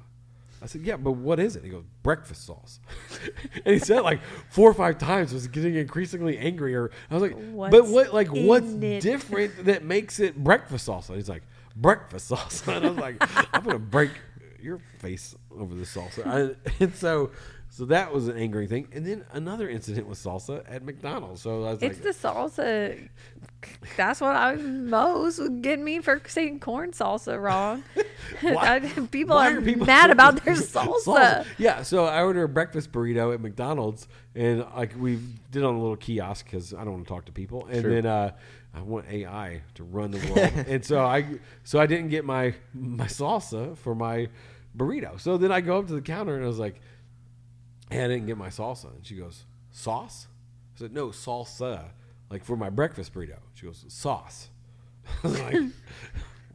I 0.62 0.66
said, 0.66 0.82
"Yeah, 0.82 0.96
but 0.96 1.12
what 1.12 1.38
is 1.38 1.56
it?" 1.56 1.64
He 1.64 1.70
goes, 1.70 1.84
"Breakfast 2.02 2.46
sauce." 2.46 2.80
and 3.64 3.74
he 3.74 3.78
said 3.78 4.00
like 4.00 4.20
four 4.48 4.70
or 4.70 4.74
five 4.74 4.98
times. 4.98 5.32
Was 5.32 5.46
getting 5.48 5.74
increasingly 5.74 6.38
angrier. 6.38 6.90
I 7.10 7.14
was 7.14 7.22
like, 7.22 7.70
"But 7.70 7.86
what? 7.88 8.14
Like, 8.14 8.28
what's 8.28 8.72
it?" 8.72 9.02
different 9.02 9.66
that 9.66 9.84
makes 9.84 10.18
it 10.18 10.42
breakfast 10.42 10.88
salsa?" 10.88 11.14
He's 11.14 11.28
like, 11.28 11.42
"Breakfast 11.76 12.30
salsa." 12.30 12.66
And 12.76 12.86
I 12.86 12.88
was 12.88 12.98
like, 12.98 13.16
"I'm 13.54 13.62
gonna 13.62 13.78
break 13.78 14.10
your 14.60 14.80
face 14.98 15.34
over 15.50 15.74
the 15.74 15.84
salsa." 15.84 16.26
I, 16.26 16.70
and 16.82 16.94
so, 16.94 17.30
so 17.68 17.84
that 17.86 18.12
was 18.12 18.28
an 18.28 18.38
angry 18.38 18.66
thing. 18.66 18.88
And 18.92 19.06
then 19.06 19.24
another 19.32 19.68
incident 19.68 20.06
with 20.08 20.18
salsa 20.18 20.64
at 20.68 20.84
McDonald's. 20.84 21.42
So 21.42 21.64
I 21.64 21.72
was 21.72 21.82
It's 21.82 21.98
like, 21.98 22.14
the 22.14 22.28
salsa. 22.28 23.08
That's 23.96 24.20
what 24.20 24.34
I 24.34 24.54
was 24.54 24.62
most 24.62 25.38
would 25.38 25.62
get 25.62 25.78
me 25.78 26.00
for 26.00 26.20
saying 26.26 26.60
corn 26.60 26.92
salsa 26.92 27.40
wrong. 27.40 27.84
Why- 28.54 28.80
people 29.10 29.36
why 29.36 29.52
are, 29.52 29.58
are 29.58 29.62
people 29.62 29.86
mad 29.86 30.10
about 30.10 30.44
their 30.44 30.54
salsa. 30.74 31.44
Yeah, 31.58 31.82
so 31.82 32.04
I 32.04 32.22
ordered 32.22 32.44
a 32.44 32.48
breakfast 32.48 32.92
burrito 32.92 33.32
at 33.34 33.40
McDonald's, 33.40 34.08
and 34.34 34.64
like 34.76 34.92
we 34.98 35.18
did 35.50 35.64
on 35.64 35.74
a 35.74 35.80
little 35.80 35.96
kiosk 35.96 36.44
because 36.46 36.72
I 36.74 36.84
don't 36.84 36.92
want 36.94 37.06
to 37.06 37.12
talk 37.14 37.24
to 37.26 37.32
people, 37.32 37.66
and 37.66 37.82
Sure. 37.82 37.90
then 37.90 38.06
uh, 38.06 38.32
I 38.74 38.82
want 38.82 39.06
AI 39.08 39.62
to 39.74 39.84
run 39.84 40.10
the 40.10 40.18
world, 40.32 40.66
and 40.68 40.84
so 40.84 41.00
I 41.04 41.38
so 41.64 41.78
I 41.78 41.86
didn't 41.86 42.08
get 42.08 42.24
my 42.24 42.54
my 42.74 43.06
salsa 43.06 43.76
for 43.78 43.94
my 43.94 44.28
burrito. 44.76 45.18
So 45.20 45.38
then 45.38 45.50
I 45.52 45.60
go 45.60 45.78
up 45.78 45.86
to 45.88 45.94
the 45.94 46.02
counter 46.02 46.34
and 46.36 46.44
I 46.44 46.48
was 46.48 46.58
like, 46.58 46.80
"Hey, 47.90 48.04
I 48.04 48.08
didn't 48.08 48.26
get 48.26 48.36
my 48.36 48.48
salsa," 48.48 48.94
and 48.94 49.06
she 49.06 49.14
goes, 49.16 49.44
"Sauce?" 49.70 50.26
I 50.76 50.80
said, 50.80 50.92
"No, 50.92 51.08
salsa." 51.08 51.84
Like 52.28 52.44
for 52.44 52.56
my 52.56 52.68
breakfast 52.70 53.14
burrito. 53.14 53.38
She 53.54 53.66
goes, 53.66 53.84
"Sauce." 53.88 54.50
I 55.22 55.28
was 55.28 55.40
like, 55.40 55.54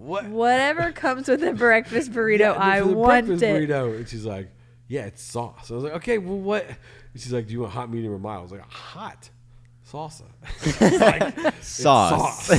"What?" 0.02 0.26
Whatever 0.26 0.92
comes 0.92 1.28
with 1.28 1.44
a 1.44 1.54
breakfast 1.54 2.12
burrito, 2.14 2.40
Yeah, 2.40 2.56
I 2.58 2.80
for 2.82 2.88
the 2.90 2.94
want 2.96 3.26
breakfast 3.28 3.44
it. 3.44 3.70
burrito. 3.70 3.96
And 3.98 4.08
she's 4.10 4.26
like, 4.26 4.50
yeah, 4.88 5.06
it's 5.06 5.22
sauce. 5.24 5.72
I 5.72 5.76
was 5.76 5.84
like, 5.84 5.94
okay, 5.94 6.18
well, 6.18 6.38
what? 6.38 6.66
And 6.68 7.22
she's 7.22 7.32
like, 7.34 7.48
do 7.48 7.54
you 7.54 7.62
want 7.62 7.72
hot, 7.74 7.90
medium, 7.92 8.14
or 8.14 8.20
mild? 8.20 8.40
I 8.40 8.42
was 8.44 8.52
like, 8.52 8.70
hot 8.72 9.30
salsa. 9.90 10.24
It's 10.64 11.00
like, 11.02 11.34
it's 11.38 11.68
Sauce. 11.82 12.50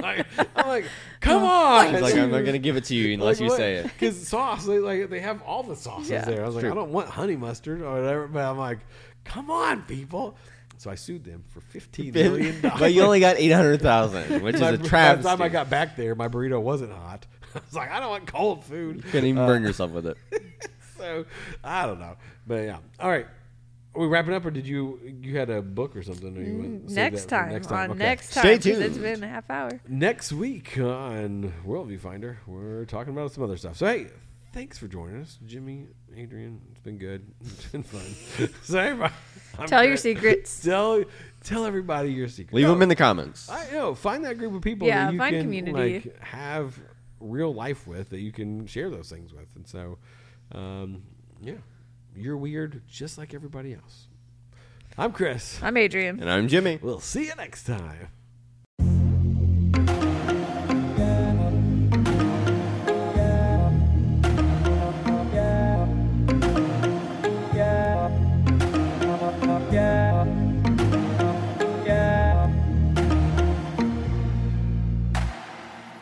Like- 0.00 0.26
I'm 0.56 0.68
like, 0.68 0.84
come 1.20 1.44
on. 1.44 1.92
He's 1.92 2.00
like, 2.02 2.14
I'm 2.14 2.30
not 2.30 2.44
gonna 2.44 2.58
give 2.58 2.76
it 2.76 2.84
to 2.84 2.94
you 2.94 3.14
unless 3.14 3.40
you 3.40 3.50
say 3.50 3.76
it. 3.76 3.84
Because 3.84 4.26
sauce, 4.28 4.64
they 4.66 4.78
like 4.78 5.08
they 5.10 5.20
have 5.20 5.42
all 5.42 5.62
the 5.62 5.76
sauces 5.76 6.10
Yeah. 6.10 6.24
there. 6.24 6.42
I 6.42 6.46
was 6.46 6.54
like, 6.56 6.62
True. 6.62 6.72
I 6.72 6.74
don't 6.74 6.90
want 6.92 7.08
honey 7.08 7.36
mustard 7.36 7.82
or 7.82 7.92
whatever. 8.00 8.26
But 8.28 8.44
I'm 8.44 8.58
like, 8.58 8.78
come 9.24 9.50
on, 9.50 9.82
people. 9.82 10.36
So 10.82 10.90
I 10.90 10.96
sued 10.96 11.22
them 11.22 11.44
for 11.48 11.60
fifteen 11.60 12.12
million 12.12 12.60
dollars. 12.60 12.80
but 12.80 12.92
you 12.92 13.02
only 13.02 13.20
got 13.20 13.36
eight 13.36 13.52
hundred 13.52 13.80
thousand, 13.80 14.42
which 14.42 14.56
is 14.56 14.60
By 14.60 14.70
a 14.70 14.76
the 14.76 14.88
time 14.88 15.40
I 15.40 15.48
got 15.48 15.70
back 15.70 15.94
there, 15.94 16.16
my 16.16 16.26
burrito 16.26 16.60
wasn't 16.60 16.90
hot. 16.90 17.24
I 17.54 17.60
was 17.64 17.72
like, 17.76 17.92
I 17.92 18.00
don't 18.00 18.10
want 18.10 18.26
cold 18.26 18.64
food. 18.64 18.96
You 18.96 19.02
couldn't 19.02 19.26
even 19.26 19.42
uh, 19.44 19.46
burn 19.46 19.62
yourself 19.62 19.92
with 19.92 20.08
it. 20.08 20.16
so 20.98 21.24
I 21.62 21.86
don't 21.86 22.00
know, 22.00 22.16
but 22.48 22.64
yeah. 22.64 22.78
All 22.98 23.08
right, 23.08 23.28
are 23.94 24.00
we 24.00 24.08
wrapping 24.08 24.34
up, 24.34 24.44
or 24.44 24.50
did 24.50 24.66
you 24.66 24.98
you 25.20 25.38
had 25.38 25.50
a 25.50 25.62
book 25.62 25.94
or 25.94 26.02
something? 26.02 26.36
Or 26.36 26.42
you 26.42 26.58
want 26.58 26.88
to 26.88 26.92
mm, 26.92 26.94
save 26.96 27.12
Next 27.12 27.26
time, 27.26 27.52
next 27.52 27.70
on 27.70 27.90
Okay. 27.92 27.98
next 28.00 28.34
time, 28.34 28.42
Stay 28.42 28.72
'cause 28.72 28.80
It's 28.80 28.96
tuned. 28.96 29.02
been 29.20 29.22
a 29.22 29.28
half 29.28 29.48
hour. 29.50 29.70
Next 29.86 30.32
week 30.32 30.76
on 30.78 31.52
Worldview 31.64 32.00
Finder, 32.00 32.38
we're 32.44 32.86
talking 32.86 33.12
about 33.12 33.30
some 33.30 33.44
other 33.44 33.56
stuff. 33.56 33.76
So 33.76 33.86
hey, 33.86 34.08
thanks 34.52 34.78
for 34.78 34.88
joining 34.88 35.22
us, 35.22 35.38
Jimmy, 35.46 35.86
Adrian. 36.16 36.60
It's 36.72 36.80
been 36.80 36.98
good. 36.98 37.24
It's 37.40 37.66
been 37.66 37.84
fun. 37.84 38.48
so 38.64 38.80
everybody, 38.80 39.14
I'm 39.58 39.66
Tell 39.68 39.84
your 39.84 39.96
secrets. 39.96 40.60
Tell 40.64 41.04
tell 41.44 41.64
everybody 41.66 42.12
your 42.12 42.28
secrets. 42.28 42.54
Leave 42.54 42.66
No, 42.66 42.72
them 42.72 42.82
in 42.82 42.88
the 42.88 42.94
comments. 42.96 43.50
I 43.50 43.68
know. 43.72 43.94
Find 43.94 44.24
that 44.24 44.38
group 44.38 44.54
of 44.54 44.62
people 44.62 44.86
Yeah, 44.86 45.06
that 45.06 45.12
you 45.12 45.18
find 45.18 45.34
can 45.34 45.42
community. 45.42 45.94
like 46.04 46.20
have 46.22 46.78
real 47.20 47.52
life 47.52 47.86
with 47.86 48.10
that 48.10 48.20
you 48.20 48.30
can 48.32 48.66
share 48.66 48.90
those 48.90 49.08
things 49.10 49.32
with. 49.32 49.48
And 49.56 49.66
so, 49.66 49.98
um, 50.52 51.02
yeah, 51.40 51.54
you're 52.16 52.36
weird 52.36 52.82
just 52.88 53.18
like 53.18 53.34
everybody 53.34 53.74
else. 53.74 54.06
I'm 54.96 55.10
Chris. 55.12 55.58
I'm 55.62 55.76
Adrian. 55.76 56.20
And 56.20 56.30
I'm 56.30 56.46
Jimmy. 56.48 56.78
We'll 56.82 57.00
see 57.00 57.24
you 57.26 57.34
next 57.36 57.64
time. 57.64 58.08